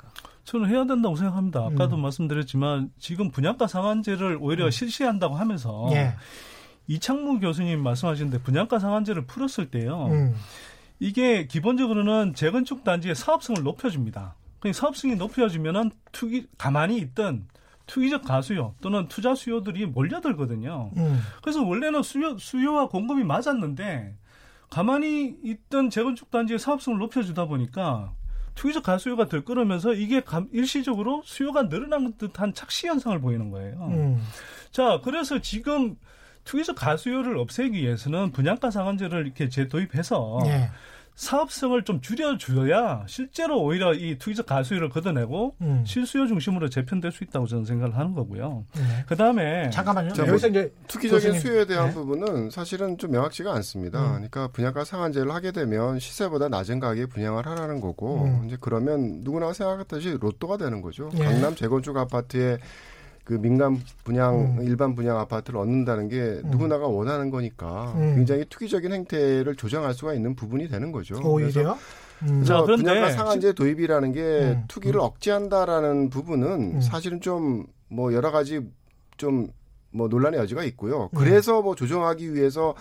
저는 0.49 0.71
해야 0.71 0.87
된다고 0.87 1.15
생각합니다. 1.15 1.61
아까도 1.61 1.97
음. 1.97 2.01
말씀드렸지만 2.01 2.91
지금 2.99 3.31
분양가 3.31 3.67
상한제를 3.67 4.39
오히려 4.41 4.65
음. 4.65 4.71
실시한다고 4.71 5.35
하면서 5.35 5.91
예. 5.93 6.15
이창무 6.87 7.39
교수님 7.41 7.83
말씀하시는데 7.83 8.39
분양가 8.39 8.79
상한제를 8.79 9.27
풀었을 9.27 9.71
때요. 9.71 10.07
음. 10.07 10.35
이게 11.01 11.47
기본적으로는 11.47 12.33
재건축 12.33 12.83
단지의 12.83 13.15
사업성을 13.15 13.63
높여줍니다. 13.63 14.37
그러니까 14.59 14.81
사업성이 14.81 15.17
높여지면은 15.17 15.91
투기 16.13 16.47
가만히 16.57 16.97
있던 16.97 17.47
투기적 17.85 18.25
가수요 18.25 18.75
또는 18.81 19.07
투자 19.09 19.35
수요들이 19.35 19.85
몰려들거든요. 19.85 20.93
음. 20.97 21.21
그래서 21.43 21.63
원래는 21.63 22.03
수요 22.03 22.39
수요와 22.39 22.89
공급이 22.89 23.23
맞았는데 23.23 24.17
가만히 24.71 25.37
있던 25.45 25.91
재건축 25.91 26.31
단지의 26.31 26.59
사업성을 26.59 26.99
높여주다 26.99 27.45
보니까 27.45 28.15
투기적 28.59 28.83
가수요가 28.83 29.29
들끓으면서 29.29 29.95
이게 29.95 30.21
일시적으로 30.53 31.23
수요가 31.25 31.69
늘어난 31.69 32.13
듯한 32.19 32.55
착시 32.55 32.89
현상을 32.89 33.21
보이는 33.21 33.51
거예요. 33.51 33.77
음. 33.93 34.21
자, 34.73 35.01
그래서 35.05 35.41
지금 35.41 35.95
투기적 36.43 36.75
가수요를 36.75 37.39
없애기 37.39 37.79
위해서는 37.81 38.33
분양가 38.33 38.73
상한제를 38.73 39.27
이렇게 39.27 39.49
재도입해서 39.49 40.41
네. 40.43 40.71
사업성을 41.19 41.83
좀 41.83 42.01
줄여줘야 42.01 43.05
실제로 43.09 43.61
오히려 43.61 43.93
이 43.93 44.17
투기적 44.19 44.47
가수율을 44.47 44.89
걷어내고 44.89 45.57
음. 45.63 45.83
실수요 45.85 46.29
중심으로 46.29 46.69
재편될 46.69 47.11
수 47.11 47.25
있다고 47.25 47.49
저는 47.49 47.65
생각을 47.65 47.97
하는 47.97 48.15
거고요. 48.15 48.65
네. 48.77 49.05
그 49.05 49.17
다음에 49.17 49.69
잠깐만요. 49.71 50.13
여기서 50.17 50.47
이제 50.47 50.73
투기적인 50.87 51.33
교수님. 51.33 51.41
수요에 51.41 51.67
대한 51.67 51.89
네. 51.89 51.95
부분은 51.95 52.51
사실은 52.51 52.99
좀 52.99 53.11
명확치가 53.11 53.53
않습니다. 53.53 54.01
음. 54.01 54.13
그러니까 54.13 54.47
분양가 54.49 54.85
상한제를 54.85 55.35
하게 55.35 55.51
되면 55.51 55.99
시세보다 55.99 56.49
낮은 56.49 56.79
가격에 56.79 57.07
분양을 57.07 57.47
하라는 57.47 57.81
거고 57.81 58.23
음. 58.23 58.45
이제 58.47 58.57
그러면 58.61 59.23
누구나 59.25 59.53
생각했듯이 59.53 60.19
로또가 60.21 60.57
되는 60.57 60.81
거죠. 60.83 61.11
예. 61.19 61.25
강남 61.25 61.57
재건축 61.57 61.97
아파트에 61.97 62.59
그 63.29 63.35
민간 63.35 63.79
분양 64.05 64.57
음. 64.59 64.63
일반 64.63 64.95
분양 64.95 65.19
아파트를 65.19 65.61
얻는다는 65.61 66.09
게 66.09 66.17
음. 66.17 66.51
누구나가 66.51 66.87
원하는 66.87 67.29
거니까 67.29 67.93
음. 67.97 68.15
굉장히 68.17 68.47
투기적인 68.49 68.91
행태를 68.91 69.55
조정할 69.55 69.93
수가 69.93 70.15
있는 70.15 70.35
부분이 70.35 70.69
되는 70.69 70.93
거죠. 70.93 71.21
오히려 71.23 71.77
음. 72.23 72.43
그래서 72.43 72.65
분양가 72.65 73.11
상한제 73.11 73.53
도입이라는 73.53 74.13
게 74.13 74.21
음. 74.23 74.65
투기를 74.67 74.99
억제한다라는 75.01 76.09
부분은 76.09 76.77
음. 76.77 76.81
사실은 76.81 77.21
좀 77.21 77.67
뭐 77.91 78.13
여러 78.13 78.31
가지 78.31 78.61
좀 79.17 79.49
뭐 79.91 80.09
논란의 80.09 80.39
여지가 80.41 80.65
있고요. 80.65 81.09
그래서 81.17 81.63
뭐 81.63 81.75
조정하기 81.75 82.35
위해서 82.35 82.75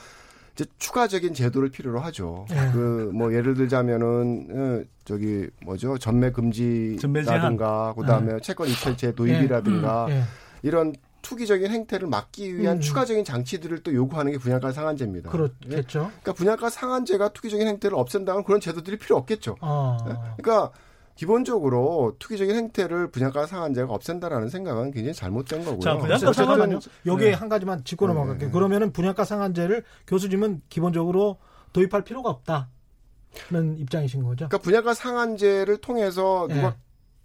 이제 0.57 0.65
추가적인 0.79 1.35
제도를 1.35 1.69
필요로 1.69 1.99
하죠. 1.99 2.47
네. 2.49 2.71
그뭐 2.71 3.31
예를 3.31 3.53
들자면은 3.53 4.47
어, 4.49 4.83
저기 5.05 5.47
뭐죠 5.63 5.99
전매 5.99 6.31
금지라든가 6.31 7.93
그다음에 7.95 8.33
네. 8.33 8.39
채권 8.41 8.67
이체제 8.67 9.13
도입이라든가 9.13 10.07
네. 10.09 10.23
이런 10.63 10.95
투기적인 11.21 11.69
행태를 11.69 12.07
막기 12.07 12.57
위한 12.57 12.77
음. 12.77 12.81
추가적인 12.81 13.23
장치들을 13.23 13.83
또 13.83 13.93
요구하는 13.93 14.31
게 14.31 14.39
분양가 14.39 14.71
상한제입니다. 14.71 15.29
그렇겠죠. 15.29 15.99
그러니까 15.99 16.33
분양가 16.33 16.69
상한제가 16.71 17.29
투기적인 17.29 17.67
행태를 17.67 17.95
없앤다면 17.95 18.43
그런 18.43 18.59
제도들이 18.59 18.97
필요 18.97 19.15
없겠죠. 19.17 19.57
아. 19.61 19.97
그러니까 20.37 20.71
기본적으로 21.17 22.15
투기적인 22.19 22.55
행태를 22.55 23.09
분양가 23.09 23.47
상한제가 23.47 23.91
없앤다라는 23.91 24.49
생각은 24.49 24.91
굉장히 24.91 25.13
잘못된 25.13 25.65
거고요. 25.65 25.79
자, 25.79 25.97
분양가 25.97 26.31
상한제 26.31 26.89
여기에 27.05 27.29
네. 27.29 27.33
한 27.33 27.49
가지만 27.49 27.83
짚고 27.83 28.07
넘어갈게요. 28.07 28.49
네. 28.49 28.53
그러면은 28.53 28.93
분양가 28.93 29.25
상한제를 29.25 29.83
교수님은 30.05 30.61
기본적으로 30.69 31.37
도입할 31.73 32.03
필요가 32.03 32.29
없다는 32.29 33.77
입장이신 33.79 34.23
거죠. 34.23 34.47
그러니까 34.47 34.59
분양가 34.59 34.93
상한제를 34.93 35.77
통해서 35.77 36.47
누가 36.49 36.69
네. 36.69 36.75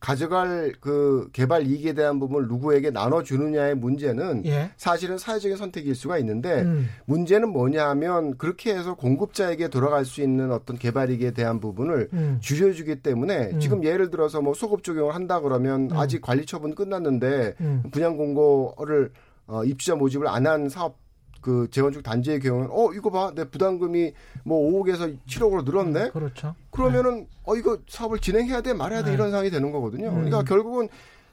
가져갈 0.03 0.73
그 0.81 1.29
개발 1.33 1.65
이익에 1.65 1.93
대한 1.93 2.19
부분을 2.19 2.49
누구에게 2.49 2.91
나눠주느냐의 2.91 3.77
문제는 3.77 4.45
예. 4.47 4.73
사실은 4.77 5.17
사회적인 5.17 5.57
선택일 5.57 5.95
수가 5.95 6.19
있는데 6.19 6.63
음. 6.63 6.89
문제는 7.05 7.49
뭐냐 7.51 7.89
하면 7.91 8.37
그렇게 8.37 8.75
해서 8.75 8.95
공급자에게 8.95 9.69
돌아갈 9.69 10.05
수 10.05 10.21
있는 10.21 10.51
어떤 10.51 10.77
개발 10.77 11.11
이익에 11.11 11.31
대한 11.31 11.61
부분을 11.61 12.09
음. 12.15 12.39
줄여주기 12.41 12.97
때문에 12.97 13.51
음. 13.53 13.61
지금 13.61 13.85
예를 13.85 14.11
들어서 14.11 14.43
뭐 14.43 14.55
소급 14.55 14.83
적용을 14.83 15.15
한다 15.15 15.41
그러면 15.41 15.89
음. 15.93 15.97
아직 15.97 16.21
관리 16.21 16.47
처분 16.47 16.75
끝났는데 16.75 17.55
음. 17.61 17.85
분양 17.93 18.17
공고를 18.17 19.13
어, 19.47 19.65
입주자 19.65 19.95
모집을 19.95 20.27
안 20.27 20.47
한 20.47 20.69
사업 20.69 21.02
그 21.43 21.69
재건축 21.71 22.03
단지의 22.03 22.41
경우는 22.41 22.69
어 22.71 22.93
이거 22.95 23.11
봐 23.11 23.33
내 23.35 23.45
부담금이 23.45 24.13
뭐 24.45 24.83
5억에서 24.83 25.19
7억으로 25.27 25.65
늘었네. 25.65 26.05
음, 26.05 26.11
그렇죠. 26.13 26.55
그러면은 26.71 27.21
네. 27.21 27.27
어 27.45 27.57
이거 27.57 27.79
사업을 27.89 28.19
진행해야 28.21 28.63
돼 28.63 28.73
말아야 28.73 29.03
돼 29.03 29.11
네. 29.11 29.15
이런 29.15 29.31
상황이 29.31 29.51
되는 29.51 29.71
거거든요. 29.73 30.09
음. 30.09 30.15
그러니까 30.15 30.43
결국은 30.45 30.89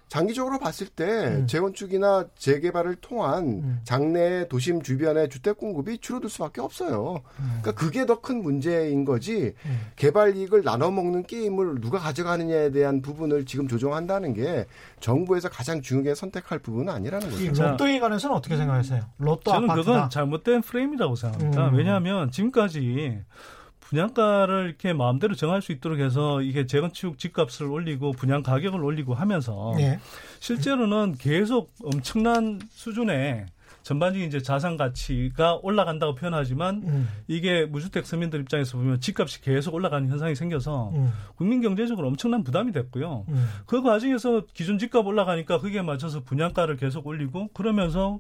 장기적으로 0.09 0.59
봤을 0.59 0.87
때 0.87 1.05
음. 1.05 1.47
재건축이나 1.47 2.25
재개발을 2.35 2.95
통한 2.95 3.43
음. 3.45 3.79
장내 3.83 4.47
도심 4.49 4.81
주변의 4.81 5.29
주택 5.29 5.57
공급이 5.57 5.99
줄어들 5.99 6.29
수밖에 6.29 6.61
없어요. 6.61 7.21
음. 7.39 7.59
그러니까 7.61 7.71
그게 7.73 8.05
더 8.05 8.19
큰 8.19 8.41
문제인 8.43 9.05
거지 9.05 9.53
음. 9.65 9.79
개발 9.95 10.35
이익을 10.35 10.63
나눠 10.63 10.91
먹는 10.91 11.23
게임을 11.23 11.79
누가 11.79 11.99
가져가느냐에 11.99 12.71
대한 12.71 13.01
부분을 13.01 13.45
지금 13.45 13.67
조정한다는 13.67 14.33
게 14.33 14.65
정부에서 14.99 15.47
가장 15.47 15.81
중요하게 15.81 16.15
선택할 16.15 16.59
부분은 16.59 16.91
아니라는 16.91 17.29
거죠. 17.29 17.63
로또에 17.63 17.99
관해서는 17.99 18.35
어떻게 18.35 18.57
생각하세요? 18.57 19.01
로또 19.19 19.51
저는 19.51 19.69
아파트다. 19.69 19.91
그건 19.93 20.09
잘못된 20.09 20.61
프레임이라고 20.63 21.15
생각합니다. 21.15 21.69
음. 21.69 21.75
왜냐하면 21.75 22.31
지금까지 22.31 23.21
분양가를 23.89 24.65
이렇게 24.67 24.93
마음대로 24.93 25.35
정할 25.35 25.61
수 25.61 25.71
있도록 25.71 25.99
해서 25.99 26.41
이게 26.41 26.67
재건축 26.67 27.17
집값을 27.17 27.65
올리고 27.65 28.11
분양 28.11 28.43
가격을 28.43 28.83
올리고 28.83 29.15
하면서 29.15 29.73
네. 29.77 29.99
실제로는 30.39 31.15
계속 31.17 31.71
엄청난 31.83 32.59
수준의 32.69 33.47
전반적인 33.81 34.27
이제 34.27 34.41
자산 34.41 34.77
가치가 34.77 35.55
올라간다고 35.63 36.13
표현하지만 36.13 36.83
음. 36.85 37.09
이게 37.27 37.65
무주택 37.65 38.05
서민들 38.05 38.41
입장에서 38.41 38.77
보면 38.77 38.99
집값이 38.99 39.41
계속 39.41 39.73
올라가는 39.73 40.07
현상이 40.07 40.35
생겨서 40.35 40.91
음. 40.93 41.11
국민 41.35 41.61
경제적으로 41.61 42.07
엄청난 42.07 42.43
부담이 42.43 42.71
됐고요. 42.71 43.25
음. 43.27 43.49
그 43.65 43.81
과정에서 43.81 44.43
기준 44.53 44.77
집값 44.77 45.07
올라가니까 45.07 45.59
그게 45.59 45.81
맞춰서 45.81 46.21
분양가를 46.21 46.77
계속 46.77 47.07
올리고 47.07 47.47
그러면서 47.53 48.19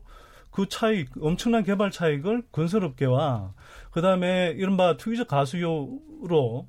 그 0.51 0.67
차익 0.67 1.09
엄청난 1.21 1.63
개발 1.63 1.91
차익을 1.91 2.43
건설업계와 2.51 3.53
그다음에 3.91 4.53
이른바 4.57 4.97
투기적 4.97 5.27
가수요로 5.27 6.67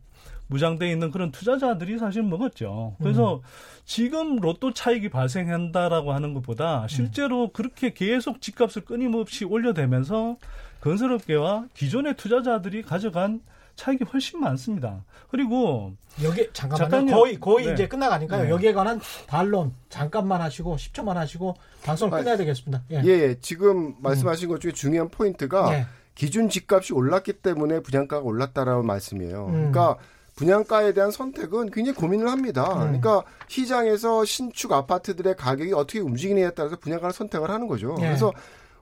무장돼 0.50 0.90
있는 0.90 1.10
그런 1.10 1.30
투자자들이 1.30 1.98
사실 1.98 2.22
먹었죠. 2.22 2.96
그래서 2.98 3.36
음. 3.36 3.40
지금 3.84 4.36
로또 4.36 4.72
차익이 4.72 5.08
발생한다라고 5.08 6.12
하는 6.12 6.34
것보다 6.34 6.86
실제로 6.88 7.44
음. 7.44 7.50
그렇게 7.52 7.92
계속 7.92 8.42
집값을 8.42 8.84
끊임없이 8.84 9.44
올려대면서 9.44 10.36
건설업계와 10.80 11.66
기존의 11.74 12.16
투자자들이 12.16 12.82
가져간 12.82 13.40
차익이 13.80 14.04
훨씬 14.04 14.40
많습니다. 14.40 15.02
그리고 15.30 15.94
여기 16.22 16.46
잠깐만요. 16.52 16.90
잠깐요. 16.90 17.14
거의 17.14 17.40
거의 17.40 17.66
네. 17.66 17.72
이제 17.72 17.88
끝나가니까요. 17.88 18.44
네. 18.44 18.50
여기에 18.50 18.74
관한 18.74 19.00
반론 19.26 19.72
잠깐만 19.88 20.42
하시고 20.42 20.76
10초만 20.76 21.14
하시고 21.14 21.54
방송을 21.82 22.18
끝내야 22.18 22.36
되겠습니다. 22.36 22.82
예, 22.90 23.02
예, 23.02 23.08
예. 23.08 23.40
지금 23.40 23.94
말씀하신 24.00 24.48
음. 24.48 24.52
것 24.52 24.60
중에 24.60 24.72
중요한 24.72 25.08
포인트가 25.08 25.72
예. 25.72 25.86
기준 26.14 26.50
집값이 26.50 26.92
올랐기 26.92 27.34
때문에 27.34 27.80
분양가가 27.80 28.22
올랐다라는 28.22 28.84
말씀이에요. 28.84 29.46
음. 29.46 29.52
그러니까 29.52 29.96
분양가에 30.34 30.92
대한 30.92 31.10
선택은 31.10 31.70
굉장히 31.70 31.96
고민을 31.96 32.28
합니다. 32.28 32.74
음. 32.74 32.80
그러니까 32.80 33.22
시장에서 33.48 34.26
신축 34.26 34.72
아파트들의 34.72 35.36
가격이 35.36 35.72
어떻게 35.72 36.00
움직이느냐에 36.00 36.50
따라서 36.50 36.76
분양가를 36.76 37.14
선택을 37.14 37.50
하는 37.50 37.66
거죠. 37.66 37.96
예. 38.00 38.02
그래서 38.02 38.30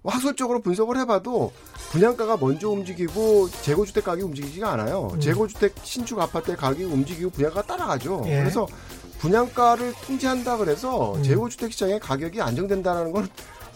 학술적으로 0.04 0.60
분석을 0.60 0.96
해봐도 0.98 1.52
분양가가 1.90 2.36
먼저 2.36 2.68
움직이고 2.68 3.48
재고주택 3.62 4.04
가격이 4.04 4.24
움직이지가 4.24 4.70
않아요. 4.72 5.10
음. 5.14 5.20
재고주택 5.20 5.74
신축 5.82 6.18
아파트의 6.20 6.56
가격이 6.56 6.84
움직이고 6.84 7.30
분양가가 7.30 7.66
따라가죠. 7.66 8.22
예. 8.26 8.38
그래서 8.38 8.66
분양가를 9.18 9.92
통제한다 10.06 10.56
그래서 10.56 11.14
음. 11.14 11.22
재고주택 11.22 11.72
시장의 11.72 12.00
가격이 12.00 12.40
안정된다는 12.40 13.12
건 13.12 13.28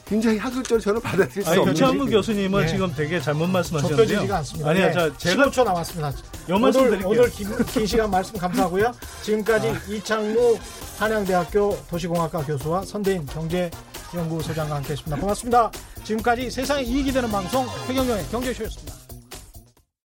굉장히 0.07 0.38
학술적으로 0.38 0.80
저는 0.80 1.00
받아들일 1.00 1.44
수 1.44 1.50
아니, 1.50 1.59
없는. 1.61 1.74
최한무 1.74 2.07
교수님은 2.07 2.62
네. 2.62 2.68
지금 2.68 2.92
되게 2.94 3.20
잘못 3.20 3.48
말씀하셨는데요. 3.48 4.34
않습니다. 4.34 4.70
아니요, 4.70 4.86
네. 4.86 4.92
저 4.92 5.16
제가 5.16 5.46
15초 5.46 5.64
남았습니다. 5.64 6.12
오늘, 6.50 7.07
오늘 7.07 7.30
긴, 7.30 7.48
긴, 7.66 7.86
시간 7.86 8.11
말씀 8.11 8.36
감사하고요. 8.36 8.92
지금까지 9.22 9.68
아. 9.68 9.80
이창무 9.88 10.59
한양대학교 10.98 11.78
도시공학과 11.88 12.44
교수와 12.44 12.82
선대인 12.84 13.24
경제연구소장과 13.26 14.76
함께했습니다. 14.76 15.16
고맙습니다. 15.20 15.70
지금까지 16.05 16.50
세상에 16.50 16.82
이익이 16.82 17.12
되는 17.12 17.30
방송 17.30 17.66
최경영의 17.86 18.26
경제쇼였습니다. 18.30 19.01